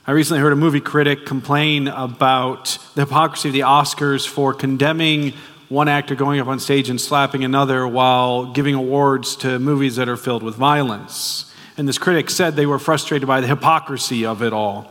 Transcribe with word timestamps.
I 0.07 0.13
recently 0.13 0.41
heard 0.41 0.55
a 0.55 0.57
movie 0.57 0.81
critic 0.81 1.27
complain 1.27 1.87
about 1.87 2.79
the 2.95 3.03
hypocrisy 3.03 3.51
of 3.51 3.53
the 3.53 3.61
Oscars 3.61 4.27
for 4.27 4.55
condemning 4.55 5.35
one 5.69 5.89
actor 5.89 6.15
going 6.15 6.41
up 6.41 6.47
on 6.47 6.59
stage 6.59 6.89
and 6.89 6.99
slapping 6.99 7.45
another 7.45 7.87
while 7.87 8.51
giving 8.51 8.75
awards 8.75 9.37
to 9.37 9.59
movies 9.59 9.97
that 9.97 10.09
are 10.09 10.17
filled 10.17 10.43
with 10.43 10.55
violence. 10.55 11.53
And 11.77 11.87
this 11.87 11.99
critic 11.99 12.31
said 12.31 12.57
they 12.57 12.65
were 12.65 12.79
frustrated 12.79 13.29
by 13.29 13.43
the 13.43 13.47
hypocrisy 13.47 14.25
of 14.25 14.43
it 14.43 14.55
all. 14.55 14.91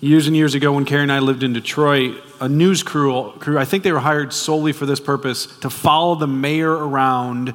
Years 0.00 0.26
and 0.26 0.34
years 0.34 0.56
ago, 0.56 0.72
when 0.72 0.84
Carrie 0.84 1.04
and 1.04 1.12
I 1.12 1.20
lived 1.20 1.44
in 1.44 1.52
Detroit, 1.52 2.20
a 2.40 2.48
news 2.48 2.82
crew, 2.82 3.30
crew, 3.38 3.56
I 3.56 3.64
think 3.64 3.84
they 3.84 3.92
were 3.92 4.00
hired 4.00 4.32
solely 4.32 4.72
for 4.72 4.84
this 4.84 4.98
purpose, 4.98 5.46
to 5.60 5.70
follow 5.70 6.16
the 6.16 6.26
mayor 6.26 6.72
around 6.72 7.54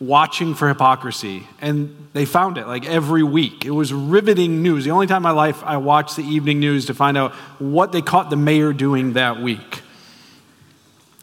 watching 0.00 0.54
for 0.54 0.66
hypocrisy. 0.66 1.46
And 1.60 2.08
they 2.14 2.24
found 2.24 2.56
it 2.56 2.66
like 2.66 2.86
every 2.86 3.22
week. 3.22 3.66
It 3.66 3.70
was 3.70 3.92
riveting 3.92 4.62
news. 4.62 4.84
The 4.84 4.90
only 4.90 5.06
time 5.06 5.18
in 5.18 5.22
my 5.22 5.30
life 5.30 5.62
I 5.62 5.76
watched 5.76 6.16
the 6.16 6.22
evening 6.22 6.58
news 6.58 6.86
to 6.86 6.94
find 6.94 7.18
out 7.18 7.32
what 7.58 7.92
they 7.92 8.00
caught 8.00 8.30
the 8.30 8.36
mayor 8.36 8.72
doing 8.72 9.12
that 9.12 9.40
week. 9.40 9.82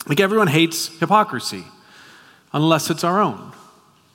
Like 0.07 0.19
everyone 0.19 0.47
hates 0.47 0.87
hypocrisy, 0.99 1.65
unless 2.53 2.89
it's 2.89 3.03
our 3.03 3.19
own. 3.19 3.51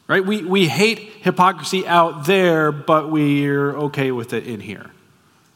Right? 0.08 0.24
We, 0.24 0.44
we 0.44 0.68
hate 0.68 0.98
hypocrisy 1.20 1.86
out 1.86 2.26
there, 2.26 2.72
but 2.72 3.10
we're 3.10 3.76
okay 3.76 4.10
with 4.10 4.32
it 4.32 4.46
in 4.46 4.60
here. 4.60 4.90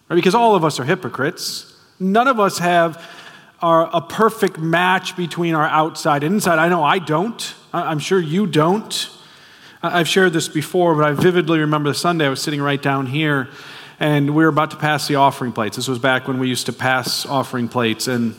Right? 0.09 0.17
Because 0.17 0.35
all 0.35 0.55
of 0.55 0.65
us 0.65 0.79
are 0.81 0.85
hypocrites. 0.85 1.75
None 1.99 2.29
of 2.29 2.41
us 2.41 2.59
have 2.59 3.03
a 3.63 4.05
perfect 4.07 4.59
match 4.59 5.17
between 5.17 5.55
our 5.55 5.67
outside 5.67 6.23
and 6.23 6.35
inside. 6.35 6.59
I 6.59 6.69
know 6.69 6.83
I 6.83 6.99
don't. 6.99 7.55
I'm 7.83 7.99
sure 7.99 8.19
you 8.19 8.47
don't. 8.47 9.11
I've 9.83 10.09
shared 10.09 10.33
this 10.33 10.49
before, 10.49 10.95
but 10.95 11.05
I 11.05 11.13
vividly 11.13 11.59
remember 11.59 11.91
the 11.91 11.95
Sunday 11.95 12.27
I 12.27 12.31
was 12.31 12.41
sitting 12.41 12.63
right 12.63 12.81
down 12.81 13.07
here 13.07 13.49
and 14.01 14.35
we 14.35 14.43
were 14.43 14.49
about 14.49 14.71
to 14.71 14.77
pass 14.77 15.07
the 15.09 15.17
offering 15.17 15.53
plates. 15.53 15.77
This 15.77 15.89
was 15.89 15.99
back 15.99 16.27
when 16.27 16.39
we 16.39 16.49
used 16.49 16.67
to 16.67 16.73
pass 16.73 17.27
offering 17.27 17.69
plates. 17.69 18.09
And 18.09 18.35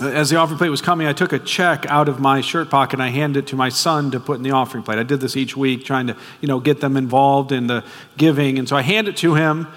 as 0.00 0.30
the 0.30 0.36
offering 0.36 0.58
plate 0.58 0.68
was 0.68 0.82
coming, 0.82 1.06
I 1.06 1.12
took 1.12 1.32
a 1.32 1.38
check 1.38 1.86
out 1.86 2.08
of 2.08 2.18
my 2.18 2.40
shirt 2.40 2.70
pocket 2.70 2.94
and 2.94 3.02
I 3.02 3.08
handed 3.08 3.44
it 3.44 3.46
to 3.48 3.56
my 3.56 3.68
son 3.68 4.10
to 4.12 4.20
put 4.20 4.36
in 4.36 4.42
the 4.42 4.50
offering 4.50 4.82
plate. 4.82 4.98
I 4.98 5.04
did 5.04 5.20
this 5.20 5.36
each 5.36 5.56
week, 5.56 5.84
trying 5.84 6.08
to, 6.08 6.16
you 6.40 6.48
know, 6.48 6.58
get 6.58 6.80
them 6.80 6.96
involved 6.96 7.52
in 7.52 7.68
the 7.68 7.84
giving. 8.16 8.58
And 8.58 8.68
so 8.68 8.76
I 8.76 8.82
hand 8.82 9.06
it 9.06 9.16
to 9.18 9.34
him. 9.34 9.68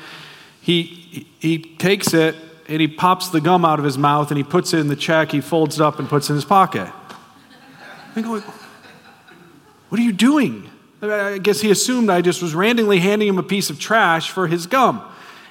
He, 0.62 1.28
he 1.40 1.60
takes 1.60 2.14
it 2.14 2.36
and 2.68 2.82
he 2.82 2.88
pops 2.88 3.30
the 3.30 3.42
gum 3.42 3.66
out 3.66 3.78
of 3.78 3.86
his 3.86 3.98
mouth 3.98 4.32
and 4.32 4.38
he 4.38 4.44
puts 4.44 4.74
it 4.74 4.80
in 4.80 4.88
the 4.88 4.96
check. 4.96 5.32
He 5.32 5.42
folds 5.42 5.80
it 5.80 5.84
up 5.84 6.00
and 6.00 6.10
puts 6.10 6.30
it 6.30 6.34
in 6.34 6.36
his 6.38 6.46
pocket. 6.46 6.92
I 8.16 8.62
what 9.94 10.00
are 10.00 10.04
you 10.06 10.12
doing? 10.12 10.68
I 11.04 11.38
guess 11.38 11.62
he 11.62 11.70
assumed 11.70 12.09
I 12.09 12.22
just 12.22 12.42
was 12.42 12.56
randomly 12.56 12.98
handing 12.98 13.28
him 13.28 13.38
a 13.38 13.44
piece 13.44 13.70
of 13.70 13.80
trash 13.80 14.31
for 14.31 14.48
his 14.48 14.66
gum. 14.66 15.04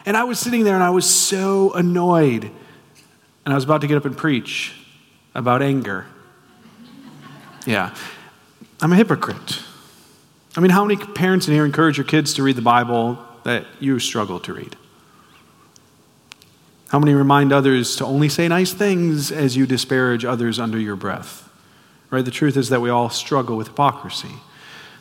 And 0.05 0.17
I 0.17 0.25
was 0.25 0.41
sitting 0.41 0.65
there 0.65 0.75
and 0.75 0.83
I 0.83 0.91
was 0.91 1.09
so 1.09 1.73
annoyed. 1.75 2.51
And 3.45 3.53
I 3.53 3.55
was 3.55 3.63
about 3.63 3.83
to 3.83 3.87
get 3.87 3.97
up 3.97 4.05
and 4.05 4.19
preach 4.19 4.75
about 5.33 5.63
anger. 5.63 6.07
Yeah. 7.67 7.95
I'm 8.81 8.93
a 8.93 8.97
hypocrite. 8.97 9.63
I 10.57 10.61
mean, 10.61 10.73
how 10.73 10.85
many 10.85 10.97
parents 10.97 11.47
in 11.47 11.55
here 11.55 11.65
encourage 11.65 11.97
your 11.97 12.05
kids 12.05 12.35
to 12.35 12.43
read 12.43 12.57
the 12.57 12.63
Bible 12.63 13.25
that 13.45 13.65
you 13.79 14.01
struggle 14.01 14.41
to 14.41 14.55
read? 14.55 14.75
How 16.89 16.99
many 16.99 17.15
remind 17.15 17.53
others 17.53 17.95
to 17.95 18.05
only 18.05 18.29
say 18.29 18.49
nice 18.49 18.73
things 18.73 19.31
as 19.31 19.57
you 19.57 19.67
disparage 19.67 20.25
others 20.25 20.59
under 20.59 20.81
your 20.81 20.97
breath? 20.97 21.42
Right? 22.13 22.25
The 22.25 22.31
truth 22.31 22.59
is 22.59 22.69
that 22.69 22.83
we 22.83 22.91
all 22.91 23.09
struggle 23.09 23.57
with 23.57 23.69
hypocrisy. 23.69 24.29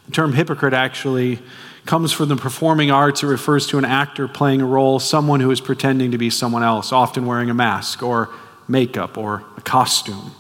The 0.06 0.14
term 0.14 0.32
hypocrite 0.32 0.74
actually 0.74 1.40
comes 1.86 2.14
from 2.14 2.30
the 2.30 2.38
performing 2.38 2.90
arts. 2.90 3.22
It 3.22 3.28
refers 3.28 3.68
to 3.68 3.78
an 3.78 3.84
actor 3.84 4.30
playing 4.30 4.62
a 4.62 4.66
role, 4.66 4.98
someone 4.98 5.42
who 5.42 5.52
is 5.52 5.60
pretending 5.60 6.12
to 6.12 6.18
be 6.18 6.30
someone 6.30 6.64
else, 6.64 6.94
often 6.94 7.26
wearing 7.26 7.50
a 7.50 7.54
mask 7.54 8.02
or 8.02 8.30
makeup 8.66 9.18
or 9.18 9.44
a 9.58 9.62
costume. 9.62 10.32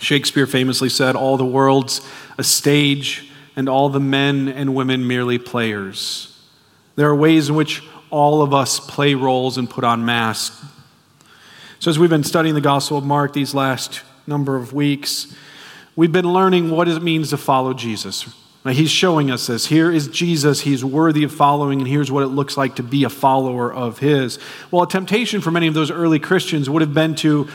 Shakespeare 0.00 0.48
famously 0.48 0.88
said, 0.88 1.14
All 1.14 1.36
the 1.36 1.46
world's 1.46 2.00
a 2.36 2.42
stage, 2.42 3.30
and 3.54 3.68
all 3.68 3.90
the 3.90 4.00
men 4.00 4.48
and 4.48 4.74
women 4.74 5.06
merely 5.06 5.38
players. 5.38 6.36
There 6.96 7.08
are 7.08 7.14
ways 7.14 7.48
in 7.48 7.54
which 7.54 7.84
all 8.10 8.42
of 8.42 8.52
us 8.52 8.80
play 8.80 9.14
roles 9.14 9.56
and 9.56 9.70
put 9.70 9.84
on 9.84 10.04
masks. 10.04 10.64
So, 11.78 11.90
as 11.90 11.98
we've 11.98 12.10
been 12.10 12.24
studying 12.24 12.56
the 12.56 12.60
Gospel 12.60 12.98
of 12.98 13.04
Mark 13.04 13.34
these 13.34 13.54
last 13.54 14.02
number 14.26 14.56
of 14.56 14.72
weeks, 14.72 15.32
We've 15.96 16.12
been 16.12 16.32
learning 16.32 16.70
what 16.70 16.88
it 16.88 17.02
means 17.02 17.30
to 17.30 17.36
follow 17.36 17.74
Jesus. 17.74 18.28
Now, 18.64 18.72
He's 18.72 18.90
showing 18.90 19.30
us 19.30 19.46
this. 19.46 19.66
Here 19.66 19.90
is 19.90 20.08
Jesus. 20.08 20.60
He's 20.60 20.84
worthy 20.84 21.24
of 21.24 21.32
following, 21.32 21.80
and 21.80 21.88
here's 21.88 22.12
what 22.12 22.22
it 22.22 22.28
looks 22.28 22.56
like 22.56 22.76
to 22.76 22.82
be 22.82 23.04
a 23.04 23.10
follower 23.10 23.72
of 23.72 23.98
His. 23.98 24.38
Well, 24.70 24.82
a 24.82 24.88
temptation 24.88 25.40
for 25.40 25.50
many 25.50 25.66
of 25.66 25.74
those 25.74 25.90
early 25.90 26.18
Christians 26.18 26.68
would 26.68 26.82
have 26.82 26.94
been 26.94 27.14
to, 27.16 27.48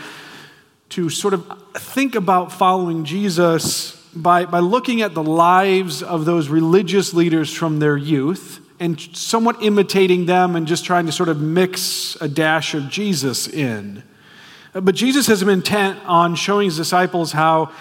to 0.90 1.09
sort 1.09 1.34
of 1.34 1.45
think 1.74 2.16
about 2.16 2.51
following 2.51 3.06
Jesus 3.06 3.95
by, 4.16 4.45
by 4.45 4.59
looking 4.59 5.01
at 5.01 5.13
the 5.13 5.24
lives 5.24 6.01
of 6.01 6.25
those 6.25 6.50
religious 6.50 7.13
leaders 7.13 7.53
from 7.53 7.79
their 7.79 7.97
youth 7.97 8.62
and 8.79 9.00
somewhat 9.00 9.62
imitating 9.62 10.25
them 10.25 10.56
and 10.56 10.68
just 10.68 10.85
trying 10.85 11.06
to 11.06 11.12
sort 11.12 11.29
of 11.29 11.40
mix 11.40 12.18
a 12.19 12.28
dash 12.28 12.74
of 12.74 12.90
Jesus 12.90 13.47
in. 13.47 14.03
But 14.74 14.95
Jesus 14.95 15.28
has 15.28 15.41
been 15.41 15.50
intent 15.50 16.00
on 16.06 16.36
showing 16.36 16.65
his 16.65 16.75
disciples 16.75 17.31
how 17.31 17.71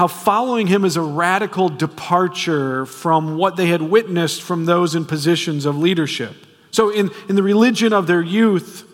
how 0.00 0.06
following 0.06 0.66
him 0.66 0.86
is 0.86 0.96
a 0.96 1.02
radical 1.02 1.68
departure 1.68 2.86
from 2.86 3.36
what 3.36 3.56
they 3.56 3.66
had 3.66 3.82
witnessed 3.82 4.40
from 4.40 4.64
those 4.64 4.94
in 4.94 5.04
positions 5.04 5.66
of 5.66 5.76
leadership. 5.76 6.34
So, 6.70 6.88
in, 6.88 7.10
in 7.28 7.36
the 7.36 7.42
religion 7.42 7.92
of 7.92 8.06
their 8.06 8.22
youth, 8.22 8.88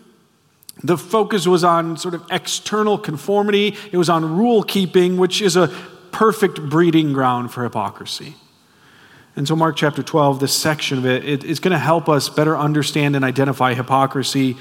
the 0.83 0.97
focus 0.97 1.47
was 1.47 1.63
on 1.63 1.95
sort 1.95 2.13
of 2.13 2.25
external 2.29 2.97
conformity, 2.97 3.77
it 3.89 3.95
was 3.95 4.09
on 4.09 4.35
rule 4.35 4.63
keeping, 4.63 5.15
which 5.15 5.41
is 5.41 5.55
a 5.55 5.69
perfect 6.11 6.61
breeding 6.69 7.13
ground 7.13 7.53
for 7.53 7.63
hypocrisy. 7.63 8.35
And 9.37 9.47
so, 9.47 9.55
Mark 9.55 9.77
chapter 9.77 10.03
12, 10.03 10.41
this 10.41 10.53
section 10.53 10.97
of 10.97 11.05
it, 11.05 11.23
it 11.23 11.45
is 11.45 11.61
going 11.61 11.71
to 11.71 11.79
help 11.79 12.09
us 12.09 12.27
better 12.27 12.57
understand 12.57 13.15
and 13.15 13.23
identify 13.23 13.75
hypocrisy. 13.75 14.57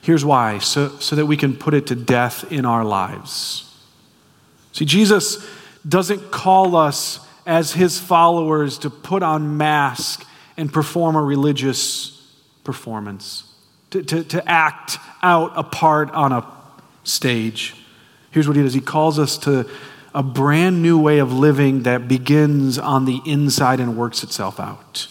Here's 0.00 0.24
why 0.24 0.60
so, 0.60 0.96
so 0.96 1.14
that 1.14 1.26
we 1.26 1.36
can 1.36 1.54
put 1.54 1.74
it 1.74 1.88
to 1.88 1.94
death 1.94 2.50
in 2.50 2.64
our 2.64 2.86
lives. 2.86 3.66
See, 4.72 4.86
Jesus 4.86 5.46
doesn't 5.88 6.30
call 6.30 6.76
us 6.76 7.20
as 7.46 7.72
his 7.72 7.98
followers 7.98 8.78
to 8.78 8.90
put 8.90 9.22
on 9.22 9.56
mask 9.56 10.26
and 10.56 10.72
perform 10.72 11.16
a 11.16 11.22
religious 11.22 12.16
performance, 12.64 13.44
to, 13.90 14.02
to, 14.02 14.24
to 14.24 14.48
act 14.48 14.98
out 15.22 15.52
a 15.56 15.62
part 15.62 16.10
on 16.10 16.32
a 16.32 16.46
stage, 17.04 17.74
here's 18.30 18.46
what 18.46 18.56
he 18.56 18.62
does 18.62 18.74
He 18.74 18.80
calls 18.80 19.18
us 19.18 19.38
to 19.38 19.68
a 20.14 20.22
brand 20.22 20.82
new 20.82 20.98
way 20.98 21.18
of 21.18 21.32
living 21.32 21.84
that 21.84 22.08
begins 22.08 22.78
on 22.78 23.04
the 23.04 23.20
inside 23.24 23.80
and 23.80 23.96
works 23.96 24.22
itself 24.22 24.58
out. 24.58 25.06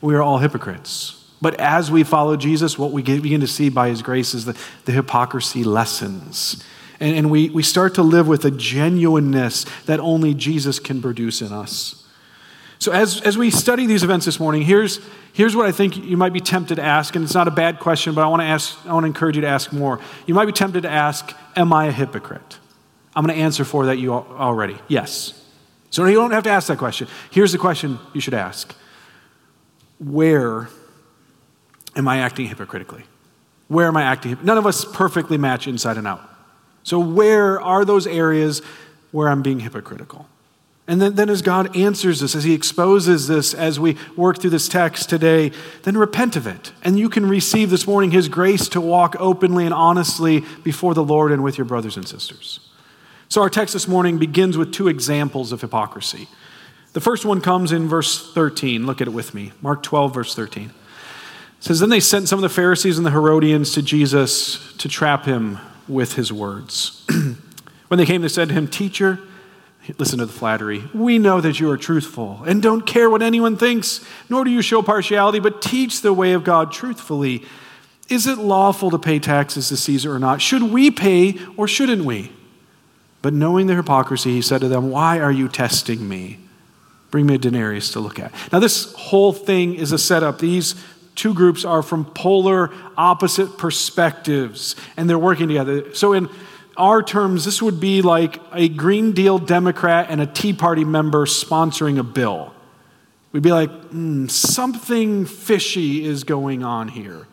We 0.00 0.14
are 0.14 0.22
all 0.22 0.38
hypocrites. 0.38 1.16
But 1.42 1.58
as 1.58 1.90
we 1.90 2.04
follow 2.04 2.36
Jesus, 2.36 2.78
what 2.78 2.92
we 2.92 3.02
begin 3.02 3.40
to 3.40 3.46
see 3.46 3.70
by 3.70 3.88
his 3.88 4.02
grace 4.02 4.34
is 4.34 4.44
the, 4.44 4.58
the 4.84 4.92
hypocrisy 4.92 5.64
lessens. 5.64 6.62
And, 7.00 7.16
and 7.16 7.30
we, 7.30 7.48
we 7.48 7.62
start 7.62 7.94
to 7.94 8.02
live 8.02 8.28
with 8.28 8.44
a 8.44 8.50
genuineness 8.50 9.64
that 9.86 9.98
only 10.00 10.34
Jesus 10.34 10.78
can 10.78 11.00
produce 11.00 11.40
in 11.40 11.52
us. 11.52 12.06
So, 12.78 12.92
as, 12.92 13.20
as 13.22 13.36
we 13.36 13.50
study 13.50 13.86
these 13.86 14.02
events 14.02 14.24
this 14.24 14.40
morning, 14.40 14.62
here's, 14.62 15.00
here's 15.32 15.54
what 15.54 15.66
I 15.66 15.72
think 15.72 15.96
you 15.96 16.16
might 16.16 16.32
be 16.32 16.40
tempted 16.40 16.76
to 16.76 16.82
ask, 16.82 17.14
and 17.14 17.22
it's 17.24 17.34
not 17.34 17.46
a 17.46 17.50
bad 17.50 17.78
question, 17.78 18.14
but 18.14 18.22
I 18.22 18.26
want 18.26 18.40
to 18.40 18.46
ask, 18.46 18.78
I 18.86 18.94
want 18.94 19.04
to 19.04 19.08
encourage 19.08 19.36
you 19.36 19.42
to 19.42 19.48
ask 19.48 19.72
more. 19.72 20.00
You 20.26 20.34
might 20.34 20.46
be 20.46 20.52
tempted 20.52 20.82
to 20.82 20.90
ask, 20.90 21.34
Am 21.56 21.72
I 21.72 21.86
a 21.86 21.92
hypocrite? 21.92 22.58
I'm 23.14 23.26
going 23.26 23.36
to 23.36 23.42
answer 23.42 23.64
for 23.64 23.86
that 23.86 23.98
you 23.98 24.14
already. 24.14 24.78
Yes. 24.88 25.44
So 25.90 26.06
you 26.06 26.14
don't 26.14 26.30
have 26.30 26.44
to 26.44 26.50
ask 26.50 26.68
that 26.68 26.78
question. 26.78 27.08
Here's 27.30 27.52
the 27.52 27.58
question 27.58 27.98
you 28.14 28.20
should 28.20 28.34
ask 28.34 28.74
Where 29.98 30.68
am 31.96 32.08
I 32.08 32.18
acting 32.18 32.46
hypocritically? 32.46 33.04
Where 33.68 33.88
am 33.88 33.96
I 33.96 34.02
acting? 34.02 34.38
None 34.42 34.56
of 34.56 34.66
us 34.66 34.84
perfectly 34.84 35.36
match 35.36 35.66
inside 35.66 35.98
and 35.98 36.06
out. 36.06 36.29
So, 36.90 36.98
where 36.98 37.60
are 37.60 37.84
those 37.84 38.04
areas 38.08 38.62
where 39.12 39.28
I'm 39.28 39.42
being 39.42 39.60
hypocritical? 39.60 40.26
And 40.88 41.00
then, 41.00 41.14
then, 41.14 41.30
as 41.30 41.40
God 41.40 41.76
answers 41.76 42.18
this, 42.18 42.34
as 42.34 42.42
He 42.42 42.52
exposes 42.52 43.28
this, 43.28 43.54
as 43.54 43.78
we 43.78 43.96
work 44.16 44.40
through 44.40 44.50
this 44.50 44.68
text 44.68 45.08
today, 45.08 45.52
then 45.84 45.96
repent 45.96 46.34
of 46.34 46.48
it. 46.48 46.72
And 46.82 46.98
you 46.98 47.08
can 47.08 47.26
receive 47.26 47.70
this 47.70 47.86
morning 47.86 48.10
His 48.10 48.28
grace 48.28 48.68
to 48.70 48.80
walk 48.80 49.14
openly 49.20 49.66
and 49.66 49.72
honestly 49.72 50.42
before 50.64 50.94
the 50.94 51.04
Lord 51.04 51.30
and 51.30 51.44
with 51.44 51.58
your 51.58 51.64
brothers 51.64 51.96
and 51.96 52.08
sisters. 52.08 52.58
So, 53.28 53.40
our 53.40 53.50
text 53.50 53.72
this 53.72 53.86
morning 53.86 54.18
begins 54.18 54.58
with 54.58 54.72
two 54.72 54.88
examples 54.88 55.52
of 55.52 55.60
hypocrisy. 55.60 56.26
The 56.92 57.00
first 57.00 57.24
one 57.24 57.40
comes 57.40 57.70
in 57.70 57.86
verse 57.86 58.32
13. 58.34 58.84
Look 58.84 59.00
at 59.00 59.06
it 59.06 59.12
with 59.12 59.32
me. 59.32 59.52
Mark 59.62 59.84
12, 59.84 60.12
verse 60.12 60.34
13. 60.34 60.64
It 60.64 60.72
says, 61.60 61.78
Then 61.78 61.90
they 61.90 62.00
sent 62.00 62.28
some 62.28 62.40
of 62.40 62.42
the 62.42 62.48
Pharisees 62.48 62.98
and 62.98 63.06
the 63.06 63.12
Herodians 63.12 63.74
to 63.74 63.82
Jesus 63.82 64.76
to 64.78 64.88
trap 64.88 65.24
him 65.24 65.60
with 65.90 66.14
his 66.14 66.32
words. 66.32 67.04
when 67.88 67.98
they 67.98 68.06
came, 68.06 68.22
they 68.22 68.28
said 68.28 68.48
to 68.48 68.54
him, 68.54 68.68
Teacher, 68.68 69.18
listen 69.98 70.18
to 70.18 70.26
the 70.26 70.32
flattery. 70.32 70.84
We 70.94 71.18
know 71.18 71.40
that 71.40 71.60
you 71.60 71.70
are 71.70 71.76
truthful 71.76 72.42
and 72.46 72.62
don't 72.62 72.86
care 72.86 73.10
what 73.10 73.22
anyone 73.22 73.56
thinks, 73.56 74.04
nor 74.28 74.44
do 74.44 74.50
you 74.50 74.62
show 74.62 74.82
partiality, 74.82 75.40
but 75.40 75.60
teach 75.60 76.00
the 76.00 76.12
way 76.12 76.32
of 76.32 76.44
God 76.44 76.72
truthfully. 76.72 77.44
Is 78.08 78.26
it 78.26 78.38
lawful 78.38 78.90
to 78.90 78.98
pay 78.98 79.18
taxes 79.18 79.68
to 79.68 79.76
Caesar 79.76 80.14
or 80.14 80.18
not? 80.18 80.40
Should 80.40 80.64
we 80.64 80.90
pay 80.90 81.38
or 81.56 81.68
shouldn't 81.68 82.04
we? 82.04 82.32
But 83.22 83.34
knowing 83.34 83.66
their 83.66 83.76
hypocrisy, 83.76 84.32
he 84.32 84.42
said 84.42 84.60
to 84.62 84.68
them, 84.68 84.90
Why 84.90 85.20
are 85.20 85.32
you 85.32 85.48
testing 85.48 86.08
me? 86.08 86.38
Bring 87.10 87.26
me 87.26 87.34
a 87.34 87.38
denarius 87.38 87.92
to 87.92 88.00
look 88.00 88.18
at. 88.18 88.32
Now, 88.52 88.60
this 88.60 88.92
whole 88.94 89.32
thing 89.32 89.74
is 89.74 89.92
a 89.92 89.98
setup. 89.98 90.38
These 90.38 90.74
two 91.20 91.34
groups 91.34 91.66
are 91.66 91.82
from 91.82 92.06
polar 92.06 92.70
opposite 92.96 93.58
perspectives 93.58 94.74
and 94.96 95.08
they're 95.08 95.18
working 95.18 95.48
together. 95.48 95.94
So, 95.94 96.14
in 96.14 96.30
our 96.78 97.02
terms, 97.02 97.44
this 97.44 97.60
would 97.60 97.78
be 97.78 98.00
like 98.00 98.40
a 98.54 98.70
Green 98.70 99.12
Deal 99.12 99.38
Democrat 99.38 100.06
and 100.08 100.22
a 100.22 100.26
Tea 100.26 100.54
Party 100.54 100.82
member 100.82 101.26
sponsoring 101.26 101.98
a 101.98 102.02
bill. 102.02 102.54
We'd 103.32 103.42
be 103.42 103.52
like, 103.52 103.70
mm, 103.90 104.30
something 104.30 105.26
fishy 105.26 106.06
is 106.06 106.24
going 106.24 106.64
on 106.64 106.88
here. 106.88 107.26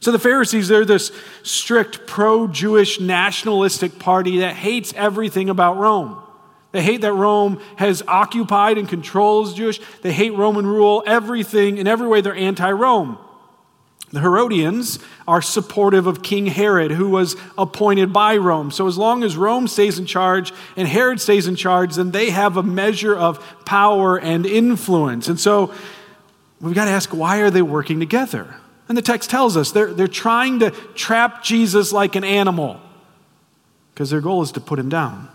So 0.00 0.10
the 0.10 0.18
Pharisees, 0.18 0.68
they're 0.68 0.86
this 0.86 1.12
strict 1.42 2.06
pro 2.06 2.48
Jewish 2.48 2.98
nationalistic 2.98 3.98
party 3.98 4.38
that 4.38 4.54
hates 4.54 4.94
everything 4.96 5.50
about 5.50 5.76
Rome. 5.76 6.18
They 6.72 6.82
hate 6.82 7.02
that 7.02 7.12
Rome 7.12 7.60
has 7.76 8.02
occupied 8.08 8.78
and 8.78 8.88
controls 8.88 9.54
Jewish. 9.54 9.80
They 10.00 10.12
hate 10.12 10.32
Roman 10.32 10.66
rule, 10.66 11.02
everything, 11.06 11.76
in 11.76 11.86
every 11.86 12.08
way, 12.08 12.22
they're 12.22 12.34
anti 12.34 12.70
Rome. 12.70 13.18
The 14.14 14.20
Herodians 14.20 15.00
are 15.26 15.42
supportive 15.42 16.06
of 16.06 16.22
King 16.22 16.46
Herod, 16.46 16.92
who 16.92 17.08
was 17.08 17.34
appointed 17.58 18.12
by 18.12 18.36
Rome. 18.36 18.70
So, 18.70 18.86
as 18.86 18.96
long 18.96 19.24
as 19.24 19.36
Rome 19.36 19.66
stays 19.66 19.98
in 19.98 20.06
charge 20.06 20.52
and 20.76 20.86
Herod 20.86 21.20
stays 21.20 21.48
in 21.48 21.56
charge, 21.56 21.96
then 21.96 22.12
they 22.12 22.30
have 22.30 22.56
a 22.56 22.62
measure 22.62 23.16
of 23.16 23.44
power 23.64 24.16
and 24.16 24.46
influence. 24.46 25.26
And 25.26 25.40
so, 25.40 25.74
we've 26.60 26.76
got 26.76 26.84
to 26.84 26.92
ask 26.92 27.10
why 27.10 27.38
are 27.38 27.50
they 27.50 27.60
working 27.60 27.98
together? 27.98 28.54
And 28.88 28.96
the 28.96 29.02
text 29.02 29.30
tells 29.30 29.56
us 29.56 29.72
they're, 29.72 29.92
they're 29.92 30.06
trying 30.06 30.60
to 30.60 30.70
trap 30.70 31.42
Jesus 31.42 31.92
like 31.92 32.14
an 32.14 32.22
animal 32.22 32.80
because 33.92 34.10
their 34.10 34.20
goal 34.20 34.42
is 34.42 34.52
to 34.52 34.60
put 34.60 34.78
him 34.78 34.88
down. 34.88 35.28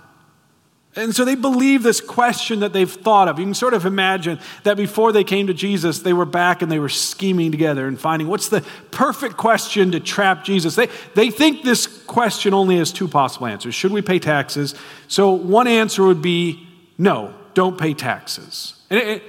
And 1.00 1.16
so 1.16 1.24
they 1.24 1.36
believe 1.36 1.82
this 1.82 2.02
question 2.02 2.60
that 2.60 2.74
they've 2.74 2.92
thought 2.92 3.30
of. 3.30 3.40
You 3.40 3.46
can 3.46 3.54
sort 3.54 3.74
of 3.74 3.86
imagine 3.86 4.38
that 4.64 4.76
before 4.76 5.12
they 5.14 5.24
came 5.24 5.48
to 5.48 5.54
Jesus, 5.54 6.00
they 6.00 6.12
were 6.12 6.26
back 6.26 6.62
and 6.62 6.70
they 6.70 6.80
were 6.80 6.90
scheming 6.90 7.52
together 7.52 7.88
and 7.88 8.00
finding 8.00 8.28
what's 8.28 8.50
the 8.50 8.66
perfect 8.92 9.38
question 9.38 9.92
to 9.94 10.00
trap 10.00 10.44
Jesus. 10.44 10.76
They, 10.76 10.90
they 11.16 11.32
think 11.32 11.64
this 11.64 11.88
question 11.88 12.54
only 12.54 12.78
has 12.78 12.92
two 12.92 13.08
possible 13.08 13.48
answers. 13.48 13.76
Should 13.76 13.94
we 13.94 14.02
pay 14.02 14.20
taxes? 14.20 14.76
So 15.08 15.32
one 15.32 15.68
answer 15.68 16.04
would 16.04 16.22
be 16.22 16.68
no, 16.98 17.34
don't 17.54 17.80
pay 17.80 17.94
taxes. 17.94 18.76
And, 18.90 19.00
it, 19.00 19.24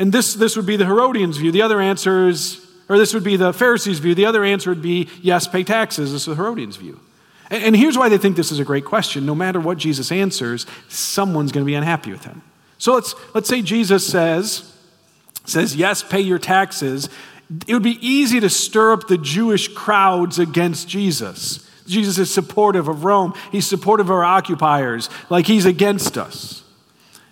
and 0.00 0.12
this, 0.12 0.34
this 0.34 0.56
would 0.56 0.66
be 0.66 0.76
the 0.76 0.86
Herodians' 0.86 1.36
view. 1.36 1.52
The 1.52 1.62
other 1.62 1.80
answer 1.80 2.28
is, 2.28 2.66
or 2.88 2.98
this 2.98 3.14
would 3.14 3.24
be 3.24 3.36
the 3.36 3.52
Pharisees' 3.52 4.00
view. 4.00 4.14
The 4.14 4.26
other 4.26 4.44
answer 4.44 4.70
would 4.70 4.82
be 4.82 5.08
yes, 5.22 5.46
pay 5.46 5.62
taxes. 5.62 6.12
This 6.12 6.22
is 6.22 6.26
the 6.26 6.34
Herodians' 6.34 6.76
view. 6.76 7.00
And 7.50 7.76
here's 7.76 7.96
why 7.96 8.08
they 8.08 8.18
think 8.18 8.36
this 8.36 8.50
is 8.50 8.58
a 8.58 8.64
great 8.64 8.84
question. 8.84 9.24
No 9.24 9.34
matter 9.34 9.60
what 9.60 9.78
Jesus 9.78 10.10
answers, 10.10 10.66
someone's 10.88 11.52
going 11.52 11.64
to 11.64 11.66
be 11.66 11.74
unhappy 11.74 12.10
with 12.10 12.24
him. 12.24 12.42
So 12.78 12.94
let's, 12.94 13.14
let's 13.34 13.48
say 13.48 13.62
Jesus 13.62 14.06
says, 14.06 14.72
says, 15.44 15.76
yes, 15.76 16.02
pay 16.02 16.20
your 16.20 16.38
taxes. 16.38 17.08
It 17.66 17.72
would 17.72 17.82
be 17.82 17.98
easy 18.06 18.40
to 18.40 18.50
stir 18.50 18.92
up 18.92 19.06
the 19.06 19.18
Jewish 19.18 19.68
crowds 19.68 20.38
against 20.38 20.88
Jesus. 20.88 21.68
Jesus 21.86 22.18
is 22.18 22.34
supportive 22.34 22.88
of 22.88 23.04
Rome. 23.04 23.32
He's 23.52 23.66
supportive 23.66 24.06
of 24.06 24.10
our 24.10 24.24
occupiers, 24.24 25.08
like 25.30 25.46
he's 25.46 25.66
against 25.66 26.18
us. 26.18 26.64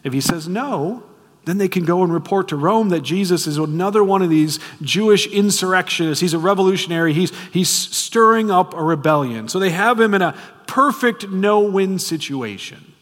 If 0.05 0.13
he 0.13 0.21
says 0.21 0.47
no, 0.47 1.03
then 1.45 1.59
they 1.59 1.69
can 1.69 1.85
go 1.85 2.03
and 2.03 2.13
report 2.13 2.49
to 2.49 2.57
Rome 2.57 2.89
that 2.89 3.03
Jesus 3.03 3.47
is 3.47 3.59
another 3.59 4.03
one 4.03 4.23
of 4.23 4.31
these 4.31 4.59
Jewish 4.81 5.27
insurrectionists. 5.27 6.21
He's 6.21 6.35
a 6.35 6.39
revolutionary. 6.39 7.13
He's, 7.13 7.33
he's 7.53 7.69
stirring 7.69 8.51
up 8.51 8.75
a 8.75 8.83
rebellion. 8.83 9.49
So 9.49 9.59
they 9.59 9.71
have 9.71 10.01
him 10.01 10.15
in 10.15 10.23
a 10.23 10.37
perfect 10.67 11.29
no 11.29 11.61
win 11.61 11.99
situation. 11.99 12.93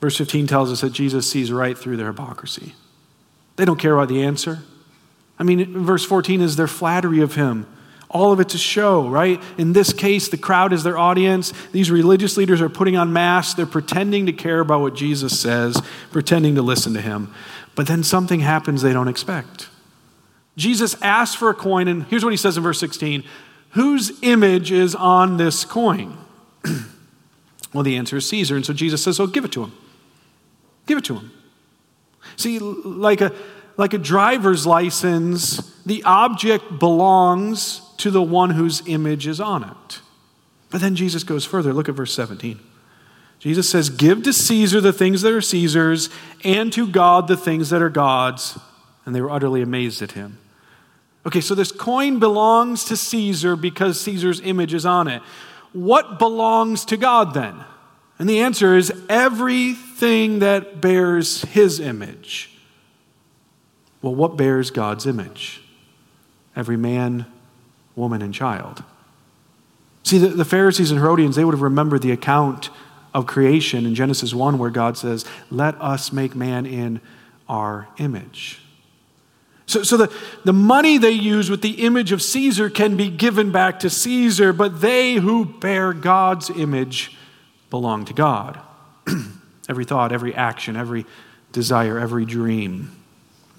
Verse 0.00 0.16
15 0.18 0.46
tells 0.46 0.70
us 0.70 0.80
that 0.80 0.92
Jesus 0.92 1.30
sees 1.30 1.50
right 1.52 1.76
through 1.76 1.96
their 1.96 2.08
hypocrisy. 2.08 2.74
They 3.56 3.64
don't 3.64 3.78
care 3.78 3.94
about 3.94 4.08
the 4.08 4.22
answer. 4.22 4.60
I 5.38 5.44
mean, 5.44 5.84
verse 5.84 6.04
14 6.04 6.40
is 6.40 6.56
their 6.56 6.66
flattery 6.66 7.20
of 7.20 7.34
him. 7.34 7.66
All 8.08 8.32
of 8.32 8.40
it 8.40 8.50
to 8.50 8.58
show, 8.58 9.08
right? 9.08 9.42
In 9.58 9.72
this 9.72 9.92
case, 9.92 10.28
the 10.28 10.38
crowd 10.38 10.72
is 10.72 10.84
their 10.84 10.96
audience. 10.96 11.52
These 11.72 11.90
religious 11.90 12.36
leaders 12.36 12.60
are 12.60 12.68
putting 12.68 12.96
on 12.96 13.12
masks. 13.12 13.54
They're 13.54 13.66
pretending 13.66 14.26
to 14.26 14.32
care 14.32 14.60
about 14.60 14.80
what 14.80 14.94
Jesus 14.94 15.38
says, 15.38 15.82
pretending 16.12 16.54
to 16.54 16.62
listen 16.62 16.94
to 16.94 17.00
him. 17.00 17.34
But 17.74 17.88
then 17.88 18.02
something 18.02 18.40
happens 18.40 18.82
they 18.82 18.92
don't 18.92 19.08
expect. 19.08 19.68
Jesus 20.56 21.00
asks 21.02 21.34
for 21.34 21.50
a 21.50 21.54
coin, 21.54 21.88
and 21.88 22.04
here's 22.04 22.24
what 22.24 22.32
he 22.32 22.36
says 22.36 22.56
in 22.56 22.62
verse 22.62 22.80
16 22.80 23.24
Whose 23.70 24.22
image 24.22 24.72
is 24.72 24.94
on 24.94 25.36
this 25.36 25.64
coin? 25.64 26.16
well, 27.74 27.82
the 27.82 27.96
answer 27.96 28.16
is 28.16 28.28
Caesar. 28.28 28.56
And 28.56 28.64
so 28.64 28.72
Jesus 28.72 29.02
says, 29.02 29.20
Oh, 29.20 29.26
give 29.26 29.44
it 29.44 29.52
to 29.52 29.64
him. 29.64 29.72
Give 30.86 30.96
it 30.96 31.04
to 31.04 31.16
him. 31.16 31.30
See, 32.36 32.58
like 32.58 33.20
a, 33.20 33.32
like 33.76 33.92
a 33.92 33.98
driver's 33.98 34.66
license, 34.66 35.74
the 35.84 36.02
object 36.04 36.78
belongs 36.78 37.82
to 37.98 38.10
the 38.10 38.22
one 38.22 38.50
whose 38.50 38.86
image 38.86 39.26
is 39.26 39.40
on 39.40 39.64
it. 39.64 40.00
But 40.70 40.80
then 40.80 40.96
Jesus 40.96 41.24
goes 41.24 41.44
further. 41.44 41.72
Look 41.72 41.88
at 41.88 41.94
verse 41.94 42.12
17. 42.12 42.60
Jesus 43.38 43.68
says, 43.68 43.90
Give 43.90 44.22
to 44.22 44.32
Caesar 44.32 44.80
the 44.80 44.92
things 44.92 45.22
that 45.22 45.32
are 45.32 45.40
Caesar's, 45.40 46.10
and 46.42 46.72
to 46.72 46.86
God 46.86 47.28
the 47.28 47.36
things 47.36 47.70
that 47.70 47.82
are 47.82 47.90
God's. 47.90 48.58
And 49.04 49.14
they 49.14 49.20
were 49.20 49.30
utterly 49.30 49.62
amazed 49.62 50.02
at 50.02 50.12
him. 50.12 50.38
Okay, 51.26 51.40
so 51.40 51.54
this 51.54 51.72
coin 51.72 52.18
belongs 52.18 52.84
to 52.84 52.96
Caesar 52.96 53.56
because 53.56 54.00
Caesar's 54.00 54.40
image 54.40 54.74
is 54.74 54.86
on 54.86 55.08
it. 55.08 55.22
What 55.72 56.18
belongs 56.18 56.84
to 56.86 56.96
God 56.96 57.34
then? 57.34 57.64
And 58.18 58.28
the 58.28 58.40
answer 58.40 58.76
is 58.76 58.92
everything 59.08 60.38
that 60.38 60.80
bears 60.80 61.42
his 61.42 61.80
image. 61.80 62.56
Well, 64.00 64.14
what 64.14 64.36
bears 64.36 64.70
God's 64.70 65.06
image? 65.06 65.62
Every 66.54 66.76
man, 66.76 67.26
woman, 67.96 68.22
and 68.22 68.32
child. 68.32 68.84
See, 70.04 70.18
the, 70.18 70.28
the 70.28 70.44
Pharisees 70.44 70.92
and 70.92 71.00
Herodians, 71.00 71.34
they 71.34 71.44
would 71.44 71.54
have 71.54 71.62
remembered 71.62 72.02
the 72.02 72.12
account 72.12 72.70
of 73.12 73.26
creation 73.26 73.84
in 73.86 73.94
Genesis 73.94 74.32
1 74.32 74.58
where 74.58 74.70
God 74.70 74.96
says, 74.96 75.24
Let 75.50 75.74
us 75.80 76.12
make 76.12 76.36
man 76.36 76.64
in 76.64 77.00
our 77.48 77.88
image. 77.98 78.60
So 79.66 79.82
So, 79.82 79.96
the, 79.96 80.12
the 80.44 80.52
money 80.52 80.96
they 80.96 81.10
use 81.10 81.50
with 81.50 81.60
the 81.60 81.84
image 81.84 82.12
of 82.12 82.22
Caesar 82.22 82.70
can 82.70 82.96
be 82.96 83.10
given 83.10 83.50
back 83.50 83.80
to 83.80 83.90
Caesar, 83.90 84.52
but 84.52 84.80
they 84.80 85.14
who 85.14 85.44
bear 85.44 85.92
God's 85.92 86.50
image 86.50 87.16
belong 87.68 88.04
to 88.04 88.12
God. 88.12 88.60
every 89.68 89.84
thought, 89.84 90.12
every 90.12 90.34
action, 90.34 90.76
every 90.76 91.04
desire, 91.52 91.98
every 91.98 92.24
dream, 92.24 92.92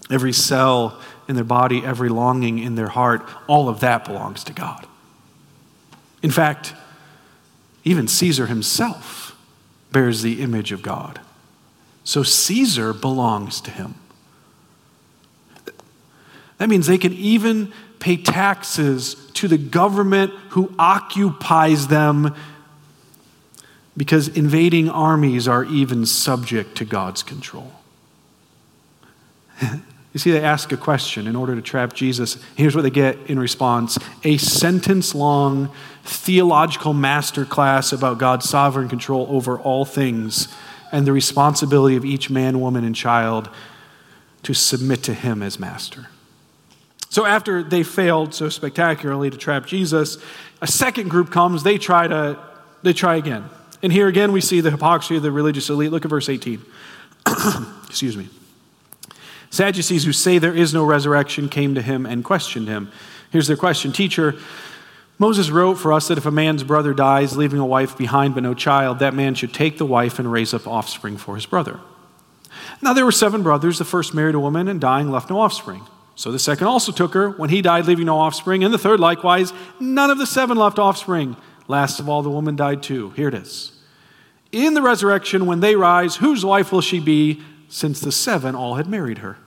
every 0.10 0.32
cell 0.32 1.02
in 1.28 1.36
their 1.36 1.44
body, 1.44 1.84
every 1.84 2.10
longing 2.10 2.60
in 2.60 2.76
their 2.76 2.88
heart, 2.88 3.28
all 3.48 3.70
of 3.70 3.80
that 3.82 4.06
belongs 4.06 4.44
to 4.46 4.54
God. 4.54 4.88
In 6.22 6.32
fact, 6.32 6.74
even 7.84 8.08
Caesar 8.08 8.48
himself 8.48 9.36
bears 9.92 10.22
the 10.22 10.42
image 10.42 10.72
of 10.72 10.82
God. 10.82 11.20
So 12.04 12.24
Caesar 12.24 12.94
belongs 12.94 13.62
to 13.62 13.72
him. 13.72 13.96
That 16.58 16.70
means 16.70 16.88
they 16.88 16.98
can 16.98 17.14
even 17.14 17.72
pay 18.00 18.18
taxes 18.18 19.16
to 19.34 19.48
the 19.48 19.58
government 19.58 20.32
who 20.50 20.74
occupies 20.80 21.88
them 21.88 22.34
because 23.96 24.28
invading 24.28 24.90
armies 24.90 25.48
are 25.48 25.66
even 25.66 26.06
subject 26.06 26.76
to 26.78 26.86
God's 26.86 27.24
control. 27.24 27.72
you 30.18 30.20
see, 30.20 30.32
they 30.32 30.42
ask 30.42 30.72
a 30.72 30.78
question 30.78 31.28
in 31.28 31.36
order 31.36 31.54
to 31.54 31.62
trap 31.62 31.94
Jesus. 31.94 32.44
Here's 32.56 32.76
what 32.76 32.82
they 32.82 32.90
get 32.90 33.20
in 33.28 33.38
response 33.38 34.00
a 34.24 34.38
sentence 34.38 35.14
long 35.14 35.72
theological 36.04 36.96
masterclass 36.96 37.94
about 37.94 38.18
God's 38.18 38.50
sovereign 38.50 38.90
control 38.90 39.28
over 39.30 39.60
all 39.60 39.86
things 39.86 40.48
and 40.92 41.06
the 41.06 41.14
responsibility 41.14 41.96
of 41.98 42.04
each 42.04 42.32
man, 42.32 42.60
woman, 42.60 42.84
and 42.84 42.96
child 42.96 43.48
to 44.42 44.56
submit 44.56 45.04
to 45.04 45.14
Him 45.14 45.44
as 45.44 45.60
master. 45.60 46.08
So 47.10 47.24
after 47.24 47.62
they 47.62 47.84
failed 47.84 48.34
so 48.34 48.50
spectacularly 48.50 49.30
to 49.30 49.38
trap 49.38 49.68
Jesus, 49.68 50.18
a 50.64 50.68
second 50.68 51.12
group 51.12 51.30
comes, 51.30 51.62
they 51.62 51.78
try 51.78 52.08
to 52.08 52.40
they 52.82 52.94
try 52.94 53.18
again. 53.18 53.44
And 53.84 53.94
here 53.94 54.08
again 54.08 54.32
we 54.32 54.42
see 54.42 54.62
the 54.62 54.72
hypocrisy 54.72 55.18
of 55.18 55.22
the 55.22 55.32
religious 55.32 55.70
elite. 55.70 55.92
Look 55.92 56.06
at 56.06 56.10
verse 56.10 56.28
18. 56.28 56.60
Excuse 57.88 58.18
me. 58.18 58.30
Sadducees 59.50 60.04
who 60.04 60.14
say 60.14 60.38
there 60.38 60.56
is 60.56 60.74
no 60.74 60.84
resurrection 60.84 61.50
came 61.50 61.76
to 61.76 61.82
him 61.82 62.06
and 62.06 62.24
questioned 62.24 62.68
him. 62.68 62.92
Here's 63.32 63.48
their 63.48 63.58
question 63.58 63.92
Teacher, 63.92 64.36
Moses 65.20 65.50
wrote 65.50 65.76
for 65.76 65.94
us 65.94 66.08
that 66.08 66.18
if 66.18 66.26
a 66.26 66.32
man's 66.32 66.64
brother 66.64 66.94
dies, 66.94 67.36
leaving 67.36 67.60
a 67.60 67.66
wife 67.66 67.98
behind 67.98 68.36
but 68.36 68.44
no 68.44 68.54
child, 68.54 69.00
that 69.00 69.16
man 69.16 69.34
should 69.34 69.54
take 69.54 69.78
the 69.78 69.86
wife 69.86 70.20
and 70.20 70.32
raise 70.32 70.54
up 70.54 70.68
offspring 70.68 71.18
for 71.18 71.36
his 71.36 71.46
brother. 71.46 71.80
Now 72.82 72.94
there 72.94 73.06
were 73.06 73.12
seven 73.12 73.42
brothers. 73.42 73.80
The 73.80 73.86
first 73.86 74.14
married 74.14 74.36
a 74.36 74.40
woman 74.40 74.68
and 74.68 74.80
dying 74.80 75.10
left 75.10 75.30
no 75.30 75.40
offspring. 75.40 75.84
So 76.16 76.32
the 76.32 76.40
second 76.40 76.68
also 76.68 76.92
took 76.92 77.14
her 77.14 77.32
when 77.32 77.50
he 77.50 77.62
died, 77.62 77.86
leaving 77.86 78.06
no 78.06 78.18
offspring. 78.18 78.64
And 78.64 78.74
the 78.74 78.78
third 78.78 79.00
likewise. 79.00 79.54
None 79.80 80.10
of 80.10 80.18
the 80.18 80.26
seven 80.26 80.58
left 80.58 80.80
offspring. 80.80 81.36
Last 81.68 82.00
of 82.00 82.08
all, 82.10 82.22
the 82.22 82.30
woman 82.30 82.56
died 82.56 82.82
too. 82.82 83.12
Here 83.12 83.28
it 83.28 83.34
is. 83.34 83.72
In 84.52 84.74
the 84.74 84.82
resurrection, 84.82 85.46
when 85.46 85.60
they 85.60 85.76
rise, 85.76 86.16
whose 86.16 86.46
wife 86.46 86.72
will 86.72 86.82
she 86.82 87.00
be, 87.00 87.42
since 87.70 88.00
the 88.00 88.12
seven 88.12 88.56
all 88.56 88.76
had 88.76 88.88
married 88.88 89.20
her? 89.20 89.38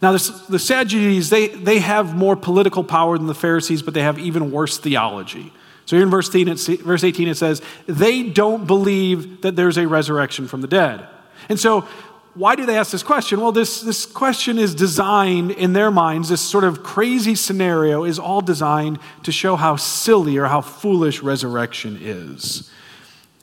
Now, 0.00 0.12
the, 0.12 0.58
Sadducees, 0.58 1.28
they, 1.30 1.48
they 1.48 1.80
have 1.80 2.14
more 2.14 2.36
political 2.36 2.84
power 2.84 3.18
than 3.18 3.26
the 3.26 3.34
Pharisees, 3.34 3.82
but 3.82 3.94
they 3.94 4.02
have 4.02 4.18
even 4.18 4.52
worse 4.52 4.78
theology. 4.78 5.52
So 5.86 5.96
here 5.96 6.04
in 6.04 6.10
verse 6.10 6.28
18, 6.32 6.48
it, 6.48 6.80
verse 6.82 7.02
18, 7.02 7.28
it 7.28 7.36
says, 7.36 7.62
they 7.86 8.22
don't 8.22 8.66
believe 8.66 9.42
that 9.42 9.56
there's 9.56 9.76
a 9.76 9.88
resurrection 9.88 10.46
from 10.46 10.60
the 10.60 10.68
dead. 10.68 11.06
And 11.48 11.58
so 11.58 11.88
why 12.34 12.54
do 12.54 12.66
they 12.66 12.78
ask 12.78 12.92
this 12.92 13.02
question? 13.02 13.40
Well, 13.40 13.50
this, 13.50 13.80
this 13.80 14.06
question 14.06 14.58
is 14.58 14.72
designed 14.72 15.50
in 15.50 15.72
their 15.72 15.90
minds, 15.90 16.28
this 16.28 16.40
sort 16.40 16.62
of 16.62 16.84
crazy 16.84 17.34
scenario 17.34 18.04
is 18.04 18.18
all 18.18 18.40
designed 18.40 19.00
to 19.24 19.32
show 19.32 19.56
how 19.56 19.74
silly 19.74 20.36
or 20.36 20.46
how 20.46 20.60
foolish 20.60 21.20
resurrection 21.20 21.98
is. 22.00 22.70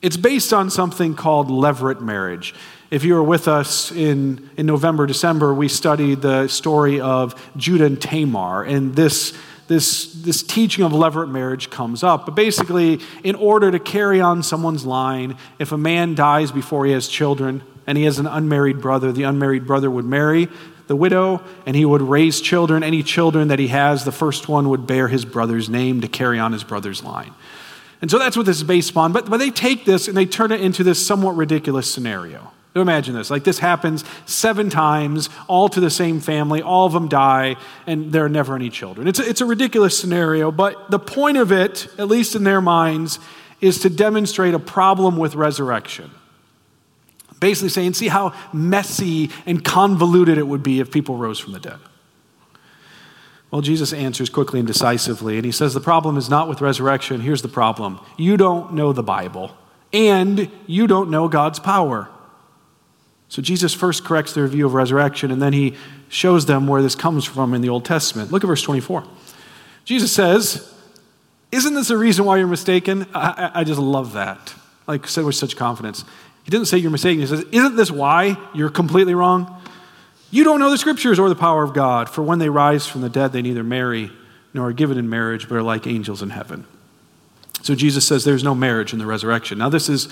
It's 0.02 0.16
based 0.16 0.54
on 0.54 0.70
something 0.70 1.14
called 1.14 1.50
levirate 1.50 2.00
marriage. 2.00 2.56
If 2.92 3.04
you 3.04 3.16
were 3.16 3.24
with 3.24 3.48
us 3.48 3.92
in, 3.92 4.50
in 4.58 4.66
November, 4.66 5.08
December, 5.08 5.54
we 5.54 5.68
studied 5.68 6.22
the 6.22 6.48
story 6.48 7.02
of 7.02 7.34
Judah 7.58 7.86
and 7.86 8.02
Tamar, 8.02 8.64
and 8.64 8.96
this 8.96 9.38
this, 9.68 10.14
this 10.14 10.44
teaching 10.44 10.86
of 10.86 10.92
levirate 10.92 11.32
marriage 11.32 11.72
comes 11.72 12.04
up. 12.04 12.28
But 12.28 12.36
basically, 12.36 13.00
in 13.24 13.34
order 13.34 13.72
to 13.72 13.80
carry 13.80 14.22
on 14.22 14.44
someone's 14.44 14.86
line, 14.86 15.38
if 15.58 15.72
a 15.72 15.78
man 15.78 16.14
dies 16.14 16.52
before 16.52 16.86
he 16.86 16.92
has 16.92 17.08
children, 17.08 17.64
and 17.88 17.98
he 17.98 18.04
has 18.06 18.20
an 18.20 18.28
unmarried 18.28 18.82
brother, 18.82 19.12
the 19.12 19.24
unmarried 19.24 19.66
brother 19.66 19.90
would 19.90 20.06
marry 20.06 20.48
the 20.88 20.96
widow 20.96 21.42
and 21.66 21.76
he 21.76 21.86
would 21.86 22.02
raise 22.02 22.42
children. 22.42 22.84
Any 22.84 23.04
children 23.04 23.48
that 23.50 23.60
he 23.60 23.68
has, 23.68 24.06
the 24.06 24.12
first 24.12 24.48
one 24.48 24.70
would 24.70 24.88
bear 24.88 25.08
his 25.08 25.26
brother's 25.26 25.70
name 25.70 26.02
to 26.02 26.08
carry 26.08 26.40
on 26.40 26.52
his 26.52 26.64
brother's 26.64 27.04
line. 27.04 27.34
And 28.02 28.12
so 28.12 28.20
that's 28.20 28.38
what 28.38 28.46
this 28.46 28.58
is 28.58 28.64
based. 28.64 28.94
But, 28.94 29.12
but 29.14 29.38
they 29.38 29.50
take 29.50 29.86
this 29.86 30.08
and 30.08 30.16
they 30.16 30.26
turn 30.26 30.52
it 30.52 30.62
into 30.62 30.84
this 30.84 31.04
somewhat 31.06 31.36
ridiculous 31.36 31.92
scenario. 31.92 32.52
Imagine 32.76 33.16
this. 33.16 33.30
Like 33.30 33.46
this 33.46 33.60
happens 33.60 34.04
seven 34.26 34.70
times, 34.70 35.30
all 35.48 35.70
to 35.70 35.80
the 35.80 35.90
same 35.90 36.20
family, 36.20 36.62
all 36.62 36.86
of 36.86 36.92
them 36.92 37.08
die, 37.08 37.56
and 37.88 38.12
there 38.12 38.26
are 38.26 38.30
never 38.30 38.54
any 38.54 38.70
children. 38.70 39.08
It's 39.08 39.18
a, 39.18 39.30
it's 39.30 39.40
a 39.40 39.46
ridiculous 39.46 39.98
scenario, 39.98 40.52
but 40.52 40.92
the 40.92 41.00
point 41.00 41.38
of 41.38 41.54
it, 41.54 41.88
at 41.98 42.10
least 42.10 42.36
in 42.36 42.44
their 42.44 42.60
minds, 42.60 43.18
is 43.62 43.80
to 43.80 43.90
demonstrate 43.90 44.54
a 44.54 44.60
problem 44.60 45.16
with 45.16 45.36
resurrection. 45.36 46.12
Basically 47.40 47.70
saying, 47.70 47.94
see 47.94 48.10
how 48.10 48.34
messy 48.52 49.30
and 49.46 49.64
convoluted 49.64 50.38
it 50.38 50.46
would 50.46 50.64
be 50.64 50.82
if 50.82 50.92
people 50.92 51.16
rose 51.16 51.40
from 51.40 51.54
the 51.54 51.60
dead. 51.60 51.80
Well, 53.52 53.62
Jesus 53.62 53.94
answers 53.94 54.30
quickly 54.30 54.60
and 54.60 54.68
decisively, 54.68 55.38
and 55.38 55.46
he 55.46 55.52
says, 55.54 55.74
The 55.74 55.80
problem 55.80 56.18
is 56.18 56.30
not 56.30 56.50
with 56.50 56.60
resurrection. 56.60 57.22
Here's 57.22 57.42
the 57.42 57.48
problem 57.48 58.02
you 58.18 58.36
don't 58.36 58.74
know 58.74 58.92
the 58.92 59.04
Bible, 59.04 59.56
and 59.94 60.52
you 60.68 60.88
don't 60.88 61.10
know 61.10 61.30
God's 61.30 61.60
power. 61.60 62.10
So 63.36 63.42
Jesus 63.42 63.74
first 63.74 64.06
corrects 64.06 64.32
their 64.32 64.48
view 64.48 64.66
of 64.66 64.74
resurrection, 64.74 65.30
and 65.30 65.42
then 65.42 65.52
he 65.52 65.76
shows 66.08 66.46
them 66.46 66.68
where 66.68 66.82
this 66.82 66.96
comes 66.96 67.26
from 67.26 67.54
in 67.54 67.60
the 67.60 67.68
Old 67.68 67.84
Testament. 67.84 68.32
Look 68.32 68.46
at 68.46 68.48
verse 68.48 68.62
24. 68.62 69.04
Jesus 69.84 70.10
says, 70.14 70.74
Isn't 71.52 71.74
this 71.74 71.90
a 71.90 71.98
reason 71.98 72.24
why 72.24 72.38
you're 72.38 72.48
mistaken? 72.48 73.06
I, 73.14 73.52
I 73.54 73.64
just 73.66 73.78
love 73.78 74.14
that. 74.14 74.56
Like 74.88 75.06
said 75.10 75.26
with 75.26 75.36
such 75.36 75.58
confidence. 75.58 76.06
He 76.46 76.50
didn't 76.50 76.68
say 76.68 76.78
you're 76.78 76.92
mistaken. 76.92 77.20
He 77.20 77.28
says, 77.28 77.44
Isn't 77.52 77.76
this 77.76 77.92
why 77.92 78.38
you're 78.54 78.70
completely 78.70 79.16
wrong? 79.16 79.62
You 80.32 80.46
don't 80.46 80.62
know 80.62 80.70
the 80.70 80.78
scriptures 80.78 81.20
or 81.20 81.28
the 81.28 81.36
power 81.36 81.62
of 81.62 81.74
God, 81.74 82.08
for 82.10 82.22
when 82.22 82.40
they 82.40 82.48
rise 82.48 82.88
from 82.88 83.02
the 83.02 83.10
dead, 83.10 83.34
they 83.34 83.42
neither 83.42 83.66
marry 83.66 84.14
nor 84.54 84.70
are 84.70 84.74
given 84.74 84.98
in 84.98 85.10
marriage, 85.10 85.50
but 85.50 85.56
are 85.56 85.62
like 85.62 85.88
angels 85.88 86.22
in 86.22 86.30
heaven. 86.30 86.66
So 87.64 87.76
Jesus 87.76 88.08
says 88.08 88.24
there's 88.24 88.46
no 88.46 88.56
marriage 88.56 88.94
in 88.94 89.00
the 89.00 89.06
resurrection. 89.06 89.58
Now, 89.58 89.68
this 89.68 89.90
is 89.90 90.08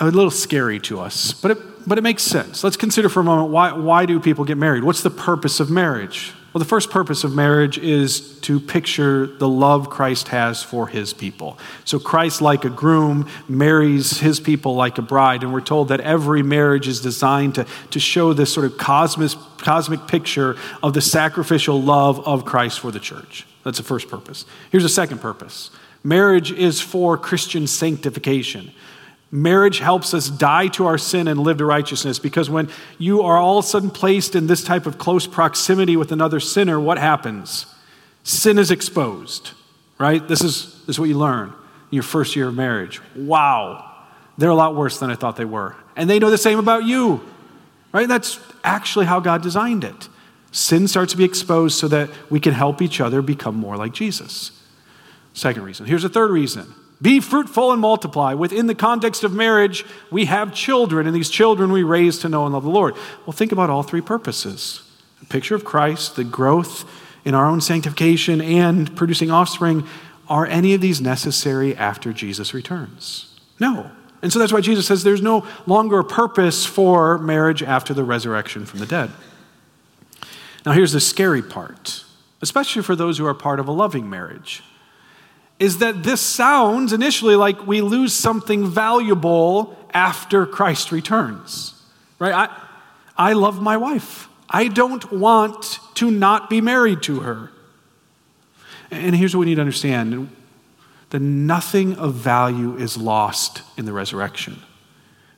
a 0.00 0.06
little 0.06 0.30
scary 0.30 0.80
to 0.80 0.98
us, 0.98 1.32
but 1.32 1.52
it, 1.52 1.88
but 1.88 1.98
it 1.98 2.02
makes 2.02 2.22
sense. 2.22 2.64
Let's 2.64 2.76
consider 2.76 3.08
for 3.08 3.20
a 3.20 3.24
moment 3.24 3.52
why, 3.52 3.72
why 3.72 4.06
do 4.06 4.18
people 4.18 4.44
get 4.44 4.56
married? 4.56 4.82
What's 4.82 5.02
the 5.02 5.10
purpose 5.10 5.60
of 5.60 5.70
marriage? 5.70 6.32
Well, 6.52 6.58
the 6.58 6.64
first 6.68 6.90
purpose 6.90 7.22
of 7.22 7.32
marriage 7.32 7.78
is 7.78 8.40
to 8.40 8.58
picture 8.58 9.28
the 9.28 9.48
love 9.48 9.88
Christ 9.88 10.28
has 10.28 10.64
for 10.64 10.88
his 10.88 11.12
people. 11.12 11.58
So, 11.84 12.00
Christ, 12.00 12.42
like 12.42 12.64
a 12.64 12.70
groom, 12.70 13.28
marries 13.48 14.18
his 14.18 14.40
people 14.40 14.74
like 14.74 14.98
a 14.98 15.02
bride. 15.02 15.44
And 15.44 15.52
we're 15.52 15.60
told 15.60 15.88
that 15.88 16.00
every 16.00 16.42
marriage 16.42 16.88
is 16.88 17.00
designed 17.00 17.54
to, 17.54 17.66
to 17.92 18.00
show 18.00 18.32
this 18.32 18.52
sort 18.52 18.66
of 18.66 18.78
cosmic, 18.78 19.30
cosmic 19.58 20.08
picture 20.08 20.56
of 20.82 20.92
the 20.92 21.00
sacrificial 21.00 21.80
love 21.80 22.26
of 22.26 22.44
Christ 22.44 22.80
for 22.80 22.90
the 22.90 22.98
church. 22.98 23.46
That's 23.62 23.78
the 23.78 23.84
first 23.84 24.08
purpose. 24.08 24.44
Here's 24.72 24.84
a 24.84 24.88
second 24.88 25.20
purpose 25.20 25.70
marriage 26.02 26.50
is 26.50 26.80
for 26.80 27.16
Christian 27.16 27.68
sanctification. 27.68 28.72
Marriage 29.32 29.78
helps 29.78 30.12
us 30.12 30.28
die 30.28 30.66
to 30.68 30.86
our 30.86 30.98
sin 30.98 31.28
and 31.28 31.38
live 31.38 31.58
to 31.58 31.64
righteousness 31.64 32.18
because 32.18 32.50
when 32.50 32.68
you 32.98 33.22
are 33.22 33.36
all 33.36 33.58
of 33.58 33.64
a 33.64 33.68
sudden 33.68 33.90
placed 33.90 34.34
in 34.34 34.48
this 34.48 34.64
type 34.64 34.86
of 34.86 34.98
close 34.98 35.26
proximity 35.26 35.96
with 35.96 36.10
another 36.10 36.40
sinner, 36.40 36.80
what 36.80 36.98
happens? 36.98 37.66
Sin 38.24 38.58
is 38.58 38.72
exposed, 38.72 39.52
right? 39.98 40.26
This 40.26 40.42
is, 40.42 40.80
this 40.86 40.96
is 40.96 40.98
what 40.98 41.08
you 41.08 41.16
learn 41.16 41.48
in 41.48 41.94
your 41.94 42.02
first 42.02 42.34
year 42.34 42.48
of 42.48 42.54
marriage. 42.54 43.00
Wow, 43.14 44.04
they're 44.36 44.50
a 44.50 44.54
lot 44.54 44.74
worse 44.74 44.98
than 44.98 45.10
I 45.10 45.14
thought 45.14 45.36
they 45.36 45.44
were. 45.44 45.76
And 45.94 46.10
they 46.10 46.18
know 46.18 46.30
the 46.30 46.38
same 46.38 46.58
about 46.58 46.84
you, 46.84 47.20
right? 47.92 48.08
That's 48.08 48.40
actually 48.64 49.06
how 49.06 49.20
God 49.20 49.42
designed 49.42 49.84
it. 49.84 50.08
Sin 50.50 50.88
starts 50.88 51.12
to 51.12 51.18
be 51.18 51.24
exposed 51.24 51.78
so 51.78 51.86
that 51.86 52.10
we 52.30 52.40
can 52.40 52.52
help 52.52 52.82
each 52.82 53.00
other 53.00 53.22
become 53.22 53.54
more 53.54 53.76
like 53.76 53.92
Jesus. 53.92 54.50
Second 55.34 55.62
reason. 55.62 55.86
Here's 55.86 56.02
a 56.02 56.08
third 56.08 56.32
reason 56.32 56.74
be 57.02 57.20
fruitful 57.20 57.72
and 57.72 57.80
multiply. 57.80 58.34
Within 58.34 58.66
the 58.66 58.74
context 58.74 59.24
of 59.24 59.32
marriage, 59.32 59.84
we 60.10 60.26
have 60.26 60.54
children, 60.54 61.06
and 61.06 61.16
these 61.16 61.30
children 61.30 61.72
we 61.72 61.82
raise 61.82 62.18
to 62.18 62.28
know 62.28 62.44
and 62.44 62.52
love 62.52 62.64
the 62.64 62.70
Lord. 62.70 62.94
Well, 63.24 63.32
think 63.32 63.52
about 63.52 63.70
all 63.70 63.82
three 63.82 64.02
purposes 64.02 64.82
the 65.18 65.26
picture 65.26 65.54
of 65.54 65.64
Christ, 65.64 66.16
the 66.16 66.24
growth 66.24 66.90
in 67.24 67.34
our 67.34 67.46
own 67.46 67.60
sanctification, 67.60 68.40
and 68.40 68.94
producing 68.96 69.30
offspring. 69.30 69.86
Are 70.28 70.46
any 70.46 70.74
of 70.74 70.80
these 70.80 71.00
necessary 71.00 71.76
after 71.76 72.12
Jesus 72.12 72.54
returns? 72.54 73.38
No. 73.58 73.90
And 74.22 74.32
so 74.32 74.38
that's 74.38 74.52
why 74.52 74.60
Jesus 74.60 74.86
says 74.86 75.02
there's 75.02 75.22
no 75.22 75.46
longer 75.66 75.98
a 75.98 76.04
purpose 76.04 76.64
for 76.64 77.18
marriage 77.18 77.62
after 77.62 77.92
the 77.94 78.04
resurrection 78.04 78.64
from 78.64 78.78
the 78.78 78.86
dead. 78.86 79.10
Now, 80.64 80.72
here's 80.72 80.92
the 80.92 81.00
scary 81.00 81.42
part, 81.42 82.04
especially 82.42 82.82
for 82.82 82.94
those 82.94 83.18
who 83.18 83.26
are 83.26 83.34
part 83.34 83.58
of 83.58 83.66
a 83.66 83.72
loving 83.72 84.08
marriage, 84.10 84.62
is 85.60 85.78
that 85.78 86.02
this 86.02 86.22
sounds 86.22 86.92
initially 86.92 87.36
like 87.36 87.66
we 87.66 87.82
lose 87.82 88.14
something 88.14 88.66
valuable 88.66 89.76
after 89.92 90.46
Christ 90.46 90.90
returns. 90.90 91.74
Right? 92.18 92.32
I, 92.32 92.48
I 93.16 93.34
love 93.34 93.60
my 93.60 93.76
wife. 93.76 94.28
I 94.48 94.68
don't 94.68 95.12
want 95.12 95.78
to 95.94 96.10
not 96.10 96.48
be 96.48 96.60
married 96.62 97.02
to 97.04 97.20
her. 97.20 97.52
And 98.90 99.14
here's 99.14 99.36
what 99.36 99.40
we 99.40 99.46
need 99.46 99.56
to 99.56 99.60
understand 99.60 100.34
that 101.10 101.20
nothing 101.20 101.96
of 101.96 102.14
value 102.14 102.76
is 102.76 102.96
lost 102.96 103.62
in 103.76 103.84
the 103.84 103.92
resurrection. 103.92 104.62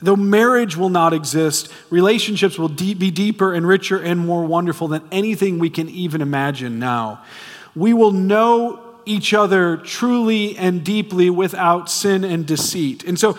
Though 0.00 0.16
marriage 0.16 0.76
will 0.76 0.88
not 0.88 1.12
exist, 1.12 1.72
relationships 1.88 2.58
will 2.58 2.68
be 2.68 3.10
deeper 3.10 3.54
and 3.54 3.66
richer 3.66 3.98
and 3.98 4.20
more 4.20 4.44
wonderful 4.44 4.88
than 4.88 5.02
anything 5.10 5.58
we 5.58 5.70
can 5.70 5.88
even 5.88 6.20
imagine 6.20 6.78
now. 6.78 7.22
We 7.74 7.94
will 7.94 8.12
know 8.12 8.81
each 9.04 9.34
other 9.34 9.76
truly 9.78 10.56
and 10.56 10.84
deeply 10.84 11.30
without 11.30 11.90
sin 11.90 12.24
and 12.24 12.46
deceit. 12.46 13.04
And 13.04 13.18
so 13.18 13.38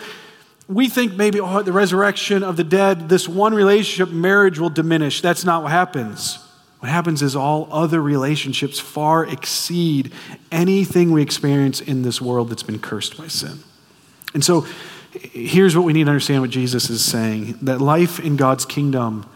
we 0.68 0.88
think 0.88 1.14
maybe, 1.14 1.40
oh, 1.40 1.62
the 1.62 1.72
resurrection 1.72 2.42
of 2.42 2.56
the 2.56 2.64
dead, 2.64 3.08
this 3.08 3.28
one 3.28 3.54
relationship, 3.54 4.12
marriage 4.12 4.58
will 4.58 4.70
diminish. 4.70 5.20
That's 5.20 5.44
not 5.44 5.62
what 5.62 5.72
happens. 5.72 6.38
What 6.80 6.90
happens 6.90 7.22
is 7.22 7.34
all 7.34 7.68
other 7.70 8.00
relationships 8.00 8.78
far 8.78 9.24
exceed 9.24 10.12
anything 10.52 11.12
we 11.12 11.22
experience 11.22 11.80
in 11.80 12.02
this 12.02 12.20
world 12.20 12.50
that's 12.50 12.62
been 12.62 12.78
cursed 12.78 13.16
by 13.16 13.28
sin. 13.28 13.60
And 14.34 14.44
so 14.44 14.66
here's 15.12 15.76
what 15.76 15.84
we 15.84 15.92
need 15.92 16.04
to 16.04 16.10
understand 16.10 16.42
what 16.42 16.50
Jesus 16.50 16.90
is 16.90 17.04
saying 17.04 17.58
that 17.62 17.80
life 17.80 18.20
in 18.20 18.36
God's 18.36 18.66
kingdom 18.66 19.26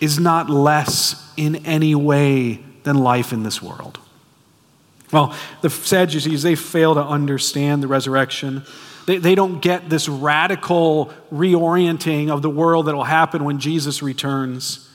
is 0.00 0.18
not 0.18 0.48
less 0.48 1.30
in 1.36 1.56
any 1.66 1.94
way 1.94 2.60
than 2.84 2.96
life 2.96 3.32
in 3.32 3.42
this 3.42 3.60
world. 3.60 3.98
Well, 5.12 5.36
the 5.60 5.70
Sadducees, 5.70 6.42
they 6.42 6.54
fail 6.54 6.94
to 6.94 7.02
understand 7.02 7.82
the 7.82 7.88
resurrection. 7.88 8.64
They, 9.06 9.18
they 9.18 9.34
don't 9.34 9.60
get 9.60 9.88
this 9.88 10.08
radical 10.08 11.12
reorienting 11.32 12.28
of 12.30 12.42
the 12.42 12.50
world 12.50 12.86
that 12.86 12.94
will 12.94 13.04
happen 13.04 13.44
when 13.44 13.60
Jesus 13.60 14.02
returns. 14.02 14.88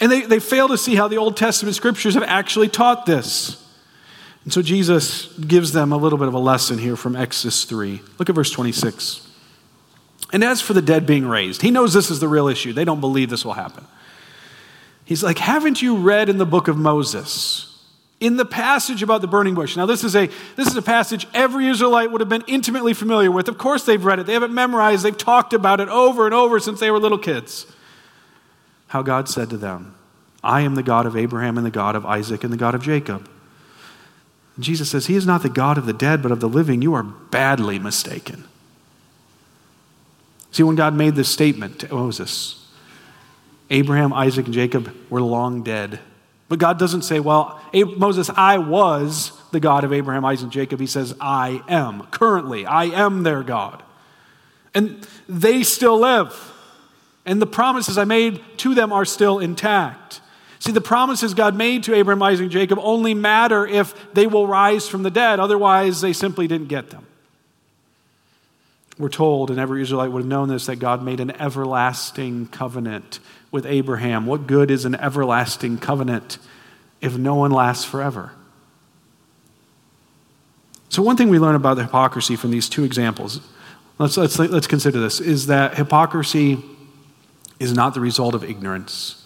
And 0.00 0.12
they, 0.12 0.22
they 0.22 0.38
fail 0.38 0.68
to 0.68 0.78
see 0.78 0.94
how 0.94 1.08
the 1.08 1.16
Old 1.16 1.36
Testament 1.36 1.74
scriptures 1.74 2.14
have 2.14 2.22
actually 2.22 2.68
taught 2.68 3.04
this. 3.04 3.64
And 4.44 4.52
so 4.52 4.62
Jesus 4.62 5.26
gives 5.34 5.72
them 5.72 5.92
a 5.92 5.96
little 5.96 6.18
bit 6.18 6.28
of 6.28 6.34
a 6.34 6.38
lesson 6.38 6.78
here 6.78 6.96
from 6.96 7.16
Exodus 7.16 7.64
3. 7.64 8.00
Look 8.18 8.28
at 8.28 8.34
verse 8.34 8.50
26. 8.50 9.26
And 10.32 10.44
as 10.44 10.60
for 10.60 10.72
the 10.72 10.82
dead 10.82 11.04
being 11.04 11.26
raised, 11.26 11.62
he 11.62 11.70
knows 11.70 11.92
this 11.92 12.10
is 12.10 12.20
the 12.20 12.28
real 12.28 12.48
issue. 12.48 12.72
They 12.72 12.84
don't 12.84 13.00
believe 13.00 13.28
this 13.28 13.44
will 13.44 13.54
happen. 13.54 13.86
He's 15.04 15.22
like, 15.22 15.38
Haven't 15.38 15.82
you 15.82 15.96
read 15.96 16.28
in 16.28 16.38
the 16.38 16.46
book 16.46 16.68
of 16.68 16.76
Moses? 16.76 17.77
In 18.20 18.36
the 18.36 18.44
passage 18.44 19.02
about 19.02 19.20
the 19.20 19.28
burning 19.28 19.54
bush. 19.54 19.76
Now, 19.76 19.86
this 19.86 20.02
is, 20.02 20.16
a, 20.16 20.28
this 20.56 20.66
is 20.66 20.76
a 20.76 20.82
passage 20.82 21.28
every 21.32 21.68
Israelite 21.68 22.10
would 22.10 22.20
have 22.20 22.28
been 22.28 22.44
intimately 22.48 22.92
familiar 22.92 23.30
with. 23.30 23.48
Of 23.48 23.58
course, 23.58 23.84
they've 23.84 24.04
read 24.04 24.18
it, 24.18 24.26
they 24.26 24.32
have 24.32 24.42
it 24.42 24.50
memorized, 24.50 25.04
they've 25.04 25.16
talked 25.16 25.52
about 25.52 25.80
it 25.80 25.88
over 25.88 26.24
and 26.26 26.34
over 26.34 26.58
since 26.58 26.80
they 26.80 26.90
were 26.90 26.98
little 26.98 27.18
kids. 27.18 27.66
How 28.88 29.02
God 29.02 29.28
said 29.28 29.50
to 29.50 29.56
them, 29.56 29.94
I 30.42 30.62
am 30.62 30.74
the 30.74 30.82
God 30.82 31.06
of 31.06 31.16
Abraham 31.16 31.56
and 31.56 31.66
the 31.66 31.70
God 31.70 31.94
of 31.94 32.06
Isaac 32.06 32.42
and 32.42 32.52
the 32.52 32.56
God 32.56 32.74
of 32.74 32.82
Jacob. 32.82 33.28
Jesus 34.58 34.90
says, 34.90 35.06
He 35.06 35.14
is 35.14 35.26
not 35.26 35.42
the 35.42 35.48
God 35.48 35.78
of 35.78 35.86
the 35.86 35.92
dead, 35.92 36.22
but 36.22 36.32
of 36.32 36.40
the 36.40 36.48
living. 36.48 36.82
You 36.82 36.94
are 36.94 37.02
badly 37.02 37.78
mistaken. 37.78 38.44
See, 40.50 40.62
when 40.62 40.76
God 40.76 40.94
made 40.94 41.14
this 41.14 41.28
statement 41.28 41.84
oh, 41.84 41.88
to 41.88 41.94
Moses, 41.94 42.66
Abraham, 43.70 44.12
Isaac, 44.12 44.46
and 44.46 44.54
Jacob 44.54 44.94
were 45.10 45.20
long 45.20 45.62
dead. 45.62 46.00
But 46.48 46.58
God 46.58 46.78
doesn't 46.78 47.02
say, 47.02 47.20
Well, 47.20 47.60
Moses, 47.96 48.30
I 48.30 48.58
was 48.58 49.32
the 49.50 49.60
God 49.60 49.84
of 49.84 49.92
Abraham, 49.92 50.24
Isaac, 50.24 50.44
and 50.44 50.52
Jacob. 50.52 50.80
He 50.80 50.86
says, 50.86 51.14
I 51.20 51.62
am. 51.68 52.06
Currently, 52.06 52.66
I 52.66 52.84
am 52.84 53.22
their 53.22 53.42
God. 53.42 53.82
And 54.74 55.06
they 55.28 55.62
still 55.62 55.98
live. 55.98 56.54
And 57.26 57.42
the 57.42 57.46
promises 57.46 57.98
I 57.98 58.04
made 58.04 58.42
to 58.58 58.74
them 58.74 58.92
are 58.92 59.04
still 59.04 59.38
intact. 59.38 60.20
See, 60.60 60.72
the 60.72 60.80
promises 60.80 61.34
God 61.34 61.54
made 61.54 61.84
to 61.84 61.94
Abraham, 61.94 62.22
Isaac, 62.22 62.44
and 62.44 62.50
Jacob 62.50 62.78
only 62.82 63.14
matter 63.14 63.66
if 63.66 64.12
they 64.14 64.26
will 64.26 64.46
rise 64.46 64.88
from 64.88 65.02
the 65.02 65.10
dead. 65.10 65.38
Otherwise, 65.38 66.00
they 66.00 66.12
simply 66.12 66.48
didn't 66.48 66.68
get 66.68 66.90
them. 66.90 67.06
We're 68.98 69.08
told, 69.08 69.50
and 69.50 69.60
every 69.60 69.82
Israelite 69.82 70.10
would 70.10 70.20
have 70.20 70.28
known 70.28 70.48
this, 70.48 70.66
that 70.66 70.76
God 70.76 71.04
made 71.04 71.20
an 71.20 71.30
everlasting 71.40 72.46
covenant 72.48 73.20
with 73.50 73.66
Abraham. 73.66 74.26
What 74.26 74.46
good 74.46 74.70
is 74.70 74.84
an 74.84 74.94
everlasting 74.94 75.78
covenant 75.78 76.38
if 77.00 77.16
no 77.16 77.34
one 77.34 77.50
lasts 77.50 77.84
forever? 77.84 78.32
So, 80.88 81.02
one 81.02 81.16
thing 81.16 81.28
we 81.28 81.38
learn 81.38 81.54
about 81.54 81.74
the 81.74 81.84
hypocrisy 81.84 82.34
from 82.36 82.50
these 82.50 82.68
two 82.68 82.84
examples, 82.84 83.40
let's, 83.98 84.16
let's, 84.16 84.38
let's 84.38 84.66
consider 84.66 85.00
this, 85.00 85.20
is 85.20 85.46
that 85.46 85.76
hypocrisy 85.76 86.62
is 87.60 87.72
not 87.72 87.94
the 87.94 88.00
result 88.00 88.34
of 88.34 88.42
ignorance. 88.42 89.24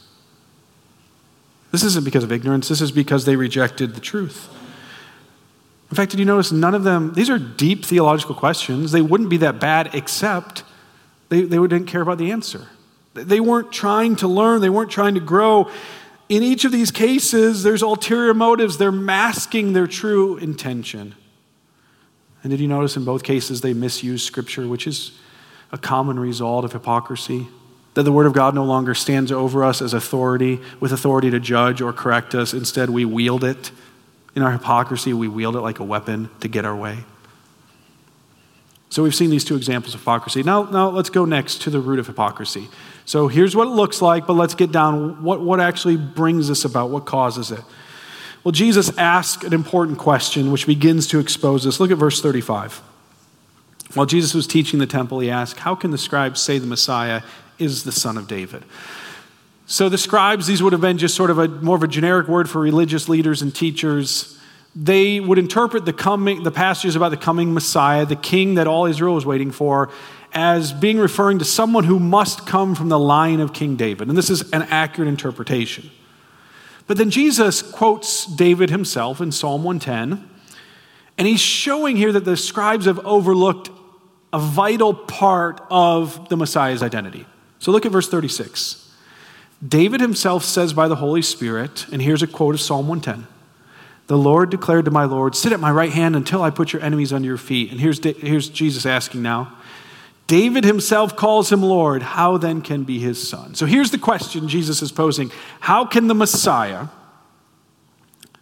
This 1.71 1.83
isn't 1.85 2.05
because 2.05 2.25
of 2.25 2.33
ignorance, 2.33 2.69
this 2.69 2.81
is 2.81 2.93
because 2.93 3.25
they 3.25 3.37
rejected 3.37 3.95
the 3.95 4.01
truth. 4.01 4.49
In 5.91 5.97
fact, 5.97 6.11
did 6.11 6.21
you 6.21 6.27
notice 6.27 6.53
none 6.53 6.75
of 6.75 6.85
them, 6.85 7.13
these 7.15 7.29
are 7.29 7.39
deep 7.39 7.85
theological 7.85 8.35
questions. 8.35 8.93
They 8.93 9.03
wouldn't 9.03 9.29
be 9.29 9.37
that 9.39 9.61
bad 9.61 9.95
except 9.95 10.65
they, 11.29 11.43
they 11.43 11.59
didn't 11.59 11.85
care 11.85 12.01
about 12.01 12.19
the 12.19 12.33
answer. 12.33 12.69
They 13.15 13.41
weren't 13.41 13.73
trying 13.73 14.17
to 14.17 14.29
learn, 14.29 14.61
they 14.61 14.71
weren't 14.71 14.91
trying 14.91 15.15
to 15.15 15.21
grow. 15.21 15.71
In 16.29 16.43
each 16.43 16.65
of 16.65 16.73
these 16.73 16.91
cases, 16.91 17.63
there's 17.63 17.83
ulterior 17.83 18.33
motives. 18.33 18.79
They're 18.79 18.91
masking 18.91 19.75
their 19.75 19.87
true 19.87 20.39
intention. 20.39 21.15
And 22.43 22.51
did 22.51 22.59
you 22.59 22.69
notice 22.69 22.97
in 22.97 23.05
both 23.05 23.23
cases 23.23 23.61
they 23.61 23.75
misuse 23.75 24.25
Scripture, 24.25 24.67
which 24.67 24.87
is 24.87 25.13
a 25.71 25.79
common 25.79 26.19
result 26.19 26.65
of 26.65 26.73
hypocrisy? 26.73 27.49
That 27.95 28.05
the 28.05 28.13
Word 28.13 28.27
of 28.27 28.33
God 28.33 28.55
no 28.55 28.65
longer 28.65 28.95
stands 28.95 29.31
over 29.31 29.63
us 29.63 29.83
as 29.83 29.93
authority, 29.93 30.59
with 30.81 30.93
authority 30.93 31.31
to 31.31 31.39
judge 31.39 31.83
or 31.83 31.93
correct 31.93 32.35
us. 32.35 32.55
Instead, 32.55 32.89
we 32.89 33.05
wield 33.05 33.45
it 33.45 33.71
in 34.35 34.43
our 34.43 34.53
hypocrisy, 34.53 35.13
we 35.13 35.29
wield 35.29 35.57
it 35.57 35.61
like 35.61 35.79
a 35.79 35.85
weapon 35.85 36.31
to 36.41 36.49
get 36.49 36.65
our 36.65 36.75
way. 36.75 37.05
So 38.89 39.03
we've 39.03 39.15
seen 39.15 39.31
these 39.31 39.45
two 39.45 39.57
examples 39.57 39.95
of 39.95 40.01
hypocrisy. 40.01 40.43
Now, 40.43 40.65
now 40.65 40.89
let's 40.89 41.11
go 41.11 41.25
next 41.25 41.63
to 41.63 41.71
the 41.71 41.81
root 41.81 41.99
of 41.99 42.07
hypocrisy. 42.07 42.69
So 43.05 43.29
here's 43.29 43.57
what 43.57 43.69
it 43.69 43.73
looks 43.73 44.01
like, 44.01 44.27
but 44.27 44.35
let's 44.35 44.55
get 44.55 44.73
down 44.73 45.23
what, 45.23 45.41
what 45.41 45.61
actually 45.61 45.97
brings 45.97 46.49
this 46.49 46.65
about, 46.65 46.91
what 46.91 47.05
causes 47.05 47.51
it. 47.51 47.61
Well, 48.45 48.53
Jesus 48.53 48.97
asked 48.99 49.45
an 49.45 49.53
important 49.53 49.99
question 49.99 50.51
which 50.51 50.67
begins 50.67 51.07
to 51.09 51.19
expose 51.19 51.65
this. 51.65 51.79
Look 51.79 51.91
at 51.91 51.99
verse 51.99 52.21
35. 52.21 52.83
While 53.95 54.07
Jesus 54.07 54.35
was 54.35 54.47
teaching 54.47 54.79
the 54.79 54.87
temple, 54.87 55.21
he 55.21 55.31
asked, 55.31 55.61
How 55.61 55.75
can 55.75 55.91
the 55.91 55.99
scribes 55.99 56.41
say 56.41 56.59
the 56.59 56.67
Messiah 56.67 57.23
is 57.59 57.85
the 57.85 57.93
son 57.93 58.17
of 58.17 58.27
David? 58.27 58.65
So 59.67 59.89
the 59.89 59.99
scribes, 59.99 60.47
these 60.47 60.63
would 60.63 60.73
have 60.73 60.83
been 60.83 60.99
just 60.99 61.15
sort 61.15 61.31
of 61.31 61.39
a 61.39 61.49
more 61.49 61.77
of 61.77 61.83
a 61.83 61.89
generic 61.89 62.27
word 62.27 62.51
for 62.51 62.61
religious 62.61 63.09
leaders 63.09 63.43
and 63.43 63.55
teachers. 63.55 64.39
They 64.75 65.21
would 65.21 65.39
interpret 65.39 65.85
the 65.85 65.93
coming, 65.93 66.43
the 66.43 66.51
passages 66.51 66.97
about 66.97 67.11
the 67.11 67.17
coming 67.17 67.55
Messiah, 67.55 68.07
the 68.07 68.17
king 68.17 68.55
that 68.55 68.67
all 68.67 68.87
Israel 68.87 69.15
was 69.15 69.27
waiting 69.27 69.51
for, 69.51 69.91
as 70.35 70.73
being 70.73 70.99
referring 70.99 71.39
to 71.39 71.45
someone 71.45 71.85
who 71.85 71.99
must 71.99 72.47
come 72.47 72.75
from 72.75 72.89
the 72.89 72.99
line 72.99 73.41
of 73.41 73.53
King 73.53 73.77
David. 73.77 74.09
And 74.09 74.17
this 74.17 74.31
is 74.31 74.51
an 74.53 74.63
accurate 74.63 75.09
interpretation. 75.09 75.91
But 76.87 76.97
then 76.97 77.11
Jesus 77.11 77.63
quotes 77.63 78.27
David 78.27 78.71
himself 78.71 79.21
in 79.21 79.33
Psalm 79.33 79.63
110, 79.63 80.29
and 81.19 81.29
he's 81.29 81.41
showing 81.41 81.97
here 81.97 82.13
that 82.13 82.25
the 82.25 82.37
scribes 82.37 82.87
have 82.87 82.99
overlooked 83.01 83.71
a 84.33 84.39
vital 84.39 84.95
part 84.95 85.61
of 85.71 86.29
the 86.29 86.37
Messiah's 86.37 86.83
identity. 86.83 87.27
So 87.59 87.71
look 87.71 87.87
at 87.87 87.93
verse 87.93 88.09
36. 88.09 88.91
David 89.67 90.01
himself 90.01 90.45
says 90.45 90.73
by 90.73 90.89
the 90.89 90.97
Holy 90.97 91.23
Spirit, 91.23 91.87
and 91.93 92.03
here's 92.03 92.23
a 92.23 92.27
quote 92.27 92.55
of 92.55 92.61
Psalm 92.61 92.89
110 92.89 93.29
The 94.09 94.19
Lord 94.19 94.51
declared 94.51 94.87
to 94.87 94.91
my 94.91 95.05
Lord, 95.05 95.37
Sit 95.37 95.53
at 95.53 95.61
my 95.61 95.71
right 95.71 95.93
hand 95.93 96.17
until 96.17 96.43
I 96.43 96.51
put 96.51 96.73
your 96.73 96.83
enemies 96.83 97.13
under 97.13 97.29
your 97.29 97.37
feet. 97.37 97.71
And 97.71 97.81
here's, 97.81 98.03
here's 98.03 98.49
Jesus 98.49 98.87
asking 98.87 99.23
now. 99.23 99.57
David 100.33 100.65
himself 100.65 101.15
calls 101.15 101.53
him 101.53 101.61
Lord. 101.61 102.03
How 102.03 102.39
then 102.39 102.63
can 102.63 102.85
be 102.85 102.99
his 102.99 103.29
son? 103.29 103.55
So 103.55 103.67
here's 103.67 103.91
the 103.91 103.99
question 103.99 104.49
Jesus 104.49 104.81
is 104.81 104.91
posing 104.91 105.31
How 105.61 105.85
can 105.85 106.07
the 106.07 106.15
Messiah, 106.15 106.87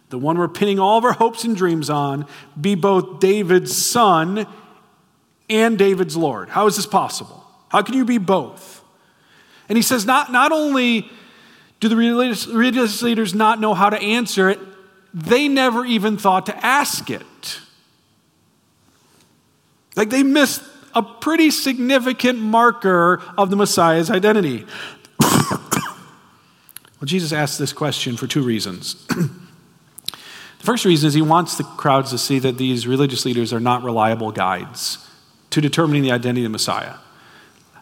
the 0.07 0.17
one 0.17 0.37
we're 0.37 0.47
pinning 0.47 0.79
all 0.79 0.97
of 0.97 1.03
our 1.03 1.11
hopes 1.11 1.43
and 1.43 1.53
dreams 1.53 1.89
on, 1.89 2.27
be 2.59 2.75
both 2.75 3.19
David's 3.19 3.75
son 3.75 4.47
and 5.49 5.77
David's 5.77 6.15
Lord? 6.15 6.47
How 6.47 6.65
is 6.65 6.77
this 6.77 6.85
possible? 6.85 7.45
How 7.67 7.81
can 7.81 7.93
you 7.95 8.05
be 8.05 8.19
both? 8.19 8.81
And 9.67 9.77
he 9.77 9.81
says, 9.81 10.05
not, 10.05 10.31
not 10.31 10.53
only 10.53 11.11
do 11.81 11.89
the 11.89 11.97
religious, 11.97 12.47
religious 12.47 13.01
leaders 13.01 13.35
not 13.35 13.59
know 13.59 13.73
how 13.73 13.89
to 13.89 14.01
answer 14.01 14.47
it, 14.47 14.59
they 15.13 15.49
never 15.49 15.83
even 15.83 16.15
thought 16.15 16.45
to 16.45 16.65
ask 16.65 17.09
it. 17.09 17.59
Like 19.97 20.09
they 20.09 20.23
missed 20.23 20.63
a 20.93 21.01
pretty 21.01 21.51
significant 21.51 22.39
marker 22.39 23.21
of 23.37 23.49
the 23.49 23.55
Messiah's 23.55 24.09
identity. 24.09 24.65
Well, 26.99 27.07
Jesus 27.07 27.33
asks 27.33 27.57
this 27.57 27.73
question 27.73 28.15
for 28.15 28.27
two 28.27 28.43
reasons. 28.43 29.03
the 29.07 30.13
first 30.59 30.85
reason 30.85 31.07
is 31.07 31.15
he 31.15 31.23
wants 31.23 31.57
the 31.57 31.63
crowds 31.63 32.11
to 32.11 32.19
see 32.19 32.37
that 32.37 32.59
these 32.59 32.85
religious 32.85 33.25
leaders 33.25 33.51
are 33.51 33.59
not 33.59 33.81
reliable 33.81 34.31
guides 34.31 34.99
to 35.49 35.61
determining 35.61 36.03
the 36.03 36.11
identity 36.11 36.41
of 36.41 36.43
the 36.43 36.49
Messiah. 36.51 36.93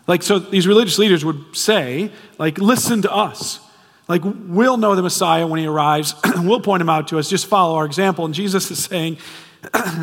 Like, 0.07 0.23
so 0.23 0.39
these 0.39 0.67
religious 0.67 0.97
leaders 0.97 1.25
would 1.25 1.53
say, 1.53 2.13
like, 2.37 2.59
listen 2.59 3.01
to 3.01 3.13
us. 3.13 3.59
Like, 4.07 4.21
we'll 4.23 4.77
know 4.77 4.95
the 4.95 5.03
Messiah 5.03 5.45
when 5.45 5.59
he 5.59 5.67
arrives. 5.67 6.15
we'll 6.37 6.61
point 6.61 6.81
him 6.81 6.89
out 6.89 7.09
to 7.09 7.19
us. 7.19 7.29
Just 7.29 7.47
follow 7.47 7.75
our 7.75 7.85
example. 7.85 8.23
And 8.23 8.33
Jesus 8.33 8.71
is 8.71 8.81
saying, 8.81 9.17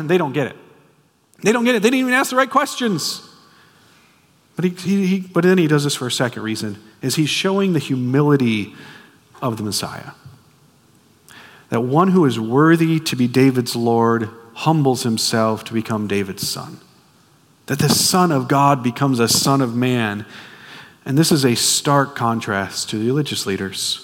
they 0.03 0.19
don't 0.19 0.33
get 0.33 0.45
it. 0.45 0.55
They 1.43 1.51
don't 1.51 1.63
get 1.63 1.75
it. 1.75 1.81
They 1.81 1.89
didn't 1.89 2.01
even 2.01 2.13
ask 2.13 2.31
the 2.31 2.35
right 2.35 2.49
questions. 2.49 3.27
But, 4.55 4.65
he, 4.65 4.71
he, 4.71 5.07
he, 5.07 5.19
but 5.19 5.43
then 5.43 5.57
he 5.57 5.67
does 5.67 5.83
this 5.83 5.95
for 5.95 6.07
a 6.07 6.11
second 6.11 6.41
reason, 6.41 6.81
is 7.01 7.15
he's 7.15 7.29
showing 7.29 7.73
the 7.73 7.79
humility 7.79 8.73
of 9.41 9.57
the 9.57 9.63
Messiah. 9.63 10.11
That 11.69 11.81
one 11.81 12.09
who 12.09 12.25
is 12.25 12.39
worthy 12.39 12.99
to 13.01 13.15
be 13.15 13.27
David's 13.27 13.75
Lord 13.75 14.29
humbles 14.53 15.03
himself 15.03 15.63
to 15.65 15.73
become 15.73 16.07
David's 16.07 16.47
son. 16.47 16.79
That 17.67 17.79
the 17.79 17.89
Son 17.89 18.31
of 18.31 18.47
God 18.47 18.81
becomes 18.81 19.19
a 19.19 19.27
Son 19.27 19.61
of 19.61 19.75
Man. 19.75 20.25
And 21.05 21.17
this 21.17 21.31
is 21.31 21.45
a 21.45 21.55
stark 21.55 22.15
contrast 22.15 22.89
to 22.89 22.97
the 22.97 23.05
religious 23.05 23.45
leaders. 23.45 24.03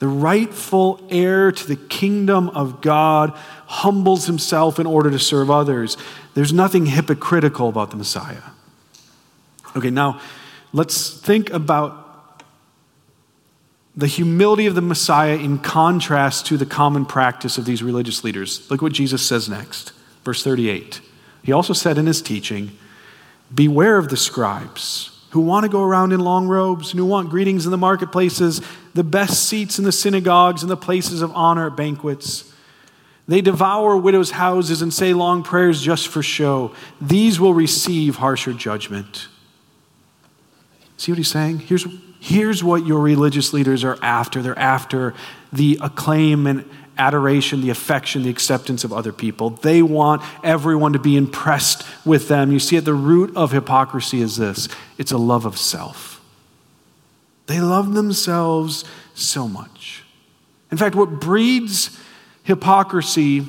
The 0.00 0.08
rightful 0.08 1.06
heir 1.08 1.52
to 1.52 1.66
the 1.66 1.76
kingdom 1.76 2.48
of 2.48 2.80
God 2.80 3.30
humbles 3.66 4.26
himself 4.26 4.78
in 4.78 4.86
order 4.86 5.10
to 5.10 5.18
serve 5.18 5.50
others. 5.50 5.96
There's 6.34 6.52
nothing 6.52 6.86
hypocritical 6.86 7.68
about 7.68 7.90
the 7.90 7.96
Messiah. 7.96 8.42
Okay, 9.76 9.90
now 9.90 10.20
let's 10.72 11.10
think 11.10 11.50
about 11.50 12.42
the 13.96 14.06
humility 14.06 14.66
of 14.66 14.74
the 14.74 14.82
Messiah 14.82 15.36
in 15.36 15.58
contrast 15.58 16.46
to 16.46 16.56
the 16.56 16.66
common 16.66 17.06
practice 17.06 17.58
of 17.58 17.64
these 17.64 17.82
religious 17.82 18.24
leaders. 18.24 18.68
Look 18.70 18.82
what 18.82 18.92
Jesus 18.92 19.26
says 19.26 19.48
next, 19.48 19.92
verse 20.24 20.42
38. 20.42 21.00
He 21.42 21.52
also 21.52 21.72
said 21.72 21.98
in 21.98 22.06
his 22.06 22.20
teaching, 22.20 22.76
Beware 23.54 23.98
of 23.98 24.08
the 24.08 24.16
scribes 24.16 25.10
who 25.30 25.40
want 25.40 25.64
to 25.64 25.68
go 25.68 25.82
around 25.82 26.12
in 26.12 26.20
long 26.20 26.48
robes 26.48 26.90
and 26.90 26.98
who 26.98 27.06
want 27.06 27.28
greetings 27.28 27.64
in 27.64 27.70
the 27.70 27.76
marketplaces, 27.78 28.60
the 28.94 29.04
best 29.04 29.48
seats 29.48 29.78
in 29.78 29.84
the 29.84 29.92
synagogues, 29.92 30.62
and 30.62 30.70
the 30.70 30.76
places 30.76 31.22
of 31.22 31.32
honor 31.34 31.66
at 31.66 31.76
banquets. 31.76 32.52
They 33.26 33.40
devour 33.40 33.96
widows' 33.96 34.32
houses 34.32 34.82
and 34.82 34.92
say 34.92 35.14
long 35.14 35.42
prayers 35.42 35.80
just 35.80 36.08
for 36.08 36.22
show. 36.22 36.74
These 37.00 37.40
will 37.40 37.54
receive 37.54 38.16
harsher 38.16 38.52
judgment. 38.52 39.28
See 40.96 41.10
what 41.10 41.16
he's 41.16 41.28
saying? 41.28 41.60
Here's, 41.60 41.86
here's 42.20 42.62
what 42.62 42.86
your 42.86 43.00
religious 43.00 43.52
leaders 43.52 43.82
are 43.82 43.98
after 44.02 44.42
they're 44.42 44.58
after 44.58 45.14
the 45.52 45.78
acclaim 45.80 46.46
and 46.46 46.68
adoration, 46.96 47.60
the 47.60 47.70
affection, 47.70 48.22
the 48.22 48.30
acceptance 48.30 48.84
of 48.84 48.92
other 48.92 49.12
people. 49.12 49.50
They 49.50 49.82
want 49.82 50.22
everyone 50.42 50.92
to 50.92 50.98
be 50.98 51.16
impressed 51.16 51.84
with 52.04 52.28
them. 52.28 52.52
You 52.52 52.60
see, 52.60 52.76
at 52.76 52.84
the 52.84 52.94
root 52.94 53.34
of 53.36 53.52
hypocrisy 53.52 54.20
is 54.20 54.36
this 54.36 54.68
it's 54.98 55.12
a 55.12 55.18
love 55.18 55.44
of 55.44 55.56
self. 55.56 56.20
They 57.46 57.60
love 57.60 57.94
themselves 57.94 58.84
so 59.14 59.48
much. 59.48 60.02
In 60.70 60.78
fact, 60.78 60.94
what 60.94 61.20
breeds 61.20 61.98
hypocrisy 62.44 63.44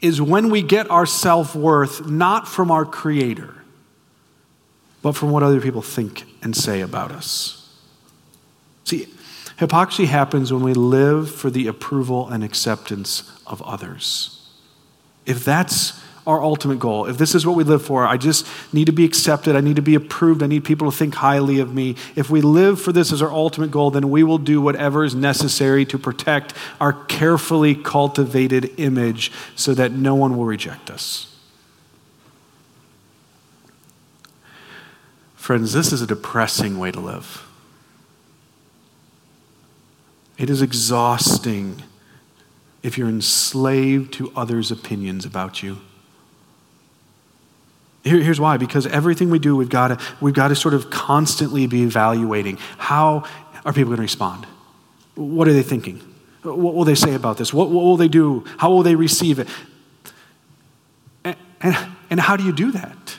is 0.00 0.20
when 0.20 0.50
we 0.50 0.62
get 0.62 0.90
our 0.90 1.06
self 1.06 1.54
worth 1.54 2.06
not 2.06 2.48
from 2.48 2.70
our 2.70 2.84
Creator, 2.84 3.54
but 5.02 5.12
from 5.12 5.30
what 5.30 5.42
other 5.42 5.60
people 5.60 5.82
think 5.82 6.24
and 6.42 6.56
say 6.56 6.80
about 6.80 7.12
us. 7.12 7.54
See, 8.84 9.06
Hypocrisy 9.58 10.06
happens 10.06 10.52
when 10.52 10.62
we 10.62 10.72
live 10.72 11.34
for 11.34 11.50
the 11.50 11.66
approval 11.66 12.28
and 12.28 12.44
acceptance 12.44 13.28
of 13.44 13.60
others. 13.62 14.48
If 15.26 15.44
that's 15.44 16.00
our 16.28 16.42
ultimate 16.42 16.78
goal, 16.78 17.06
if 17.06 17.16
this 17.16 17.34
is 17.34 17.46
what 17.46 17.56
we 17.56 17.64
live 17.64 17.82
for, 17.82 18.06
I 18.06 18.18
just 18.18 18.46
need 18.70 18.84
to 18.84 18.92
be 18.92 19.06
accepted, 19.06 19.56
I 19.56 19.62
need 19.62 19.76
to 19.76 19.82
be 19.82 19.94
approved, 19.94 20.42
I 20.42 20.46
need 20.46 20.62
people 20.62 20.90
to 20.90 20.94
think 20.96 21.14
highly 21.14 21.58
of 21.58 21.74
me. 21.74 21.96
If 22.16 22.28
we 22.28 22.42
live 22.42 22.78
for 22.78 22.92
this 22.92 23.12
as 23.12 23.22
our 23.22 23.32
ultimate 23.32 23.70
goal, 23.70 23.90
then 23.90 24.10
we 24.10 24.22
will 24.22 24.36
do 24.36 24.60
whatever 24.60 25.04
is 25.04 25.14
necessary 25.14 25.86
to 25.86 25.98
protect 25.98 26.52
our 26.82 26.92
carefully 26.92 27.74
cultivated 27.74 28.78
image 28.78 29.32
so 29.56 29.72
that 29.72 29.92
no 29.92 30.14
one 30.14 30.36
will 30.36 30.44
reject 30.44 30.90
us. 30.90 31.34
Friends, 35.34 35.72
this 35.72 35.94
is 35.94 36.02
a 36.02 36.06
depressing 36.06 36.78
way 36.78 36.90
to 36.90 37.00
live. 37.00 37.48
It 40.36 40.50
is 40.50 40.60
exhausting 40.60 41.84
if 42.82 42.98
you're 42.98 43.08
enslaved 43.08 44.12
to 44.12 44.30
others' 44.36 44.70
opinions 44.70 45.24
about 45.24 45.62
you. 45.62 45.78
Here, 48.04 48.18
here's 48.18 48.40
why 48.40 48.56
because 48.56 48.86
everything 48.86 49.30
we 49.30 49.38
do, 49.38 49.56
we've 49.56 49.68
got, 49.68 49.88
to, 49.88 49.98
we've 50.20 50.34
got 50.34 50.48
to 50.48 50.56
sort 50.56 50.74
of 50.74 50.90
constantly 50.90 51.66
be 51.66 51.82
evaluating 51.82 52.58
how 52.78 53.24
are 53.64 53.72
people 53.72 53.90
going 53.90 53.96
to 53.96 54.02
respond? 54.02 54.46
What 55.14 55.48
are 55.48 55.52
they 55.52 55.62
thinking? 55.62 55.98
What 56.42 56.74
will 56.74 56.84
they 56.84 56.94
say 56.94 57.14
about 57.14 57.36
this? 57.36 57.52
What, 57.52 57.70
what 57.70 57.84
will 57.84 57.96
they 57.96 58.08
do? 58.08 58.44
How 58.58 58.70
will 58.70 58.82
they 58.82 58.94
receive 58.94 59.38
it? 59.38 59.48
And, 61.24 61.36
and, 61.60 61.76
and 62.10 62.20
how 62.20 62.36
do 62.36 62.44
you 62.44 62.52
do 62.52 62.70
that? 62.72 63.18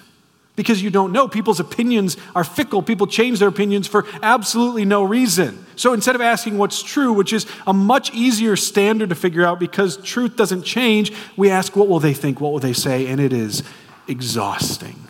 because 0.59 0.83
you 0.83 0.89
don't 0.89 1.13
know. 1.13 1.25
People's 1.25 1.61
opinions 1.61 2.17
are 2.35 2.43
fickle. 2.43 2.81
People 2.81 3.07
change 3.07 3.39
their 3.39 3.47
opinions 3.47 3.87
for 3.87 4.05
absolutely 4.21 4.83
no 4.83 5.03
reason. 5.03 5.65
So 5.77 5.93
instead 5.93 6.15
of 6.15 6.21
asking 6.21 6.57
what's 6.57 6.83
true, 6.83 7.13
which 7.13 7.31
is 7.31 7.45
a 7.65 7.71
much 7.71 8.13
easier 8.13 8.57
standard 8.57 9.07
to 9.07 9.15
figure 9.15 9.45
out 9.45 9.57
because 9.57 9.95
truth 10.03 10.35
doesn't 10.35 10.63
change, 10.63 11.13
we 11.37 11.49
ask 11.49 11.77
what 11.77 11.87
will 11.87 12.01
they 12.01 12.13
think, 12.13 12.41
what 12.41 12.51
will 12.51 12.59
they 12.59 12.73
say, 12.73 13.07
and 13.07 13.21
it 13.21 13.31
is 13.31 13.63
exhausting. 14.09 15.07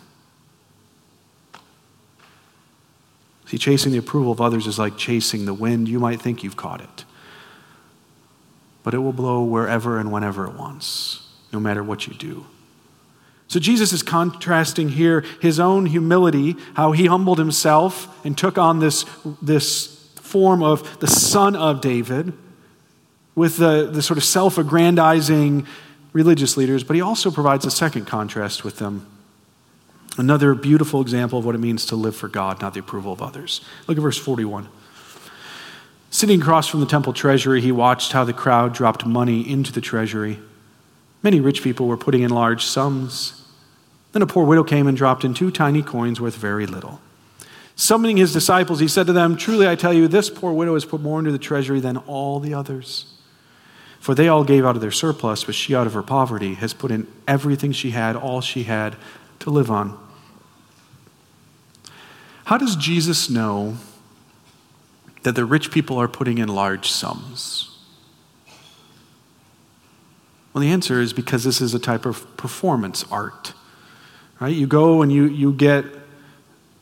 See, 3.46 3.58
chasing 3.58 3.90
the 3.90 3.98
approval 3.98 4.30
of 4.30 4.40
others 4.40 4.68
is 4.68 4.78
like 4.78 4.96
chasing 4.96 5.44
the 5.44 5.54
wind. 5.54 5.88
You 5.88 5.98
might 5.98 6.20
think 6.20 6.44
you've 6.44 6.56
caught 6.56 6.80
it, 6.80 7.04
but 8.84 8.94
it 8.94 8.98
will 8.98 9.12
blow 9.12 9.42
wherever 9.42 9.98
and 9.98 10.12
whenever 10.12 10.46
it 10.46 10.54
wants, 10.54 11.26
no 11.52 11.58
matter 11.58 11.82
what 11.82 12.06
you 12.06 12.14
do. 12.14 12.46
So 13.48 13.58
Jesus 13.58 13.92
is 13.92 14.04
contrasting 14.04 14.90
here 14.90 15.24
his 15.40 15.58
own 15.58 15.86
humility, 15.86 16.54
how 16.74 16.92
he 16.92 17.06
humbled 17.06 17.40
himself 17.40 18.24
and 18.24 18.38
took 18.38 18.56
on 18.56 18.78
this, 18.78 19.04
this 19.42 20.12
form 20.14 20.62
of 20.62 21.00
the 21.00 21.08
son 21.08 21.56
of 21.56 21.80
David, 21.80 22.32
with 23.34 23.56
the, 23.56 23.90
the 23.90 24.02
sort 24.02 24.18
of 24.18 24.22
self 24.22 24.58
aggrandizing 24.58 25.66
religious 26.12 26.56
leaders, 26.56 26.84
but 26.84 26.96
he 26.96 27.02
also 27.02 27.30
provides 27.30 27.64
a 27.64 27.70
second 27.70 28.06
contrast 28.06 28.64
with 28.64 28.78
them. 28.78 29.06
Another 30.18 30.54
beautiful 30.54 31.00
example 31.00 31.38
of 31.38 31.44
what 31.44 31.54
it 31.54 31.58
means 31.58 31.86
to 31.86 31.96
live 31.96 32.16
for 32.16 32.28
God, 32.28 32.60
not 32.60 32.74
the 32.74 32.80
approval 32.80 33.12
of 33.12 33.22
others. 33.22 33.60
Look 33.86 33.96
at 33.96 34.02
verse 34.02 34.18
41. 34.18 34.68
Sitting 36.10 36.40
across 36.40 36.66
from 36.66 36.80
the 36.80 36.86
temple 36.86 37.12
treasury, 37.12 37.60
he 37.60 37.70
watched 37.70 38.12
how 38.12 38.24
the 38.24 38.32
crowd 38.32 38.74
dropped 38.74 39.06
money 39.06 39.48
into 39.48 39.72
the 39.72 39.80
treasury. 39.80 40.40
Many 41.22 41.40
rich 41.40 41.62
people 41.62 41.86
were 41.86 41.96
putting 41.96 42.22
in 42.22 42.30
large 42.30 42.64
sums. 42.64 43.46
Then 44.12 44.22
a 44.22 44.26
poor 44.26 44.44
widow 44.44 44.64
came 44.64 44.88
and 44.88 44.96
dropped 44.96 45.24
in 45.24 45.34
two 45.34 45.52
tiny 45.52 45.82
coins 45.82 46.20
worth 46.20 46.36
very 46.36 46.66
little. 46.66 47.00
Summoning 47.76 48.16
his 48.16 48.32
disciples, 48.32 48.80
he 48.80 48.88
said 48.88 49.06
to 49.06 49.12
them, 49.12 49.36
Truly 49.36 49.68
I 49.68 49.76
tell 49.76 49.92
you, 49.92 50.08
this 50.08 50.28
poor 50.28 50.52
widow 50.52 50.74
has 50.74 50.84
put 50.84 51.00
more 51.00 51.18
into 51.20 51.30
the 51.30 51.38
treasury 51.38 51.80
than 51.80 51.96
all 51.96 52.40
the 52.40 52.52
others. 52.52 53.06
For 54.00 54.14
they 54.14 54.28
all 54.28 54.44
gave 54.44 54.64
out 54.64 54.76
of 54.76 54.80
their 54.80 54.90
surplus, 54.90 55.44
but 55.44 55.54
she, 55.54 55.74
out 55.74 55.86
of 55.86 55.92
her 55.92 56.02
poverty, 56.02 56.54
has 56.54 56.72
put 56.72 56.90
in 56.90 57.06
everything 57.28 57.70
she 57.70 57.90
had, 57.90 58.16
all 58.16 58.40
she 58.40 58.64
had 58.64 58.96
to 59.40 59.50
live 59.50 59.70
on. 59.70 59.98
How 62.44 62.56
does 62.56 62.76
Jesus 62.76 63.28
know 63.28 63.76
that 65.22 65.34
the 65.34 65.44
rich 65.44 65.70
people 65.70 65.98
are 65.98 66.08
putting 66.08 66.38
in 66.38 66.48
large 66.48 66.90
sums? 66.90 67.78
Well, 70.52 70.62
the 70.62 70.70
answer 70.70 71.00
is 71.00 71.12
because 71.12 71.44
this 71.44 71.60
is 71.60 71.74
a 71.74 71.78
type 71.78 72.06
of 72.06 72.36
performance 72.36 73.04
art. 73.10 73.52
Right? 74.40 74.54
You 74.54 74.66
go 74.66 75.02
and 75.02 75.12
you, 75.12 75.26
you 75.26 75.52
get, 75.52 75.84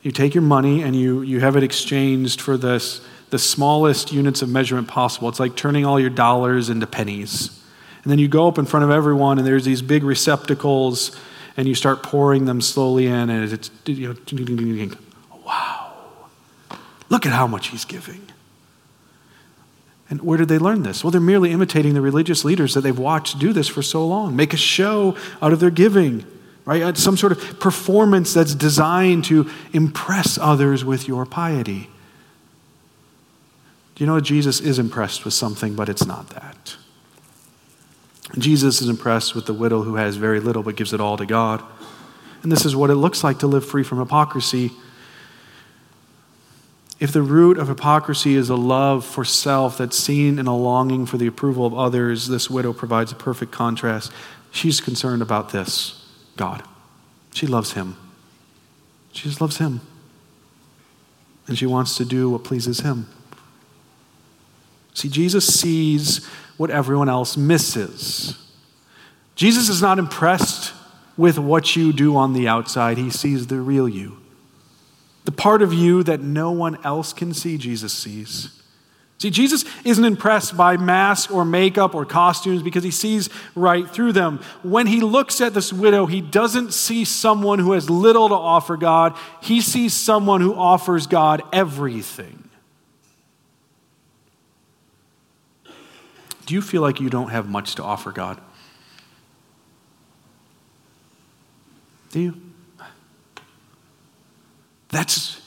you 0.01 0.11
take 0.11 0.33
your 0.33 0.41
money 0.41 0.81
and 0.81 0.95
you, 0.95 1.21
you 1.21 1.41
have 1.41 1.57
it 1.57 1.63
exchanged 1.63 2.39
for 2.39 2.57
this, 2.57 3.01
the 3.29 3.39
smallest 3.39 4.11
units 4.11 4.41
of 4.41 4.49
measurement 4.49 4.87
possible. 4.87 5.29
It's 5.29 5.39
like 5.39 5.55
turning 5.55 5.85
all 5.85 5.99
your 5.99 6.09
dollars 6.09 6.69
into 6.69 6.87
pennies. 6.87 7.61
And 8.03 8.11
then 8.11 8.19
you 8.19 8.27
go 8.27 8.47
up 8.47 8.57
in 8.57 8.65
front 8.65 8.85
of 8.85 8.91
everyone 8.91 9.37
and 9.37 9.45
there's 9.45 9.65
these 9.65 9.81
big 9.81 10.03
receptacles 10.03 11.15
and 11.57 11.67
you 11.67 11.75
start 11.75 12.01
pouring 12.01 12.45
them 12.45 12.61
slowly 12.61 13.07
in 13.07 13.29
and 13.29 13.51
it's, 13.51 13.69
you 13.85 14.13
know, 14.13 14.95
wow. 15.45 15.93
Look 17.09 17.25
at 17.25 17.33
how 17.33 17.47
much 17.47 17.67
he's 17.67 17.85
giving. 17.85 18.21
And 20.09 20.21
where 20.21 20.37
did 20.37 20.47
they 20.47 20.57
learn 20.57 20.83
this? 20.83 21.03
Well, 21.03 21.11
they're 21.11 21.21
merely 21.21 21.51
imitating 21.51 21.93
the 21.93 22.01
religious 22.01 22.43
leaders 22.43 22.73
that 22.73 22.81
they've 22.81 22.97
watched 22.97 23.37
do 23.37 23.53
this 23.53 23.67
for 23.67 23.83
so 23.83 24.07
long, 24.07 24.35
make 24.35 24.53
a 24.53 24.57
show 24.57 25.15
out 25.41 25.53
of 25.53 25.59
their 25.59 25.69
giving 25.69 26.25
right? 26.69 26.95
Some 26.95 27.17
sort 27.17 27.31
of 27.31 27.59
performance 27.59 28.35
that's 28.35 28.53
designed 28.53 29.25
to 29.25 29.49
impress 29.73 30.37
others 30.37 30.85
with 30.85 31.07
your 31.07 31.25
piety. 31.25 31.89
Do 33.99 34.05
you 34.05 34.07
know 34.09 34.21
Jesus 34.21 34.61
is 34.61 34.79
impressed 34.79 35.25
with 35.25 35.33
something, 35.33 35.75
but 35.75 35.89
it's 35.89 36.05
not 36.05 36.29
that? 36.29 36.77
Jesus 38.37 38.81
is 38.81 38.87
impressed 38.87 39.35
with 39.35 39.45
the 39.45 39.53
widow 39.53 39.81
who 39.81 39.95
has 39.95 40.15
very 40.15 40.39
little 40.39 40.63
but 40.63 40.77
gives 40.77 40.93
it 40.93 41.01
all 41.01 41.17
to 41.17 41.25
God. 41.25 41.61
And 42.41 42.49
this 42.49 42.63
is 42.63 42.77
what 42.77 42.89
it 42.89 42.95
looks 42.95 43.25
like 43.25 43.39
to 43.39 43.47
live 43.47 43.65
free 43.65 43.83
from 43.83 43.99
hypocrisy. 43.99 44.71
If 46.97 47.11
the 47.11 47.21
root 47.21 47.57
of 47.57 47.67
hypocrisy 47.67 48.35
is 48.35 48.49
a 48.49 48.55
love 48.55 49.03
for 49.03 49.25
self 49.25 49.77
that's 49.77 49.99
seen 49.99 50.39
in 50.39 50.47
a 50.47 50.55
longing 50.55 51.05
for 51.05 51.17
the 51.17 51.27
approval 51.27 51.65
of 51.65 51.73
others, 51.73 52.29
this 52.29 52.49
widow 52.49 52.71
provides 52.71 53.11
a 53.11 53.15
perfect 53.15 53.51
contrast. 53.51 54.13
She's 54.49 54.79
concerned 54.79 55.21
about 55.21 55.49
this 55.49 56.07
God. 56.37 56.63
She 57.33 57.47
loves 57.47 57.73
Him. 57.73 57.97
She 59.11 59.27
just 59.27 59.41
loves 59.41 59.57
Him. 59.57 59.81
And 61.47 61.57
she 61.57 61.65
wants 61.65 61.97
to 61.97 62.05
do 62.05 62.29
what 62.29 62.45
pleases 62.45 62.79
Him. 62.79 63.07
See, 64.93 65.09
Jesus 65.09 65.47
sees 65.47 66.25
what 66.57 66.69
everyone 66.69 67.09
else 67.09 67.37
misses. 67.37 68.37
Jesus 69.35 69.69
is 69.69 69.81
not 69.81 69.99
impressed 69.99 70.73
with 71.15 71.37
what 71.37 71.75
you 71.75 71.93
do 71.93 72.15
on 72.15 72.33
the 72.33 72.47
outside, 72.47 72.97
He 72.97 73.09
sees 73.09 73.47
the 73.47 73.59
real 73.59 73.87
you. 73.87 74.17
The 75.25 75.31
part 75.31 75.61
of 75.61 75.73
you 75.73 76.01
that 76.03 76.21
no 76.21 76.51
one 76.51 76.83
else 76.83 77.13
can 77.13 77.33
see, 77.33 77.57
Jesus 77.57 77.93
sees. 77.93 78.59
See, 79.19 79.29
Jesus 79.29 79.65
isn't 79.83 80.05
impressed 80.05 80.55
by 80.55 80.77
mask 80.77 81.29
or 81.29 81.43
makeup 81.43 81.93
or 81.93 82.05
costumes 82.05 82.63
because 82.63 82.85
he 82.85 82.91
sees 82.91 83.29
right 83.53 83.87
through 83.87 84.13
them. 84.13 84.39
When 84.63 84.87
he 84.87 85.01
looks 85.01 85.41
at 85.41 85.53
this 85.53 85.73
widow, 85.73 86.05
he 86.05 86.21
doesn't 86.21 86.73
see 86.73 87.03
someone 87.03 87.59
who 87.59 87.73
has 87.73 87.89
little 87.89 88.29
to 88.29 88.35
offer 88.35 88.77
God, 88.77 89.17
he 89.41 89.59
sees 89.59 89.93
someone 89.93 90.39
who 90.39 90.55
offers 90.55 91.05
God 91.05 91.41
everything. 91.51 92.48
Do 96.49 96.55
you 96.55 96.63
feel 96.63 96.81
like 96.81 96.99
you 96.99 97.11
don't 97.11 97.29
have 97.29 97.47
much 97.47 97.75
to 97.75 97.83
offer 97.83 98.11
God? 98.11 98.41
Do 102.09 102.19
you? 102.19 102.41
That's, 104.87 105.39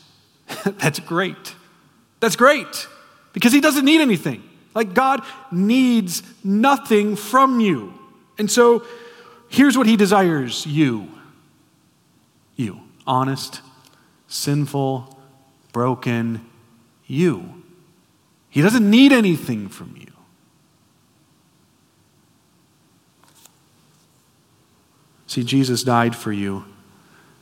that's 0.64 1.00
great. 1.00 1.56
That's 2.20 2.36
great 2.36 2.86
because 3.32 3.52
He 3.52 3.60
doesn't 3.60 3.84
need 3.84 4.00
anything. 4.00 4.48
Like 4.76 4.94
God 4.94 5.24
needs 5.50 6.22
nothing 6.44 7.16
from 7.16 7.58
you. 7.58 7.92
And 8.38 8.48
so 8.48 8.86
here's 9.48 9.76
what 9.76 9.88
He 9.88 9.96
desires 9.96 10.64
you. 10.64 11.08
You. 12.54 12.80
Honest, 13.08 13.60
sinful, 14.28 15.18
broken, 15.72 16.46
you. 17.08 17.64
He 18.50 18.60
doesn't 18.60 18.88
need 18.88 19.10
anything 19.10 19.68
from 19.68 19.96
you. 19.96 20.01
See, 25.32 25.42
Jesus 25.42 25.82
died 25.82 26.14
for 26.14 26.30
you 26.30 26.66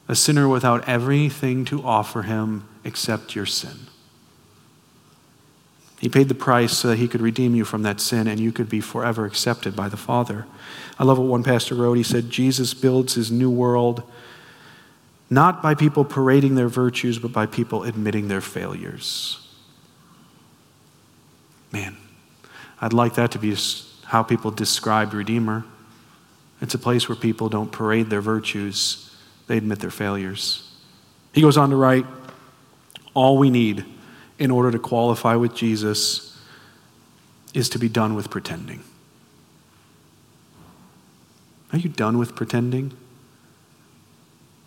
a 0.06 0.14
sinner 0.14 0.48
without 0.48 0.88
everything 0.88 1.64
to 1.64 1.82
offer 1.82 2.22
him 2.22 2.68
except 2.84 3.34
your 3.34 3.46
sin. 3.46 3.88
He 5.98 6.08
paid 6.08 6.28
the 6.28 6.36
price 6.36 6.78
so 6.78 6.86
that 6.86 6.98
he 6.98 7.08
could 7.08 7.20
redeem 7.20 7.56
you 7.56 7.64
from 7.64 7.82
that 7.82 8.00
sin 8.00 8.28
and 8.28 8.38
you 8.38 8.52
could 8.52 8.68
be 8.68 8.80
forever 8.80 9.24
accepted 9.24 9.74
by 9.74 9.88
the 9.88 9.96
Father. 9.96 10.46
I 11.00 11.04
love 11.04 11.18
what 11.18 11.26
one 11.26 11.42
pastor 11.42 11.74
wrote. 11.74 11.94
He 11.94 12.04
said, 12.04 12.30
Jesus 12.30 12.74
builds 12.74 13.14
his 13.14 13.32
new 13.32 13.50
world 13.50 14.04
not 15.28 15.60
by 15.60 15.74
people 15.74 16.04
parading 16.04 16.54
their 16.54 16.68
virtues, 16.68 17.18
but 17.18 17.32
by 17.32 17.46
people 17.46 17.82
admitting 17.82 18.28
their 18.28 18.40
failures. 18.40 19.48
Man, 21.72 21.96
I'd 22.80 22.92
like 22.92 23.16
that 23.16 23.32
to 23.32 23.40
be 23.40 23.56
how 24.04 24.22
people 24.22 24.52
describe 24.52 25.12
Redeemer. 25.12 25.64
It's 26.60 26.74
a 26.74 26.78
place 26.78 27.08
where 27.08 27.16
people 27.16 27.48
don't 27.48 27.72
parade 27.72 28.10
their 28.10 28.20
virtues 28.20 29.10
they 29.50 29.56
admit 29.56 29.80
their 29.80 29.90
failures. 29.90 30.62
He 31.32 31.40
goes 31.40 31.56
on 31.56 31.70
to 31.70 31.76
write 31.76 32.06
All 33.14 33.36
we 33.36 33.50
need 33.50 33.84
in 34.38 34.52
order 34.52 34.70
to 34.70 34.78
qualify 34.78 35.34
with 35.34 35.56
Jesus 35.56 36.40
is 37.52 37.68
to 37.70 37.78
be 37.80 37.88
done 37.88 38.14
with 38.14 38.30
pretending. 38.30 38.84
Are 41.72 41.78
you 41.80 41.88
done 41.88 42.16
with 42.16 42.36
pretending? 42.36 42.92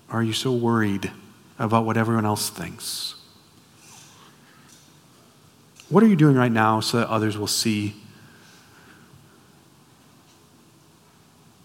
Are 0.10 0.22
you 0.22 0.34
so 0.34 0.52
worried 0.52 1.14
about 1.58 1.86
what 1.86 1.96
everyone 1.96 2.26
else 2.26 2.50
thinks? 2.50 3.16
What 5.88 6.04
are 6.04 6.08
you 6.08 6.18
doing 6.18 6.36
right 6.36 6.52
now 6.52 6.82
so 6.82 6.98
that 6.98 7.08
others 7.08 7.38
will 7.38 7.48
see? 7.48 7.96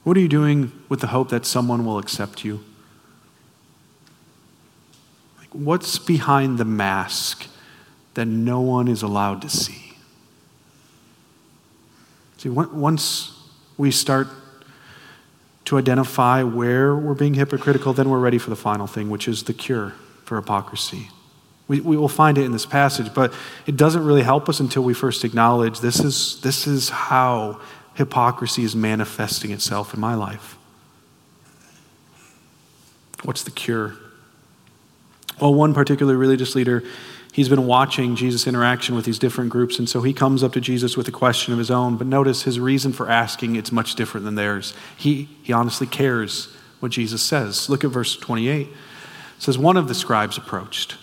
What 0.09 0.17
are 0.17 0.21
you 0.21 0.29
doing 0.29 0.73
with 0.89 1.01
the 1.01 1.09
hope 1.09 1.29
that 1.29 1.45
someone 1.45 1.85
will 1.85 1.99
accept 1.99 2.43
you? 2.43 2.65
What's 5.53 5.99
behind 5.99 6.57
the 6.57 6.65
mask 6.65 7.47
that 8.15 8.25
no 8.25 8.59
one 8.59 8.89
is 8.89 9.03
allowed 9.03 9.43
to 9.43 9.51
see? 9.51 9.93
See, 12.39 12.49
once 12.49 13.39
we 13.77 13.91
start 13.91 14.29
to 15.67 15.77
identify 15.77 16.43
where 16.43 16.97
we're 16.97 17.13
being 17.13 17.35
hypocritical, 17.35 17.93
then 17.93 18.09
we're 18.09 18.19
ready 18.19 18.39
for 18.39 18.49
the 18.49 18.57
final 18.57 18.87
thing, 18.87 19.11
which 19.11 19.29
is 19.29 19.43
the 19.43 19.53
cure 19.53 19.93
for 20.25 20.37
hypocrisy. 20.37 21.11
We, 21.67 21.81
we 21.81 21.99
will 21.99 22.09
find 22.09 22.39
it 22.39 22.47
in 22.47 22.53
this 22.53 22.65
passage, 22.65 23.13
but 23.13 23.35
it 23.67 23.77
doesn't 23.77 24.07
really 24.07 24.23
help 24.23 24.49
us 24.49 24.59
until 24.59 24.85
we 24.85 24.95
first 24.95 25.23
acknowledge 25.23 25.81
this 25.81 26.01
is, 26.01 26.41
this 26.41 26.67
is 26.67 26.89
how 26.89 27.61
hypocrisy 27.99 28.63
is 28.63 28.77
manifesting 28.77 29.51
itself 29.51 29.93
in 29.93 29.99
my 29.99 30.15
life. 30.15 30.57
What's 33.25 33.43
the 33.43 33.51
cure? 33.51 33.97
Well, 35.41 35.53
one 35.53 35.75
particular 35.75 36.17
religious 36.17 36.55
leader, 36.55 36.85
he's 37.33 37.49
been 37.49 37.67
watching 37.67 38.15
Jesus' 38.15 38.47
interaction 38.47 38.95
with 38.95 39.05
these 39.05 39.19
different 39.19 39.51
groups, 39.51 39.81
and 39.81 39.89
so 39.89 40.03
he 40.03 40.13
comes 40.13 40.45
up 40.45 40.53
to 40.53 40.61
Jesus 40.61 40.97
with 40.97 41.09
a 41.09 41.13
question 41.13 41.53
of 41.53 41.59
his 41.59 41.73
own. 41.73 41.97
But 41.97 42.07
notice 42.07 42.45
his 42.45 42.61
reason 42.61 42.93
for 42.93 43.11
asking, 43.11 43.57
it's 43.57 43.73
much 43.73 43.97
different 43.97 44.25
than 44.25 44.37
theirs. 44.37 44.75
He, 44.97 45.29
he 45.43 45.53
honestly 45.53 45.89
cares 45.89 46.55
what 46.79 46.93
Jesus 46.93 47.21
says. 47.21 47.69
Look 47.69 47.83
at 47.83 47.91
verse 47.91 48.17
28. 48.17 48.69
It 48.69 48.73
says, 49.41 49.59
One 49.59 49.77
of 49.77 49.89
the 49.89 49.95
scribes 49.95 50.39
approached. 50.39 50.97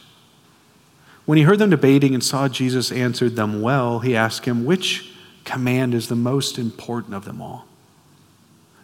When 1.26 1.38
he 1.38 1.44
heard 1.44 1.60
them 1.60 1.72
debating 1.72 2.14
and 2.14 2.24
saw 2.24 2.48
Jesus 2.48 2.90
answered 2.90 3.36
them 3.36 3.62
well, 3.62 4.00
he 4.00 4.16
asked 4.16 4.46
him, 4.46 4.64
Which 4.64 5.12
command 5.46 5.94
is 5.94 6.10
the 6.10 6.16
most 6.16 6.60
important 6.60 7.14
of 7.14 7.24
them 7.26 7.42
all? 7.42 7.66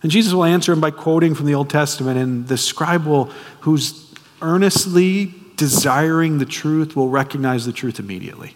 And 0.04 0.12
Jesus 0.12 0.34
will 0.34 0.45
answer 0.45 0.71
him 0.71 0.82
by 0.82 0.91
quoting 0.91 1.36
from 1.36 1.45
the 1.45 1.56
Old 1.56 1.69
Testament, 1.69 2.17
and 2.17 2.47
the 2.47 2.58
scribe 2.58 3.06
will, 3.06 3.26
who's 3.62 4.12
earnestly 4.41 5.34
desiring 5.58 6.39
the 6.39 6.45
truth 6.45 6.95
will 6.95 7.10
recognize 7.10 7.65
the 7.65 7.71
truth 7.71 8.00
immediately. 8.00 8.56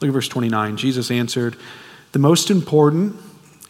Look 0.00 0.08
at 0.08 0.12
verse 0.12 0.28
29. 0.28 0.76
Jesus 0.76 1.10
answered, 1.10 1.56
The 2.12 2.18
most 2.18 2.50
important 2.50 3.16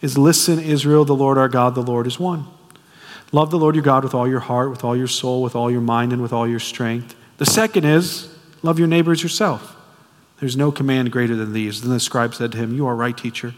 is 0.01 0.19
listen, 0.19 0.59
Israel, 0.59 1.05
the 1.05 1.15
Lord 1.15 1.39
our 1.39 1.49
God, 1.49 1.75
the 1.75 1.83
Lord 1.83 2.07
is 2.07 2.19
one. 2.19 2.47
Love 3.31 3.51
the 3.51 3.59
Lord 3.59 3.77
your 3.77 3.85
God 3.85 4.03
with 4.03 4.15
all 4.15 4.29
your 4.29 4.41
heart, 4.41 4.71
with 4.71 4.83
all 4.83 4.97
your 4.97 5.07
soul, 5.07 5.43
with 5.43 5.55
all 5.55 5.71
your 5.71 5.81
mind, 5.81 6.13
and 6.13 6.21
with 6.21 6.33
all 6.33 6.49
your 6.49 6.59
strength. 6.59 7.15
The 7.39 7.47
second 7.47 7.85
is 7.85 8.35
love 8.63 8.79
your 8.79 8.89
neighbors 8.89 9.23
yourself. 9.23 9.77
There's 10.43 10.57
no 10.59 10.71
command 10.71 11.11
greater 11.11 11.37
than 11.37 11.55
these. 11.55 11.81
Then 11.81 11.93
the 11.93 12.01
scribe 12.01 12.35
said 12.35 12.53
to 12.53 12.59
him, 12.59 12.75
You 12.75 12.87
are 12.87 12.97
right, 12.97 13.17
teacher. 13.17 13.55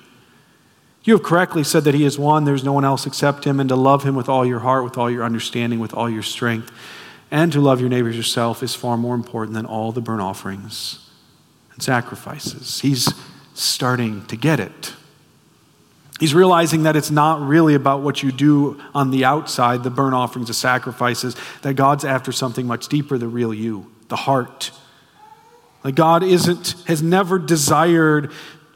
You 1.02 1.14
have 1.14 1.22
correctly 1.24 1.64
said 1.64 1.84
that 1.84 1.94
he 1.94 2.04
is 2.04 2.18
one, 2.18 2.44
there's 2.44 2.62
no 2.62 2.72
one 2.72 2.84
else 2.84 3.06
except 3.06 3.44
him, 3.44 3.58
and 3.58 3.68
to 3.68 3.76
love 3.76 4.04
him 4.04 4.14
with 4.14 4.28
all 4.28 4.46
your 4.46 4.60
heart, 4.60 4.84
with 4.84 4.96
all 4.96 5.10
your 5.10 5.24
understanding, 5.24 5.80
with 5.80 5.92
all 5.92 6.08
your 6.08 6.22
strength 6.22 6.70
and 7.34 7.52
to 7.52 7.60
love 7.60 7.80
your 7.80 7.88
neighbors 7.88 8.16
yourself 8.16 8.62
is 8.62 8.76
far 8.76 8.96
more 8.96 9.16
important 9.16 9.54
than 9.54 9.66
all 9.66 9.90
the 9.90 10.00
burnt 10.00 10.20
offerings 10.20 11.10
and 11.72 11.82
sacrifices. 11.82 12.80
He's 12.80 13.12
starting 13.54 14.24
to 14.26 14.36
get 14.36 14.60
it. 14.60 14.94
He's 16.20 16.32
realizing 16.32 16.84
that 16.84 16.94
it's 16.94 17.10
not 17.10 17.40
really 17.40 17.74
about 17.74 18.02
what 18.02 18.22
you 18.22 18.30
do 18.30 18.80
on 18.94 19.10
the 19.10 19.24
outside, 19.24 19.82
the 19.82 19.90
burnt 19.90 20.14
offerings, 20.14 20.46
the 20.46 20.54
sacrifices, 20.54 21.34
that 21.62 21.74
God's 21.74 22.04
after 22.04 22.30
something 22.30 22.68
much 22.68 22.86
deeper, 22.86 23.18
the 23.18 23.26
real 23.26 23.52
you, 23.52 23.90
the 24.08 24.16
heart. 24.16 24.70
Like 25.84 25.94
God 25.94 26.22
isn't, 26.22 26.74
has 26.86 27.02
never 27.02 27.38
desired 27.38 28.32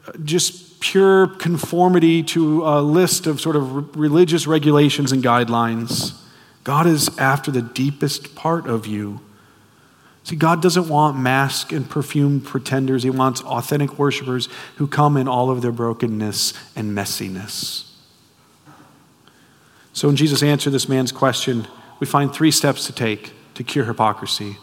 uh, 0.07 0.11
just 0.23 0.79
pure 0.79 1.27
conformity 1.27 2.23
to 2.23 2.63
a 2.65 2.81
list 2.81 3.27
of 3.27 3.41
sort 3.41 3.55
of 3.55 3.97
religious 3.97 4.47
regulations 4.47 5.11
and 5.11 5.23
guidelines. 5.23 6.15
God 6.63 6.85
is 6.85 7.17
after 7.17 7.51
the 7.51 7.63
deepest 7.63 8.35
part 8.35 8.67
of 8.67 8.85
you. 8.85 9.19
See, 10.23 10.35
God 10.35 10.61
doesn't 10.61 10.87
want 10.87 11.17
mask 11.17 11.71
and 11.71 11.89
perfumed 11.89 12.45
pretenders. 12.45 13.01
He 13.01 13.09
wants 13.09 13.41
authentic 13.41 13.97
worshipers 13.97 14.47
who 14.75 14.85
come 14.85 15.17
in 15.17 15.27
all 15.27 15.49
of 15.49 15.63
their 15.63 15.71
brokenness 15.71 16.53
and 16.75 16.95
messiness. 16.95 17.89
So, 19.93 20.07
when 20.07 20.15
Jesus 20.15 20.43
answered 20.43 20.69
this 20.69 20.87
man's 20.87 21.11
question, 21.11 21.67
we 21.99 22.05
find 22.05 22.31
three 22.31 22.51
steps 22.51 22.85
to 22.85 22.93
take 22.93 23.33
to 23.55 23.63
cure 23.63 23.85
hypocrisy. 23.85 24.57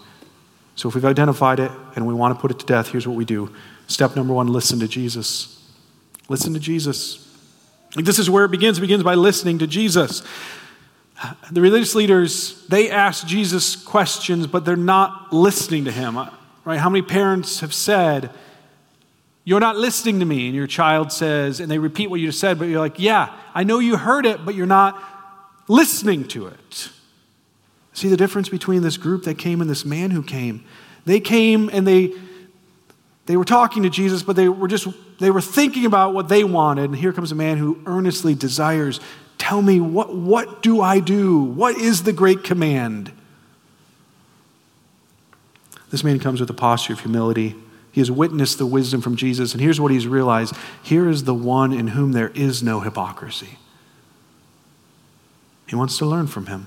So 0.77 0.89
if 0.89 0.95
we've 0.95 1.05
identified 1.05 1.59
it 1.59 1.73
and 1.97 2.07
we 2.07 2.15
want 2.15 2.35
to 2.35 2.41
put 2.41 2.51
it 2.51 2.59
to 2.61 2.67
death, 2.67 2.89
here's 2.89 3.09
what 3.09 3.17
we 3.17 3.25
do. 3.25 3.53
Step 3.89 4.15
number 4.15 4.33
one 4.33 4.47
listen 4.47 4.79
to 4.81 4.89
Jesus. 4.89 5.53
Listen 6.29 6.53
to 6.55 6.61
Jesus. 6.61 7.23
This 7.95 8.19
is 8.19 8.29
where 8.29 8.45
it 8.45 8.51
begins. 8.51 8.79
It 8.79 8.83
begins 8.83 9.03
by 9.03 9.15
listening 9.15 9.59
to 9.59 9.67
Jesus. 9.67 10.23
The 11.51 11.63
religious 11.63 11.95
leaders, 11.95 12.67
they 12.69 12.91
ask 12.91 13.27
Jesus 13.27 13.75
questions, 13.75 14.47
but 14.47 14.67
they're 14.67 14.77
not 14.77 15.33
listening 15.33 15.87
to 15.87 15.93
him. 15.93 16.19
Right? 16.65 16.79
How 16.79 16.91
many 16.91 17.03
parents 17.03 17.61
have 17.61 17.73
said, 17.73 18.31
You're 19.45 19.61
not 19.61 19.77
listening 19.77 20.19
to 20.19 20.27
me? 20.27 20.47
And 20.47 20.55
your 20.55 20.67
child 20.67 21.11
says, 21.11 21.61
and 21.61 21.71
they 21.71 21.79
repeat 21.79 22.11
what 22.11 22.21
you 22.21 22.27
just 22.27 22.41
said, 22.41 22.59
but 22.59 22.67
you're 22.67 22.81
like, 22.81 22.99
Yeah, 22.99 23.35
I 23.55 23.65
know 23.65 23.79
you 23.79 23.97
heard 23.97 24.27
it, 24.27 24.45
but 24.45 24.55
you're 24.55 24.67
not 24.67 25.03
listening 25.69 26.29
to 26.29 26.49
it. 26.49 26.91
See 27.97 28.09
the 28.09 28.17
difference 28.19 28.51
between 28.51 28.83
this 28.83 28.99
group 28.99 29.25
that 29.25 29.39
came 29.39 29.63
and 29.63 29.71
this 29.71 29.87
man 29.87 30.11
who 30.11 30.23
came? 30.23 30.63
They 31.07 31.19
came 31.19 31.71
and 31.73 31.87
they 31.87 32.13
they 33.25 33.39
were 33.39 33.45
talking 33.45 33.85
to 33.85 33.89
Jesus, 33.91 34.23
but 34.23 34.37
they 34.37 34.51
were 34.51 34.69
just 34.69 34.87
they 35.19 35.31
were 35.31 35.41
thinking 35.41 35.87
about 35.87 36.13
what 36.13 36.29
they 36.29 36.45
wanted. 36.45 36.91
And 36.91 36.97
here 36.97 37.15
comes 37.15 37.33
a 37.33 37.35
man 37.35 37.57
who 37.57 37.81
earnestly 37.87 38.35
desires, 38.35 39.01
tell 39.39 39.63
me 39.63 39.81
what 39.81 40.15
what 40.15 40.61
do 40.61 40.83
I 40.83 41.01
do? 41.01 41.39
What 41.39 41.79
is 41.79 42.03
the 42.03 42.13
great 42.13 42.45
command? 42.45 43.13
This 45.91 46.05
man 46.05 46.19
comes 46.19 46.39
with 46.39 46.51
a 46.51 46.55
posture 46.55 46.93
of 46.93 47.01
humility. 47.01 47.55
He 47.93 48.03
has 48.03 48.11
witnessed 48.11 48.59
the 48.59 48.67
wisdom 48.67 49.01
from 49.01 49.17
Jesus, 49.17 49.55
and 49.55 49.63
here's 49.63 49.81
what 49.81 49.91
he's 49.91 50.07
realized 50.07 50.55
here 50.83 51.09
is 51.09 51.25
the 51.25 51.33
one 51.33 51.73
in 51.73 51.89
whom 51.89 52.13
there 52.13 52.29
is 52.35 52.63
no 52.63 52.81
hypocrisy. 52.81 53.57
He 55.67 55.77
wants 55.77 55.97
to 55.97 56.05
learn 56.05 56.27
from 56.27 56.45
him. 56.45 56.67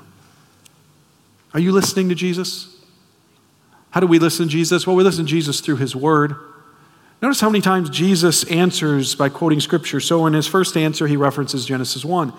Are 1.54 1.60
you 1.60 1.72
listening 1.72 2.10
to 2.10 2.16
Jesus? 2.16 2.76
How 3.92 4.00
do 4.00 4.08
we 4.08 4.20
listen 4.20 4.46
to 4.46 4.52
Jesus? 4.52 4.86
Well, 4.86 4.96
we 4.96 5.04
listen 5.04 5.26
to 5.26 5.30
Jesus 5.30 5.62
through 5.62 5.78
his 5.78 5.96
word. 5.96 6.36
Notice 7.22 7.42
how 7.42 7.50
many 7.50 7.62
times 7.62 7.90
Jesus 7.90 8.44
answers 8.46 9.16
by 9.16 9.30
quoting 9.30 9.60
scripture. 9.60 10.00
So 10.00 10.26
in 10.26 10.34
his 10.34 10.48
first 10.48 10.78
answer, 10.78 11.08
he 11.08 11.18
references 11.18 11.66
Genesis 11.66 12.06
1. 12.06 12.32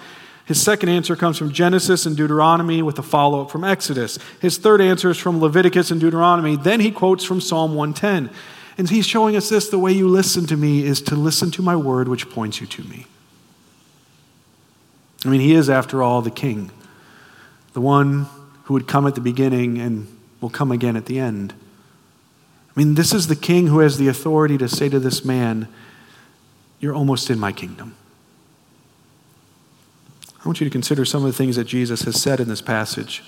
His 0.46 0.62
second 0.62 0.88
answer 0.88 1.16
comes 1.16 1.38
from 1.38 1.52
Genesis 1.52 2.06
and 2.06 2.16
Deuteronomy 2.16 2.82
with 2.82 2.98
a 2.98 3.02
follow 3.02 3.42
up 3.42 3.50
from 3.50 3.62
Exodus. 3.62 4.18
His 4.40 4.58
third 4.58 4.80
answer 4.80 5.10
is 5.10 5.18
from 5.18 5.40
Leviticus 5.40 5.90
and 5.90 6.00
Deuteronomy. 6.00 6.56
Then 6.56 6.80
he 6.80 6.90
quotes 6.90 7.24
from 7.24 7.40
Psalm 7.40 7.74
110. 7.74 8.34
And 8.78 8.88
he's 8.88 9.06
showing 9.06 9.36
us 9.36 9.48
this 9.48 9.68
the 9.68 9.78
way 9.78 9.92
you 9.92 10.08
listen 10.08 10.46
to 10.46 10.56
me 10.56 10.84
is 10.84 11.02
to 11.02 11.14
listen 11.14 11.50
to 11.52 11.62
my 11.62 11.76
word, 11.76 12.08
which 12.08 12.30
points 12.30 12.60
you 12.60 12.66
to 12.68 12.82
me. 12.84 13.06
I 15.24 15.28
mean, 15.28 15.40
he 15.40 15.52
is, 15.52 15.68
after 15.68 16.02
all, 16.02 16.22
the 16.22 16.30
king, 16.30 16.70
the 17.74 17.80
one 17.80 18.26
who 18.70 18.74
would 18.74 18.86
come 18.86 19.04
at 19.04 19.16
the 19.16 19.20
beginning 19.20 19.80
and 19.80 20.06
will 20.40 20.48
come 20.48 20.70
again 20.70 20.94
at 20.94 21.06
the 21.06 21.18
end. 21.18 21.52
I 22.68 22.78
mean, 22.78 22.94
this 22.94 23.12
is 23.12 23.26
the 23.26 23.34
king 23.34 23.66
who 23.66 23.80
has 23.80 23.98
the 23.98 24.06
authority 24.06 24.56
to 24.58 24.68
say 24.68 24.88
to 24.88 25.00
this 25.00 25.24
man, 25.24 25.66
You're 26.78 26.94
almost 26.94 27.30
in 27.30 27.40
my 27.40 27.50
kingdom. 27.50 27.96
I 30.40 30.46
want 30.46 30.60
you 30.60 30.66
to 30.66 30.70
consider 30.70 31.04
some 31.04 31.24
of 31.24 31.32
the 31.32 31.36
things 31.36 31.56
that 31.56 31.64
Jesus 31.64 32.02
has 32.02 32.22
said 32.22 32.38
in 32.38 32.46
this 32.46 32.62
passage. 32.62 33.24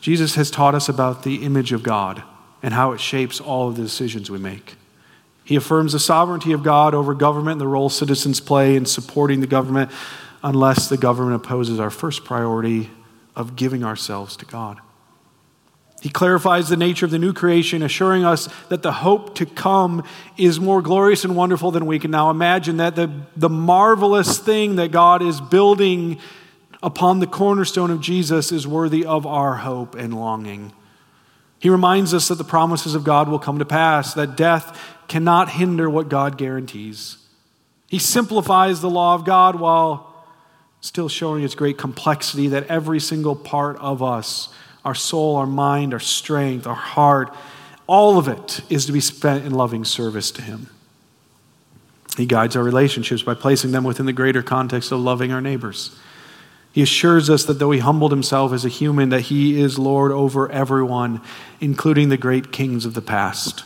Jesus 0.00 0.34
has 0.34 0.50
taught 0.50 0.74
us 0.74 0.88
about 0.88 1.22
the 1.22 1.44
image 1.44 1.70
of 1.70 1.84
God 1.84 2.24
and 2.60 2.74
how 2.74 2.90
it 2.90 2.98
shapes 2.98 3.40
all 3.40 3.68
of 3.68 3.76
the 3.76 3.82
decisions 3.82 4.28
we 4.28 4.38
make. 4.38 4.74
He 5.44 5.54
affirms 5.54 5.92
the 5.92 6.00
sovereignty 6.00 6.50
of 6.50 6.64
God 6.64 6.96
over 6.96 7.14
government 7.14 7.52
and 7.52 7.60
the 7.60 7.68
role 7.68 7.90
citizens 7.90 8.40
play 8.40 8.74
in 8.74 8.86
supporting 8.86 9.40
the 9.40 9.46
government 9.46 9.92
unless 10.42 10.88
the 10.88 10.96
government 10.96 11.36
opposes 11.36 11.78
our 11.78 11.90
first 11.90 12.24
priority 12.24 12.90
of 13.38 13.56
giving 13.56 13.84
ourselves 13.84 14.36
to 14.36 14.44
God. 14.44 14.80
He 16.02 16.10
clarifies 16.10 16.68
the 16.68 16.76
nature 16.76 17.06
of 17.06 17.10
the 17.10 17.18
new 17.18 17.32
creation, 17.32 17.82
assuring 17.82 18.24
us 18.24 18.48
that 18.68 18.82
the 18.82 18.92
hope 18.92 19.34
to 19.36 19.46
come 19.46 20.04
is 20.36 20.60
more 20.60 20.82
glorious 20.82 21.24
and 21.24 21.34
wonderful 21.34 21.70
than 21.70 21.86
we 21.86 21.98
can 21.98 22.10
now 22.10 22.30
imagine, 22.30 22.76
that 22.76 22.94
the, 22.94 23.10
the 23.36 23.48
marvelous 23.48 24.38
thing 24.38 24.76
that 24.76 24.90
God 24.90 25.22
is 25.22 25.40
building 25.40 26.20
upon 26.82 27.18
the 27.18 27.26
cornerstone 27.26 27.90
of 27.90 28.00
Jesus 28.00 28.52
is 28.52 28.66
worthy 28.66 29.04
of 29.04 29.26
our 29.26 29.56
hope 29.56 29.94
and 29.94 30.14
longing. 30.14 30.72
He 31.58 31.68
reminds 31.68 32.14
us 32.14 32.28
that 32.28 32.36
the 32.36 32.44
promises 32.44 32.94
of 32.94 33.02
God 33.02 33.28
will 33.28 33.40
come 33.40 33.58
to 33.58 33.64
pass, 33.64 34.14
that 34.14 34.36
death 34.36 34.96
cannot 35.08 35.50
hinder 35.50 35.90
what 35.90 36.08
God 36.08 36.38
guarantees. 36.38 37.16
He 37.88 37.98
simplifies 37.98 38.80
the 38.80 38.90
law 38.90 39.14
of 39.14 39.24
God 39.24 39.58
while 39.58 40.07
still 40.80 41.08
showing 41.08 41.42
its 41.42 41.54
great 41.54 41.78
complexity, 41.78 42.48
that 42.48 42.66
every 42.66 43.00
single 43.00 43.36
part 43.36 43.76
of 43.78 44.02
us 44.02 44.48
our 44.84 44.94
soul, 44.94 45.36
our 45.36 45.46
mind, 45.46 45.92
our 45.92 46.00
strength, 46.00 46.66
our 46.66 46.74
heart, 46.74 47.34
all 47.86 48.16
of 48.16 48.26
it 48.26 48.62
is 48.70 48.86
to 48.86 48.92
be 48.92 49.00
spent 49.00 49.44
in 49.44 49.52
loving 49.52 49.84
service 49.84 50.30
to 50.30 50.40
Him. 50.40 50.70
He 52.16 52.26
guides 52.26 52.56
our 52.56 52.62
relationships 52.62 53.22
by 53.22 53.34
placing 53.34 53.72
them 53.72 53.84
within 53.84 54.06
the 54.06 54.12
greater 54.12 54.42
context 54.42 54.90
of 54.90 55.00
loving 55.00 55.30
our 55.30 55.40
neighbors. 55.40 55.96
He 56.72 56.82
assures 56.82 57.28
us 57.30 57.44
that 57.44 57.54
though 57.54 57.70
he 57.70 57.80
humbled 57.80 58.12
himself 58.12 58.52
as 58.52 58.64
a 58.64 58.68
human, 58.68 59.08
that 59.10 59.22
he 59.22 59.60
is 59.60 59.78
Lord 59.78 60.12
over 60.12 60.50
everyone, 60.50 61.20
including 61.60 62.08
the 62.08 62.16
great 62.16 62.52
kings 62.52 62.84
of 62.84 62.94
the 62.94 63.02
past. 63.02 63.64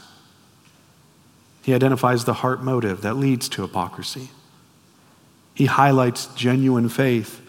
He 1.62 1.74
identifies 1.74 2.24
the 2.24 2.34
heart 2.34 2.62
motive 2.62 3.02
that 3.02 3.14
leads 3.14 3.48
to 3.50 3.62
hypocrisy. 3.62 4.30
He 5.54 5.66
highlights 5.66 6.26
genuine 6.34 6.88
faith 6.88 7.40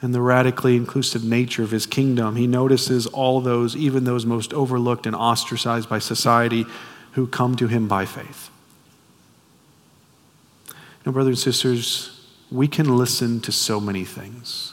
and 0.00 0.14
the 0.14 0.20
radically 0.20 0.76
inclusive 0.76 1.24
nature 1.24 1.62
of 1.62 1.70
his 1.70 1.86
kingdom. 1.86 2.36
He 2.36 2.46
notices 2.46 3.06
all 3.06 3.40
those, 3.40 3.74
even 3.74 4.04
those 4.04 4.26
most 4.26 4.52
overlooked 4.52 5.06
and 5.06 5.16
ostracized 5.16 5.88
by 5.88 5.98
society, 5.98 6.66
who 7.12 7.26
come 7.26 7.56
to 7.56 7.68
him 7.68 7.88
by 7.88 8.04
faith. 8.04 8.50
Now, 11.06 11.12
brothers 11.12 11.38
and 11.46 11.54
sisters, 11.54 12.28
we 12.50 12.68
can 12.68 12.96
listen 12.96 13.40
to 13.42 13.52
so 13.52 13.80
many 13.80 14.04
things. 14.04 14.72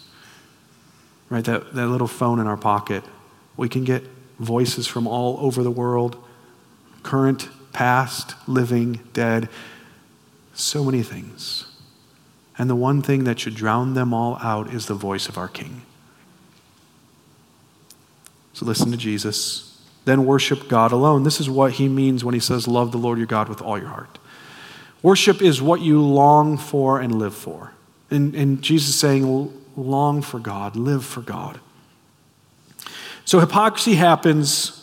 Right? 1.29 1.45
That, 1.45 1.73
that 1.75 1.87
little 1.87 2.07
phone 2.07 2.39
in 2.39 2.47
our 2.47 2.57
pocket, 2.57 3.03
we 3.55 3.69
can 3.69 3.83
get 3.83 4.03
voices 4.39 4.87
from 4.87 5.07
all 5.07 5.37
over 5.39 5.63
the 5.63 5.71
world, 5.71 6.21
current, 7.03 7.47
past, 7.71 8.35
living, 8.47 8.99
dead, 9.13 9.47
so 10.53 10.83
many 10.83 11.03
things. 11.03 11.70
And 12.57 12.69
the 12.69 12.75
one 12.75 13.01
thing 13.01 13.23
that 13.23 13.39
should 13.39 13.55
drown 13.55 13.93
them 13.93 14.13
all 14.13 14.37
out 14.41 14.73
is 14.73 14.85
the 14.85 14.93
voice 14.93 15.27
of 15.27 15.37
our 15.37 15.47
King. 15.47 15.83
So 18.53 18.65
listen 18.65 18.91
to 18.91 18.97
Jesus, 18.97 19.81
then 20.05 20.25
worship 20.25 20.67
God 20.67 20.91
alone. 20.91 21.23
This 21.23 21.39
is 21.39 21.49
what 21.49 21.73
he 21.73 21.87
means 21.87 22.23
when 22.23 22.33
he 22.33 22.39
says, 22.39 22.67
Love 22.67 22.91
the 22.91 22.97
Lord 22.97 23.17
your 23.17 23.27
God 23.27 23.49
with 23.49 23.61
all 23.61 23.77
your 23.77 23.87
heart. 23.87 24.19
Worship 25.01 25.41
is 25.41 25.61
what 25.61 25.81
you 25.81 26.01
long 26.01 26.57
for 26.57 26.99
and 26.99 27.17
live 27.17 27.33
for. 27.33 27.73
And, 28.11 28.35
and 28.35 28.61
Jesus 28.61 28.89
is 28.89 28.99
saying, 28.99 29.51
Long 29.75 30.21
for 30.21 30.37
God, 30.37 30.75
live 30.75 31.05
for 31.05 31.21
God. 31.21 31.59
So 33.25 33.39
hypocrisy 33.39 33.95
happens 33.95 34.77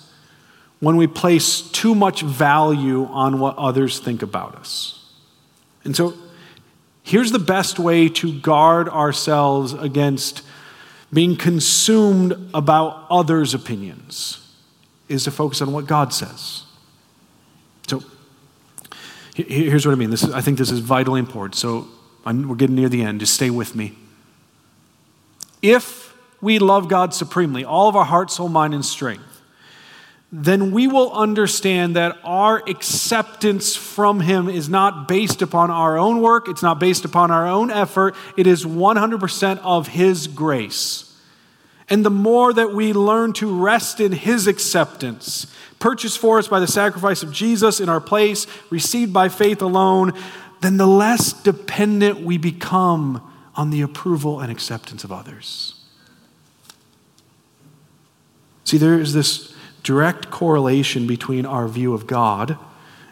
when 0.80 0.96
we 0.96 1.06
place 1.06 1.60
too 1.60 1.94
much 1.94 2.22
value 2.22 3.04
on 3.06 3.38
what 3.38 3.56
others 3.56 3.98
think 3.98 4.22
about 4.22 4.54
us. 4.54 5.04
And 5.84 5.94
so 5.94 6.14
Here's 7.08 7.32
the 7.32 7.38
best 7.38 7.78
way 7.78 8.10
to 8.10 8.38
guard 8.38 8.86
ourselves 8.86 9.72
against 9.72 10.42
being 11.10 11.36
consumed 11.36 12.50
about 12.52 13.06
others' 13.08 13.54
opinions 13.54 14.46
is 15.08 15.24
to 15.24 15.30
focus 15.30 15.62
on 15.62 15.72
what 15.72 15.86
God 15.86 16.12
says. 16.12 16.64
So 17.86 18.02
here's 19.34 19.86
what 19.86 19.92
I 19.92 19.94
mean. 19.94 20.10
This 20.10 20.22
is, 20.22 20.34
I 20.34 20.42
think 20.42 20.58
this 20.58 20.70
is 20.70 20.80
vitally 20.80 21.18
important. 21.18 21.54
So 21.54 21.88
I'm, 22.26 22.46
we're 22.46 22.56
getting 22.56 22.76
near 22.76 22.90
the 22.90 23.00
end. 23.00 23.20
Just 23.20 23.32
stay 23.32 23.48
with 23.48 23.74
me. 23.74 23.96
If 25.62 26.14
we 26.42 26.58
love 26.58 26.90
God 26.90 27.14
supremely, 27.14 27.64
all 27.64 27.88
of 27.88 27.96
our 27.96 28.04
heart, 28.04 28.30
soul, 28.30 28.50
mind, 28.50 28.74
and 28.74 28.84
strength, 28.84 29.37
then 30.30 30.72
we 30.72 30.86
will 30.86 31.10
understand 31.12 31.96
that 31.96 32.18
our 32.22 32.62
acceptance 32.68 33.74
from 33.74 34.20
Him 34.20 34.48
is 34.48 34.68
not 34.68 35.08
based 35.08 35.40
upon 35.40 35.70
our 35.70 35.96
own 35.96 36.20
work, 36.20 36.48
it's 36.48 36.62
not 36.62 36.78
based 36.78 37.04
upon 37.06 37.30
our 37.30 37.46
own 37.46 37.70
effort, 37.70 38.14
it 38.36 38.46
is 38.46 38.64
100% 38.64 39.58
of 39.62 39.88
His 39.88 40.26
grace. 40.26 41.16
And 41.88 42.04
the 42.04 42.10
more 42.10 42.52
that 42.52 42.74
we 42.74 42.92
learn 42.92 43.32
to 43.34 43.58
rest 43.58 44.00
in 44.00 44.12
His 44.12 44.46
acceptance, 44.46 45.46
purchased 45.78 46.18
for 46.18 46.38
us 46.38 46.46
by 46.46 46.60
the 46.60 46.66
sacrifice 46.66 47.22
of 47.22 47.32
Jesus 47.32 47.80
in 47.80 47.88
our 47.88 48.00
place, 48.00 48.46
received 48.68 49.14
by 49.14 49.30
faith 49.30 49.62
alone, 49.62 50.12
then 50.60 50.76
the 50.76 50.86
less 50.86 51.32
dependent 51.32 52.20
we 52.20 52.36
become 52.36 53.22
on 53.54 53.70
the 53.70 53.80
approval 53.80 54.40
and 54.40 54.52
acceptance 54.52 55.04
of 55.04 55.10
others. 55.10 55.74
See, 58.64 58.76
there 58.76 59.00
is 59.00 59.14
this 59.14 59.54
direct 59.88 60.28
correlation 60.28 61.06
between 61.06 61.46
our 61.46 61.66
view 61.66 61.94
of 61.94 62.06
God 62.06 62.58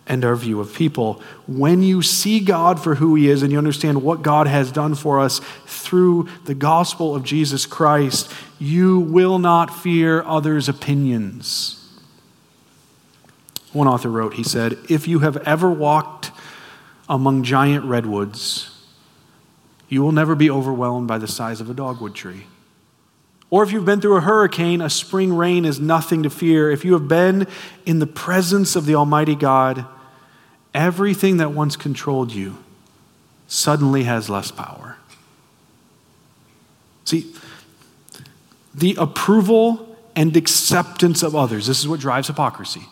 and 0.06 0.22
our 0.26 0.36
view 0.36 0.60
of 0.60 0.74
people. 0.74 1.22
When 1.46 1.82
you 1.82 2.02
see 2.02 2.38
God 2.38 2.78
for 2.78 2.96
who 2.96 3.14
He 3.14 3.30
is 3.30 3.42
and 3.42 3.50
you 3.50 3.56
understand 3.56 4.02
what 4.02 4.20
God 4.20 4.46
has 4.46 4.70
done 4.70 4.94
for 4.94 5.18
us 5.18 5.40
through 5.64 6.28
the 6.44 6.54
gospel 6.54 7.16
of 7.16 7.24
Jesus 7.24 7.64
Christ, 7.64 8.30
you 8.58 9.00
will 9.00 9.38
not 9.38 9.74
fear 9.74 10.22
others' 10.24 10.68
opinions. 10.68 11.82
One 13.72 13.88
author 13.88 14.10
wrote, 14.10 14.34
he 14.34 14.42
said, 14.42 14.76
If 14.90 15.08
you 15.08 15.20
have 15.20 15.38
ever 15.48 15.70
walked 15.70 16.30
among 17.08 17.42
giant 17.42 17.86
redwoods, 17.86 18.70
you 19.88 20.02
will 20.02 20.12
never 20.12 20.34
be 20.34 20.50
overwhelmed 20.50 21.08
by 21.08 21.16
the 21.16 21.26
size 21.26 21.62
of 21.62 21.70
a 21.70 21.74
dogwood 21.74 22.14
tree. 22.14 22.44
Or 23.48 23.62
if 23.62 23.70
you've 23.70 23.84
been 23.84 24.00
through 24.00 24.16
a 24.16 24.20
hurricane, 24.20 24.80
a 24.80 24.90
spring 24.90 25.32
rain 25.32 25.64
is 25.64 25.78
nothing 25.78 26.24
to 26.24 26.30
fear. 26.30 26.70
If 26.70 26.84
you 26.84 26.94
have 26.94 27.06
been 27.06 27.46
in 27.84 28.00
the 28.00 28.06
presence 28.06 28.74
of 28.74 28.86
the 28.86 28.96
Almighty 28.96 29.36
God, 29.36 29.86
everything 30.74 31.36
that 31.36 31.52
once 31.52 31.76
controlled 31.76 32.32
you 32.32 32.58
suddenly 33.46 34.04
has 34.04 34.28
less 34.28 34.50
power. 34.50 34.96
See, 37.04 37.32
the 38.74 38.96
approval 38.98 39.96
and 40.16 40.36
acceptance 40.36 41.22
of 41.22 41.36
others, 41.36 41.68
this 41.68 41.78
is 41.78 41.86
what 41.86 42.00
drives 42.00 42.26
hypocrisy. 42.26 42.82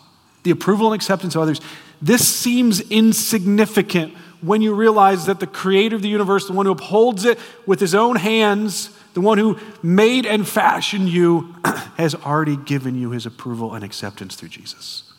The 0.45 0.53
approval 0.53 0.93
and 0.93 0.95
acceptance 0.95 1.35
of 1.35 1.43
others, 1.43 1.61
this 2.01 2.27
seems 2.29 2.81
insignificant 2.81 4.15
when 4.41 4.63
you 4.63 4.75
realize 4.75 5.27
that 5.27 5.41
the 5.41 5.47
creator 5.47 5.97
of 5.97 6.03
the 6.03 6.09
universe, 6.09 6.47
the 6.47 6.53
one 6.53 6.67
who 6.67 6.73
upholds 6.73 7.25
it 7.25 7.39
with 7.67 7.81
his 7.81 7.95
own 7.95 8.17
hands, 8.17 8.91
the 9.15 9.21
one 9.21 9.39
who 9.39 9.59
made 9.83 10.27
and 10.27 10.47
fashioned 10.47 11.09
you, 11.09 11.55
has 11.97 12.15
already 12.15 12.57
given 12.57 12.97
you 12.97 13.11
his 13.11 13.25
approval 13.27 13.75
and 13.75 13.85
acceptance 13.85 14.35
through 14.35 14.49
Jesus. 14.51 15.13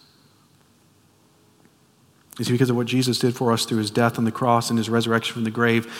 It's 2.37 2.49
because 2.49 2.69
of 2.69 2.75
what 2.75 2.87
Jesus 2.87 3.17
did 3.17 3.35
for 3.35 3.53
us 3.53 3.65
through 3.65 3.77
his 3.77 3.89
death 3.89 4.17
on 4.17 4.25
the 4.25 4.31
cross 4.31 4.69
and 4.69 4.77
his 4.77 4.89
resurrection 4.89 5.33
from 5.33 5.45
the 5.45 5.51
grave. 5.51 5.91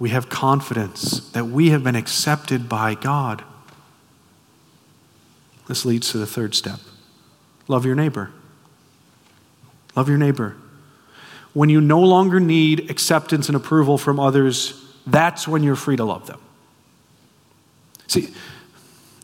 We 0.00 0.10
have 0.10 0.28
confidence 0.28 1.30
that 1.30 1.46
we 1.46 1.70
have 1.70 1.84
been 1.84 1.94
accepted 1.94 2.68
by 2.68 2.94
God. 2.94 3.44
This 5.68 5.84
leads 5.84 6.10
to 6.12 6.18
the 6.18 6.26
third 6.26 6.54
step 6.54 6.80
love 7.68 7.84
your 7.84 7.94
neighbor. 7.94 8.30
Love 9.94 10.08
your 10.08 10.18
neighbor. 10.18 10.56
When 11.52 11.68
you 11.68 11.80
no 11.80 12.00
longer 12.00 12.40
need 12.40 12.90
acceptance 12.90 13.48
and 13.48 13.56
approval 13.56 13.98
from 13.98 14.18
others, 14.18 14.84
that's 15.06 15.46
when 15.46 15.62
you're 15.62 15.76
free 15.76 15.96
to 15.96 16.04
love 16.04 16.26
them. 16.26 16.40
See, 18.08 18.34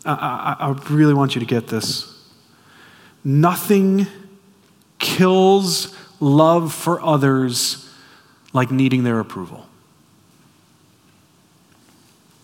I, 0.05 0.57
I, 0.61 0.68
I 0.68 0.70
really 0.91 1.14
want 1.14 1.35
you 1.35 1.41
to 1.41 1.47
get 1.47 1.66
this. 1.66 2.11
Nothing 3.24 4.07
kills 4.99 5.97
love 6.20 6.72
for 6.72 7.01
others 7.01 7.91
like 8.53 8.70
needing 8.70 9.03
their 9.05 9.18
approval. 9.18 9.66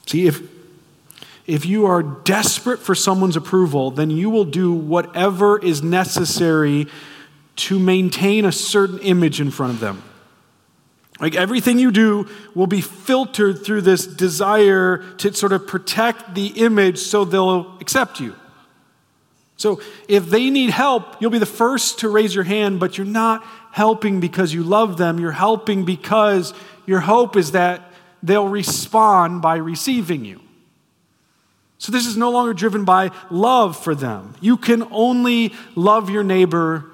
See, 0.07 0.27
if, 0.27 0.43
if 1.47 1.65
you 1.65 1.87
are 1.87 2.03
desperate 2.03 2.81
for 2.81 2.95
someone's 2.95 3.37
approval, 3.37 3.91
then 3.91 4.11
you 4.11 4.29
will 4.29 4.45
do 4.45 4.73
whatever 4.73 5.59
is 5.63 5.83
necessary 5.83 6.89
to 7.57 7.79
maintain 7.79 8.45
a 8.45 8.53
certain 8.53 8.99
image 9.01 9.41
in 9.41 9.51
front 9.51 9.75
of 9.75 9.81
them. 9.81 10.03
Like 11.21 11.35
everything 11.35 11.79
you 11.79 11.91
do 11.91 12.29
will 12.55 12.67
be 12.67 12.81
filtered 12.81 13.63
through 13.65 13.83
this 13.83 14.07
desire 14.07 15.05
to 15.19 15.35
sort 15.35 15.53
of 15.53 15.67
protect 15.67 16.35
the 16.35 16.47
image 16.47 16.99
so 16.99 17.25
they'll 17.25 17.77
accept 17.81 18.21
you. 18.21 18.35
So 19.57 19.83
if 20.09 20.31
they 20.31 20.49
need 20.49 20.71
help, 20.71 21.21
you'll 21.21 21.31
be 21.31 21.39
the 21.39 21.45
first 21.45 21.99
to 21.99 22.09
raise 22.09 22.35
your 22.35 22.45
hand, 22.45 22.81
but 22.81 22.97
you're 22.97 23.07
not 23.07 23.45
helping 23.73 24.19
because 24.19 24.55
you 24.55 24.63
love 24.63 24.97
them. 24.97 25.21
You're 25.21 25.33
helping 25.33 25.85
because 25.85 26.55
your 26.87 27.01
hope 27.01 27.37
is 27.37 27.53
that 27.53 27.93
they'll 28.23 28.49
respond 28.49 29.43
by 29.43 29.57
receiving 29.57 30.25
you. 30.25 30.41
So 31.77 31.93
this 31.93 32.07
is 32.07 32.17
no 32.17 32.31
longer 32.31 32.55
driven 32.55 32.85
by 32.85 33.11
love 33.31 33.83
for 33.83 33.95
them. 33.95 34.35
You 34.41 34.57
can 34.57 34.87
only 34.91 35.53
love 35.75 36.09
your 36.09 36.25
neighbor 36.25 36.87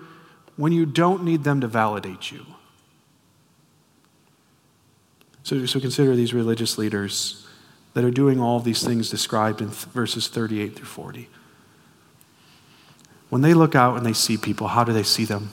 when 0.57 0.73
you 0.73 0.87
don't 0.87 1.25
need 1.25 1.45
them 1.45 1.61
to 1.61 1.69
validate 1.69 2.33
you. 2.33 2.47
So, 5.47 5.65
so 5.65 5.79
consider 5.79 6.17
these 6.17 6.35
religious 6.35 6.77
leaders 6.77 7.47
that 7.95 8.03
are 8.03 8.11
doing 8.11 8.41
all 8.41 8.59
these 8.59 8.85
things 8.85 9.09
described 9.09 9.61
in 9.61 9.69
th- 9.69 9.85
verses 9.85 10.27
38 10.27 10.75
through 10.75 10.87
40. 10.87 11.29
When 13.29 13.43
they 13.43 13.55
look 13.55 13.77
out 13.77 13.97
and 13.97 14.05
they 14.05 14.13
see 14.13 14.37
people, 14.37 14.67
how 14.67 14.83
do 14.83 14.93
they 14.93 15.05
see 15.05 15.25
them? 15.25 15.51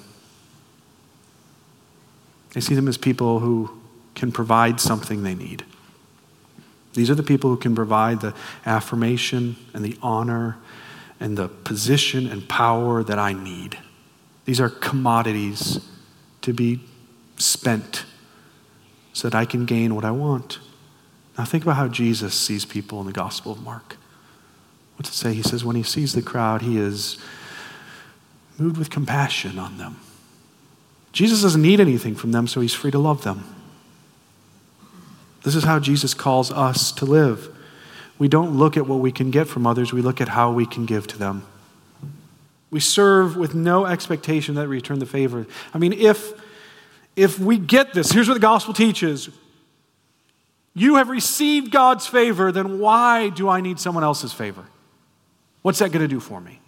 They 2.55 2.59
see 2.59 2.73
them 2.73 2.87
as 2.87 2.97
people 2.97 3.37
who 3.37 3.69
can 4.15 4.31
provide 4.31 4.81
something 4.81 5.21
they 5.21 5.35
need. 5.35 5.63
These 6.95 7.11
are 7.11 7.15
the 7.15 7.21
people 7.21 7.51
who 7.51 7.57
can 7.57 7.75
provide 7.75 8.21
the 8.21 8.33
affirmation 8.65 9.57
and 9.75 9.85
the 9.85 9.95
honor 10.01 10.57
and 11.19 11.37
the 11.37 11.49
position 11.49 12.25
and 12.25 12.49
power 12.49 13.03
that 13.03 13.19
I 13.19 13.33
need. 13.33 13.77
These 14.45 14.59
are 14.59 14.71
commodities 14.71 15.87
to 16.41 16.51
be 16.51 16.79
spent 17.37 18.05
so 19.13 19.29
that 19.29 19.37
I 19.37 19.45
can 19.45 19.65
gain 19.65 19.95
what 19.95 20.03
I 20.03 20.11
want. 20.11 20.59
Now, 21.37 21.45
think 21.45 21.63
about 21.63 21.77
how 21.77 21.87
Jesus 21.87 22.33
sees 22.35 22.65
people 22.65 22.99
in 22.99 23.07
the 23.07 23.13
Gospel 23.13 23.51
of 23.51 23.63
Mark. 23.63 23.97
What's 24.97 25.09
it 25.09 25.13
say? 25.13 25.33
He 25.33 25.41
says, 25.41 25.63
when 25.63 25.75
he 25.75 25.83
sees 25.83 26.13
the 26.13 26.21
crowd, 26.21 26.61
he 26.61 26.77
is 26.77 27.17
moved 28.57 28.77
with 28.77 28.89
compassion 28.89 29.57
on 29.57 29.77
them. 29.77 29.99
Jesus 31.11 31.41
doesn't 31.41 31.61
need 31.61 31.79
anything 31.79 32.15
from 32.15 32.31
them, 32.31 32.47
so 32.47 32.61
he's 32.61 32.73
free 32.73 32.91
to 32.91 32.99
love 32.99 33.23
them. 33.23 33.43
This 35.43 35.55
is 35.55 35.63
how 35.63 35.79
Jesus 35.79 36.13
calls 36.13 36.51
us 36.51 36.91
to 36.93 37.05
live. 37.05 37.49
We 38.17 38.27
don't 38.27 38.57
look 38.57 38.77
at 38.77 38.87
what 38.87 38.99
we 38.99 39.11
can 39.11 39.31
get 39.31 39.47
from 39.47 39.67
others, 39.67 39.93
we 39.93 40.01
look 40.01 40.21
at 40.21 40.29
how 40.29 40.51
we 40.51 40.65
can 40.65 40.85
give 40.85 41.07
to 41.07 41.17
them. 41.17 41.45
We 42.71 42.79
serve 42.79 43.35
with 43.37 43.53
no 43.53 43.85
expectation 43.85 44.55
that 44.55 44.67
we 44.67 44.75
return 44.75 44.99
the 44.99 45.05
favor. 45.05 45.45
I 45.73 45.77
mean, 45.77 45.93
if, 45.93 46.33
if 47.15 47.39
we 47.39 47.57
get 47.57 47.93
this, 47.93 48.11
here's 48.11 48.27
what 48.27 48.35
the 48.35 48.39
gospel 48.39 48.73
teaches 48.73 49.29
you 50.75 50.95
have 50.95 51.09
received 51.09 51.71
God's 51.71 52.07
favor, 52.07 52.51
then 52.51 52.79
why 52.79 53.29
do 53.29 53.47
I 53.47 53.61
need 53.61 53.79
someone 53.79 54.03
else's 54.03 54.33
favor? 54.33 54.65
What's 55.61 55.79
that 55.79 55.91
going 55.91 56.01
to 56.01 56.07
do 56.07 56.19
for 56.19 56.41
me? 56.41 56.59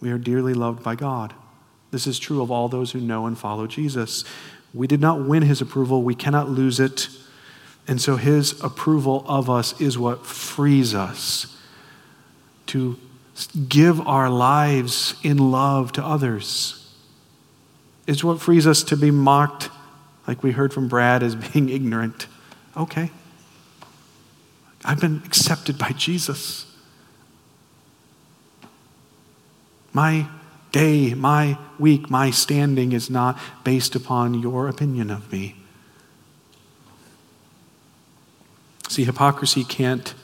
We 0.00 0.10
are 0.12 0.18
dearly 0.18 0.54
loved 0.54 0.84
by 0.84 0.94
God. 0.94 1.34
This 1.90 2.06
is 2.06 2.18
true 2.18 2.42
of 2.42 2.50
all 2.50 2.68
those 2.68 2.92
who 2.92 3.00
know 3.00 3.26
and 3.26 3.36
follow 3.36 3.66
Jesus. 3.66 4.24
We 4.72 4.86
did 4.86 5.00
not 5.00 5.22
win 5.22 5.42
his 5.42 5.60
approval, 5.60 6.02
we 6.02 6.14
cannot 6.14 6.48
lose 6.48 6.78
it. 6.78 7.08
And 7.88 8.00
so 8.00 8.16
his 8.16 8.60
approval 8.62 9.24
of 9.28 9.48
us 9.48 9.80
is 9.80 9.96
what 9.96 10.26
frees 10.26 10.94
us 10.94 11.56
to 12.66 12.98
give 13.68 14.00
our 14.06 14.30
lives 14.30 15.14
in 15.22 15.38
love 15.38 15.92
to 15.92 16.04
others. 16.04 16.94
It's 18.06 18.22
what 18.22 18.40
frees 18.40 18.66
us 18.66 18.82
to 18.84 18.96
be 18.96 19.10
mocked, 19.10 19.68
like 20.26 20.42
we 20.42 20.52
heard 20.52 20.72
from 20.72 20.88
Brad, 20.88 21.22
as 21.22 21.34
being 21.34 21.68
ignorant. 21.68 22.26
Okay. 22.76 23.10
I've 24.84 25.00
been 25.00 25.22
accepted 25.24 25.78
by 25.78 25.90
Jesus. 25.90 26.66
My 29.92 30.28
day, 30.72 31.14
my 31.14 31.58
week, 31.78 32.10
my 32.10 32.30
standing 32.30 32.92
is 32.92 33.10
not 33.10 33.38
based 33.64 33.96
upon 33.96 34.34
your 34.34 34.68
opinion 34.68 35.10
of 35.10 35.32
me. 35.32 35.56
See, 38.88 39.04
hypocrisy 39.04 39.64
can't, 39.64 40.14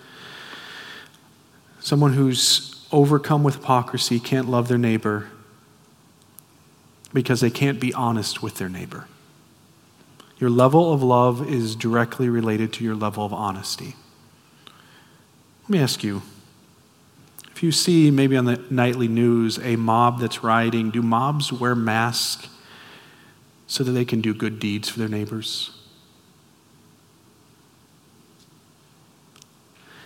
someone 1.80 2.12
who's 2.12 2.81
overcome 2.92 3.42
with 3.42 3.56
hypocrisy 3.56 4.20
can't 4.20 4.48
love 4.48 4.68
their 4.68 4.78
neighbor 4.78 5.28
because 7.12 7.40
they 7.40 7.50
can't 7.50 7.80
be 7.80 7.92
honest 7.94 8.42
with 8.42 8.56
their 8.56 8.68
neighbor. 8.68 9.06
Your 10.38 10.50
level 10.50 10.92
of 10.92 11.02
love 11.02 11.48
is 11.48 11.76
directly 11.76 12.28
related 12.28 12.72
to 12.74 12.84
your 12.84 12.94
level 12.94 13.24
of 13.24 13.32
honesty. 13.32 13.94
Let 15.62 15.70
me 15.70 15.78
ask 15.78 16.02
you 16.02 16.22
if 17.52 17.62
you 17.62 17.70
see 17.70 18.10
maybe 18.10 18.36
on 18.36 18.46
the 18.46 18.60
nightly 18.70 19.06
news 19.06 19.58
a 19.60 19.76
mob 19.76 20.18
that's 20.18 20.42
rioting, 20.42 20.90
do 20.90 21.00
mobs 21.00 21.52
wear 21.52 21.76
masks 21.76 22.48
so 23.68 23.84
that 23.84 23.92
they 23.92 24.04
can 24.04 24.20
do 24.20 24.34
good 24.34 24.58
deeds 24.58 24.88
for 24.88 24.98
their 24.98 25.08
neighbors? 25.08 25.70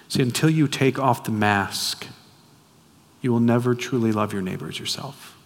See, 0.08 0.22
until 0.22 0.50
you 0.50 0.68
take 0.68 0.98
off 0.98 1.24
the 1.24 1.32
mask, 1.32 2.06
you 3.26 3.32
will 3.32 3.40
never 3.40 3.74
truly 3.74 4.12
love 4.12 4.32
your 4.32 4.40
neighbors 4.40 4.78
yourself. 4.78 5.36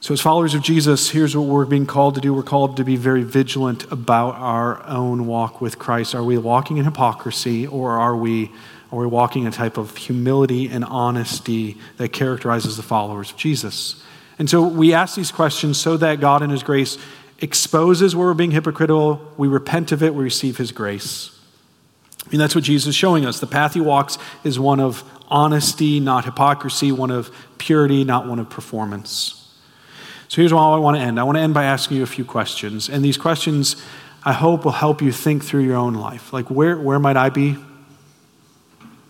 So, 0.00 0.12
as 0.12 0.20
followers 0.20 0.54
of 0.54 0.60
Jesus, 0.60 1.08
here's 1.08 1.34
what 1.34 1.46
we're 1.46 1.64
being 1.64 1.86
called 1.86 2.16
to 2.16 2.20
do. 2.20 2.34
We're 2.34 2.42
called 2.42 2.76
to 2.76 2.84
be 2.84 2.96
very 2.96 3.22
vigilant 3.22 3.90
about 3.90 4.34
our 4.34 4.86
own 4.86 5.26
walk 5.26 5.62
with 5.62 5.78
Christ. 5.78 6.14
Are 6.14 6.22
we 6.22 6.36
walking 6.36 6.76
in 6.76 6.84
hypocrisy 6.84 7.66
or 7.66 7.92
are 7.92 8.14
we 8.14 8.52
are 8.92 8.98
we 8.98 9.06
walking 9.06 9.46
a 9.46 9.50
type 9.50 9.78
of 9.78 9.96
humility 9.96 10.68
and 10.68 10.84
honesty 10.84 11.78
that 11.96 12.12
characterizes 12.12 12.76
the 12.76 12.82
followers 12.82 13.30
of 13.30 13.38
Jesus? 13.38 14.04
And 14.38 14.50
so 14.50 14.62
we 14.62 14.92
ask 14.92 15.16
these 15.16 15.32
questions 15.32 15.80
so 15.80 15.96
that 15.96 16.20
God 16.20 16.42
in 16.42 16.50
His 16.50 16.62
grace 16.62 16.98
exposes 17.40 18.14
where 18.14 18.26
we're 18.26 18.34
being 18.34 18.50
hypocritical, 18.50 19.32
we 19.38 19.48
repent 19.48 19.90
of 19.90 20.02
it, 20.02 20.14
we 20.14 20.22
receive 20.22 20.58
His 20.58 20.70
grace. 20.70 21.30
I 22.26 22.30
mean, 22.30 22.38
that's 22.38 22.54
what 22.54 22.64
Jesus 22.64 22.88
is 22.88 22.94
showing 22.94 23.26
us. 23.26 23.40
The 23.40 23.46
path 23.46 23.74
he 23.74 23.80
walks 23.80 24.18
is 24.44 24.58
one 24.58 24.80
of 24.80 25.04
honesty, 25.28 26.00
not 26.00 26.24
hypocrisy, 26.24 26.90
one 26.92 27.10
of 27.10 27.30
purity, 27.58 28.04
not 28.04 28.26
one 28.26 28.38
of 28.38 28.48
performance. 28.48 29.40
So 30.28 30.40
here's 30.40 30.52
how 30.52 30.72
I 30.72 30.78
want 30.78 30.96
to 30.96 31.02
end. 31.02 31.20
I 31.20 31.22
want 31.22 31.36
to 31.36 31.42
end 31.42 31.54
by 31.54 31.64
asking 31.64 31.98
you 31.98 32.02
a 32.02 32.06
few 32.06 32.24
questions. 32.24 32.88
And 32.88 33.04
these 33.04 33.16
questions, 33.16 33.76
I 34.24 34.32
hope, 34.32 34.64
will 34.64 34.72
help 34.72 35.02
you 35.02 35.12
think 35.12 35.44
through 35.44 35.62
your 35.62 35.76
own 35.76 35.94
life. 35.94 36.32
Like, 36.32 36.50
where, 36.50 36.78
where 36.78 36.98
might 36.98 37.16
I 37.16 37.28
be 37.28 37.56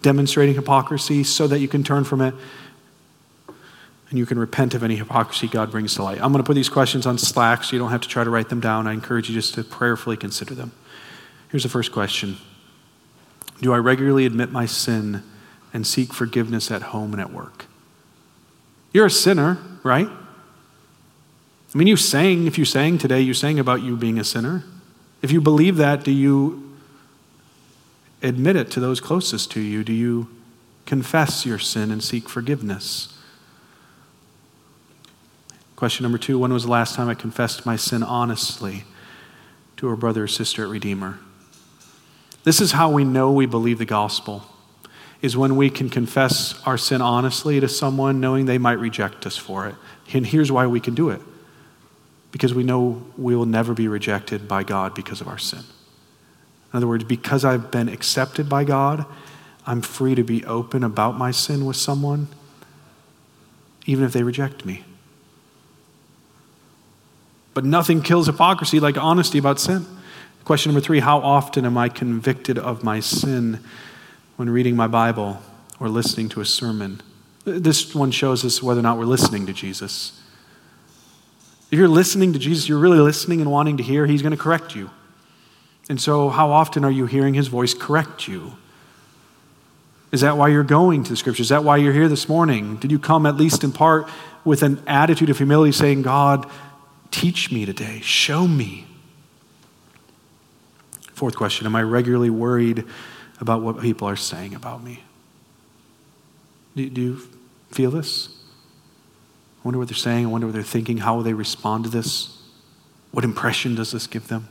demonstrating 0.03 0.55
hypocrisy 0.55 1.25
so 1.25 1.47
that 1.47 1.61
you 1.61 1.69
can 1.69 1.83
turn 1.83 2.05
from 2.05 2.21
it 2.21 2.35
and 4.11 4.19
you 4.19 4.27
can 4.27 4.39
repent 4.39 4.75
of 4.75 4.83
any 4.83 4.97
hypocrisy 4.97 5.47
God 5.47 5.71
brings 5.71 5.95
to 5.95 6.03
light? 6.03 6.21
I'm 6.21 6.33
going 6.33 6.43
to 6.43 6.47
put 6.47 6.55
these 6.55 6.69
questions 6.69 7.07
on 7.07 7.17
Slack 7.17 7.65
so 7.65 7.75
you 7.75 7.79
don't 7.79 7.91
have 7.91 8.03
to 8.03 8.09
try 8.09 8.25
to 8.25 8.31
write 8.31 8.49
them 8.49 8.61
down. 8.61 8.87
I 8.87 8.93
encourage 8.93 9.29
you 9.29 9.35
just 9.35 9.55
to 9.55 9.65
prayerfully 9.65 10.17
consider 10.17 10.55
them. 10.55 10.73
Here's 11.49 11.63
the 11.63 11.69
first 11.69 11.93
question 11.93 12.37
Do 13.65 13.73
I 13.73 13.79
regularly 13.79 14.27
admit 14.27 14.53
my 14.53 14.67
sin 14.67 15.23
and 15.73 15.87
seek 15.87 16.13
forgiveness 16.13 16.71
at 16.71 16.83
home 16.83 17.13
and 17.13 17.21
at 17.21 17.33
work? 17.33 17.65
You're 18.93 19.07
a 19.07 19.11
sinner, 19.11 19.57
right? 19.83 20.07
I 20.07 21.79
mean, 21.79 21.89
you 21.89 21.97
sang, 21.97 22.47
if 22.47 22.59
you 22.59 22.67
sang 22.67 22.99
today, 22.99 23.23
you 23.23 23.33
sang 23.33 23.59
about 23.59 23.81
you 23.81 23.97
being 23.97 24.19
a 24.19 24.25
sinner. 24.25 24.65
If 25.23 25.33
you 25.33 25.41
believe 25.41 25.79
that, 25.79 26.05
do 26.05 26.13
you 26.13 26.77
admit 28.23 28.55
it 28.55 28.71
to 28.73 28.81
those 28.81 29.01
closest 29.01 29.51
to 29.53 29.63
you? 29.63 29.83
Do 29.83 29.95
you 29.95 30.29
confess 30.85 31.47
your 31.47 31.59
sin 31.59 31.91
and 31.91 32.05
seek 32.05 32.29
forgiveness? 32.29 33.19
Question 35.75 36.03
number 36.03 36.19
two 36.19 36.39
When 36.39 36.53
was 36.53 36.65
the 36.65 36.71
last 36.71 36.97
time 36.97 37.09
I 37.09 37.15
confessed 37.15 37.65
my 37.65 37.77
sin 37.77 38.03
honestly 38.03 38.85
to 39.79 39.89
a 39.89 39.97
brother 39.97 40.25
or 40.25 40.29
sister 40.29 40.65
at 40.65 40.69
Redeemer? 40.69 41.19
This 42.45 42.61
is 42.61 42.73
how 42.73 42.91
we 42.91 43.05
know 43.05 43.33
we 43.33 43.47
believe 43.47 43.79
the 43.79 43.85
gospel 43.85 44.45
is 45.23 45.37
when 45.37 45.57
we 45.57 45.71
can 45.71 45.89
confess 45.89 46.63
our 46.67 46.77
sin 46.77 47.01
honestly 47.01 47.59
to 47.59 47.67
someone 47.67 48.21
knowing 48.21 48.45
they 48.45 48.59
might 48.59 48.79
reject 48.79 49.27
us 49.27 49.39
for 49.39 49.67
it. 49.67 49.75
And 50.13 50.27
here's 50.27 50.53
why 50.53 50.67
we 50.67 50.81
can 50.81 50.95
do 50.95 51.09
it 51.09 51.21
because 52.31 52.53
we 52.53 52.63
know 52.63 53.03
we 53.17 53.35
will 53.35 53.47
never 53.47 53.73
be 53.73 53.89
rejected 53.89 54.47
by 54.47 54.63
God 54.63 54.95
because 54.95 55.21
of 55.21 55.29
our 55.29 55.39
sin. 55.39 55.61
In 55.61 56.77
other 56.77 56.87
words, 56.89 57.05
because 57.05 57.45
I've 57.45 57.71
been 57.71 57.89
accepted 57.89 58.49
by 58.49 58.65
God, 58.65 59.07
I'm 59.67 59.81
free 59.81 60.15
to 60.15 60.25
be 60.25 60.45
open 60.45 60.85
about 60.85 61.17
my 61.17 61.31
sin 61.31 61.65
with 61.65 61.77
someone, 61.77 62.27
even 63.87 64.05
if 64.05 64.13
they 64.13 64.23
reject 64.25 64.67
me. 64.67 64.85
But 67.55 67.65
nothing 67.65 68.03
kills 68.03 68.27
hypocrisy 68.27 68.81
like 68.81 68.99
honesty 68.99 69.39
about 69.39 69.61
sin. 69.61 69.87
Question 70.45 70.73
number 70.73 70.85
three 70.85 71.01
How 71.01 71.19
often 71.19 71.65
am 71.65 71.79
I 71.79 71.89
convicted 71.89 72.59
of 72.59 72.85
my 72.85 73.01
sin 73.01 73.61
when 74.37 74.51
reading 74.51 74.77
my 74.77 74.87
Bible 74.87 75.41
or 75.81 75.89
listening 75.89 76.29
to 76.31 76.41
a 76.41 76.45
sermon? 76.45 77.01
This 77.45 77.95
one 77.95 78.11
shows 78.11 78.45
us 78.45 78.63
whether 78.63 78.81
or 78.81 78.83
not 78.83 78.99
we're 78.99 79.05
listening 79.05 79.47
to 79.47 79.53
Jesus. 79.53 80.21
If 81.71 81.79
you're 81.79 81.89
listening 81.89 82.33
to 82.35 82.39
Jesus, 82.39 82.69
you're 82.69 82.79
really 82.79 82.99
listening 82.99 83.41
and 83.41 83.51
wanting 83.51 83.79
to 83.79 83.83
hear, 83.83 84.07
He's 84.07 84.23
going 84.23 84.37
to 84.37 84.43
correct 84.43 84.75
you. 84.75 84.91
And 85.89 86.01
so, 86.01 86.29
how 86.29 86.51
often 86.51 86.85
are 86.85 86.91
you 86.91 87.07
hearing 87.07 87.35
His 87.35 87.49
voice 87.49 87.73
correct 87.73 88.29
you? 88.29 88.53
Is 90.13 90.21
that 90.21 90.37
why 90.37 90.49
you're 90.49 90.63
going 90.63 91.05
to 91.05 91.11
the 91.11 91.17
scriptures? 91.17 91.47
Is 91.47 91.51
that 91.51 91.65
why 91.65 91.79
you're 91.79 91.93
here 91.93 92.09
this 92.09 92.29
morning? 92.29 92.77
Did 92.77 92.93
you 92.93 92.99
come, 92.99 93.25
at 93.25 93.37
least 93.37 93.65
in 93.65 93.73
part, 93.73 94.09
with 94.45 94.63
an 94.63 94.83
attitude 94.87 95.31
of 95.31 95.39
humility 95.39 95.73
saying, 95.73 96.03
God, 96.03 96.49
teach 97.11 97.51
me 97.51 97.65
today, 97.65 98.01
show 98.03 98.47
me? 98.47 98.87
Fourth 101.15 101.37
question 101.37 101.67
Am 101.67 101.75
I 101.75 101.83
regularly 101.83 102.31
worried 102.31 102.85
about 103.41 103.63
what 103.63 103.81
people 103.81 104.09
are 104.09 104.17
saying 104.17 104.55
about 104.55 104.83
me? 104.83 105.03
Do, 106.77 106.91
do 106.91 107.01
you 107.01 107.29
feel 107.71 107.91
this? 107.91 108.29
I 108.29 109.69
wonder 109.69 109.79
what 109.79 109.89
they're 109.89 109.97
saying. 109.97 110.27
I 110.27 110.29
wonder 110.29 110.47
what 110.47 110.53
they're 110.53 110.63
thinking. 110.63 110.99
How 110.99 111.17
will 111.17 111.23
they 111.23 111.33
respond 111.33 111.85
to 111.85 111.91
this? 111.91 112.37
What 113.13 113.25
impression 113.25 113.77
does 113.77 113.93
this 113.93 114.07
give 114.07 114.29
them? 114.29 114.49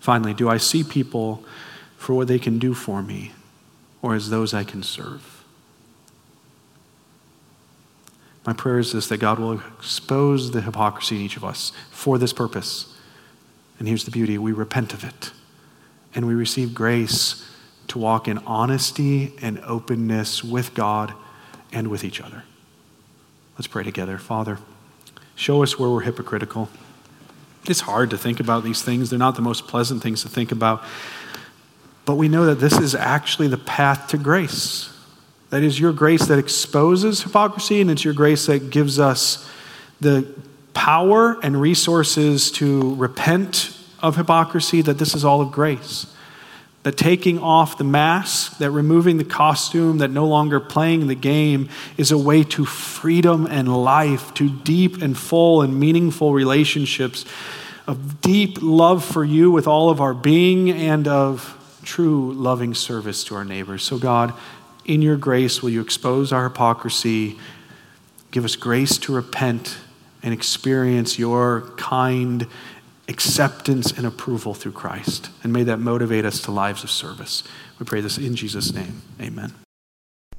Finally, 0.00 0.34
do 0.34 0.48
I 0.48 0.58
see 0.58 0.84
people 0.84 1.44
for 1.96 2.14
what 2.14 2.28
they 2.28 2.38
can 2.38 2.58
do 2.58 2.74
for 2.74 3.02
me 3.02 3.32
or 4.02 4.14
as 4.14 4.30
those 4.30 4.54
I 4.54 4.64
can 4.64 4.82
serve? 4.82 5.44
My 8.46 8.52
prayer 8.52 8.78
is 8.78 8.92
this 8.92 9.08
that 9.08 9.18
God 9.18 9.38
will 9.38 9.60
expose 9.78 10.52
the 10.52 10.60
hypocrisy 10.60 11.16
in 11.16 11.22
each 11.22 11.36
of 11.36 11.44
us 11.44 11.72
for 11.90 12.18
this 12.18 12.32
purpose. 12.32 12.94
And 13.78 13.88
here's 13.88 14.04
the 14.04 14.10
beauty 14.10 14.38
we 14.38 14.52
repent 14.52 14.92
of 14.92 15.04
it 15.04 15.32
and 16.18 16.26
we 16.26 16.34
receive 16.34 16.74
grace 16.74 17.48
to 17.86 17.96
walk 17.96 18.26
in 18.26 18.38
honesty 18.38 19.32
and 19.40 19.60
openness 19.60 20.42
with 20.42 20.74
God 20.74 21.14
and 21.72 21.86
with 21.86 22.02
each 22.02 22.20
other. 22.20 22.42
Let's 23.56 23.68
pray 23.68 23.84
together. 23.84 24.18
Father, 24.18 24.58
show 25.36 25.62
us 25.62 25.78
where 25.78 25.88
we're 25.88 26.00
hypocritical. 26.00 26.70
It's 27.68 27.78
hard 27.78 28.10
to 28.10 28.18
think 28.18 28.40
about 28.40 28.64
these 28.64 28.82
things, 28.82 29.10
they're 29.10 29.18
not 29.20 29.36
the 29.36 29.42
most 29.42 29.68
pleasant 29.68 30.02
things 30.02 30.22
to 30.22 30.28
think 30.28 30.50
about. 30.50 30.82
But 32.04 32.16
we 32.16 32.26
know 32.26 32.46
that 32.46 32.56
this 32.56 32.76
is 32.76 32.96
actually 32.96 33.46
the 33.46 33.56
path 33.56 34.08
to 34.08 34.18
grace. 34.18 34.92
That 35.50 35.62
is 35.62 35.78
your 35.78 35.92
grace 35.92 36.26
that 36.26 36.40
exposes 36.40 37.22
hypocrisy, 37.22 37.80
and 37.80 37.92
it's 37.92 38.04
your 38.04 38.14
grace 38.14 38.46
that 38.46 38.70
gives 38.70 38.98
us 38.98 39.48
the 40.00 40.26
power 40.74 41.38
and 41.44 41.60
resources 41.60 42.50
to 42.50 42.96
repent 42.96 43.77
of 44.00 44.16
hypocrisy, 44.16 44.82
that 44.82 44.98
this 44.98 45.14
is 45.14 45.24
all 45.24 45.40
of 45.40 45.50
grace 45.50 46.06
that 46.84 46.96
taking 46.96 47.38
off 47.38 47.76
the 47.76 47.84
mask, 47.84 48.58
that 48.58 48.70
removing 48.70 49.18
the 49.18 49.24
costume, 49.24 49.98
that 49.98 50.10
no 50.10 50.26
longer 50.26 50.60
playing 50.60 51.06
the 51.06 51.14
game 51.14 51.68
is 51.96 52.10
a 52.10 52.18
way 52.18 52.44
to 52.44 52.64
freedom 52.64 53.46
and 53.46 53.68
life, 53.84 54.32
to 54.32 54.48
deep 54.48 55.02
and 55.02 55.18
full 55.18 55.60
and 55.60 55.78
meaningful 55.78 56.32
relationships, 56.32 57.24
of 57.86 58.20
deep 58.20 58.58
love 58.62 59.04
for 59.04 59.24
you 59.24 59.50
with 59.50 59.66
all 59.66 59.90
of 59.90 60.00
our 60.00 60.14
being, 60.14 60.70
and 60.70 61.08
of 61.08 61.80
true 61.82 62.32
loving 62.32 62.74
service 62.74 63.24
to 63.24 63.34
our 63.34 63.44
neighbors. 63.44 63.82
So, 63.82 63.98
God, 63.98 64.32
in 64.84 65.02
your 65.02 65.16
grace, 65.16 65.62
will 65.62 65.70
you 65.70 65.80
expose 65.80 66.32
our 66.32 66.44
hypocrisy? 66.44 67.38
Give 68.30 68.44
us 68.44 68.56
grace 68.56 68.98
to 68.98 69.14
repent 69.14 69.78
and 70.22 70.32
experience 70.32 71.18
your 71.18 71.70
kind 71.76 72.46
acceptance 73.08 73.90
and 73.90 74.06
approval 74.06 74.54
through 74.54 74.72
Christ. 74.72 75.30
And 75.42 75.52
may 75.52 75.62
that 75.64 75.78
motivate 75.78 76.24
us 76.24 76.40
to 76.42 76.50
lives 76.50 76.84
of 76.84 76.90
service. 76.90 77.42
We 77.78 77.86
pray 77.86 78.00
this 78.00 78.18
in 78.18 78.36
Jesus' 78.36 78.72
name. 78.72 79.02
Amen. 79.20 79.54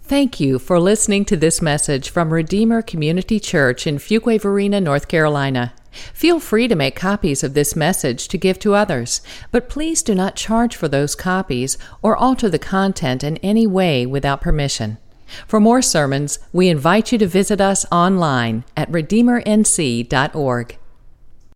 Thank 0.10 0.40
you 0.40 0.58
for 0.58 0.80
listening 0.80 1.24
to 1.26 1.38
this 1.38 1.62
message 1.62 2.10
from 2.10 2.34
Redeemer 2.34 2.82
Community 2.82 3.40
Church 3.40 3.86
in 3.86 3.98
Fuquay-Varina, 3.98 4.82
North 4.82 5.08
Carolina. 5.08 5.74
Feel 5.92 6.40
free 6.40 6.68
to 6.68 6.76
make 6.76 6.96
copies 6.96 7.44
of 7.44 7.54
this 7.54 7.76
message 7.76 8.28
to 8.30 8.38
give 8.38 8.58
to 8.60 8.74
others, 8.74 9.22
but 9.52 9.70
please 9.70 10.02
do 10.02 10.16
not 10.16 10.36
charge 10.36 10.76
for 10.76 10.88
those 10.88 11.14
copies 11.14 11.78
or 12.02 12.18
alter 12.18 12.50
the 12.50 12.58
content 12.58 13.24
in 13.24 13.38
any 13.38 13.68
way 13.68 14.04
without 14.06 14.42
permission. 14.42 14.98
For 15.46 15.60
more 15.60 15.82
sermons, 15.84 16.40
we 16.52 16.70
invite 16.70 17.12
you 17.12 17.20
to 17.20 17.28
visit 17.28 17.62
us 17.62 17.86
online 17.92 18.64
at 18.76 18.92
redeemernc.org. 18.92 20.79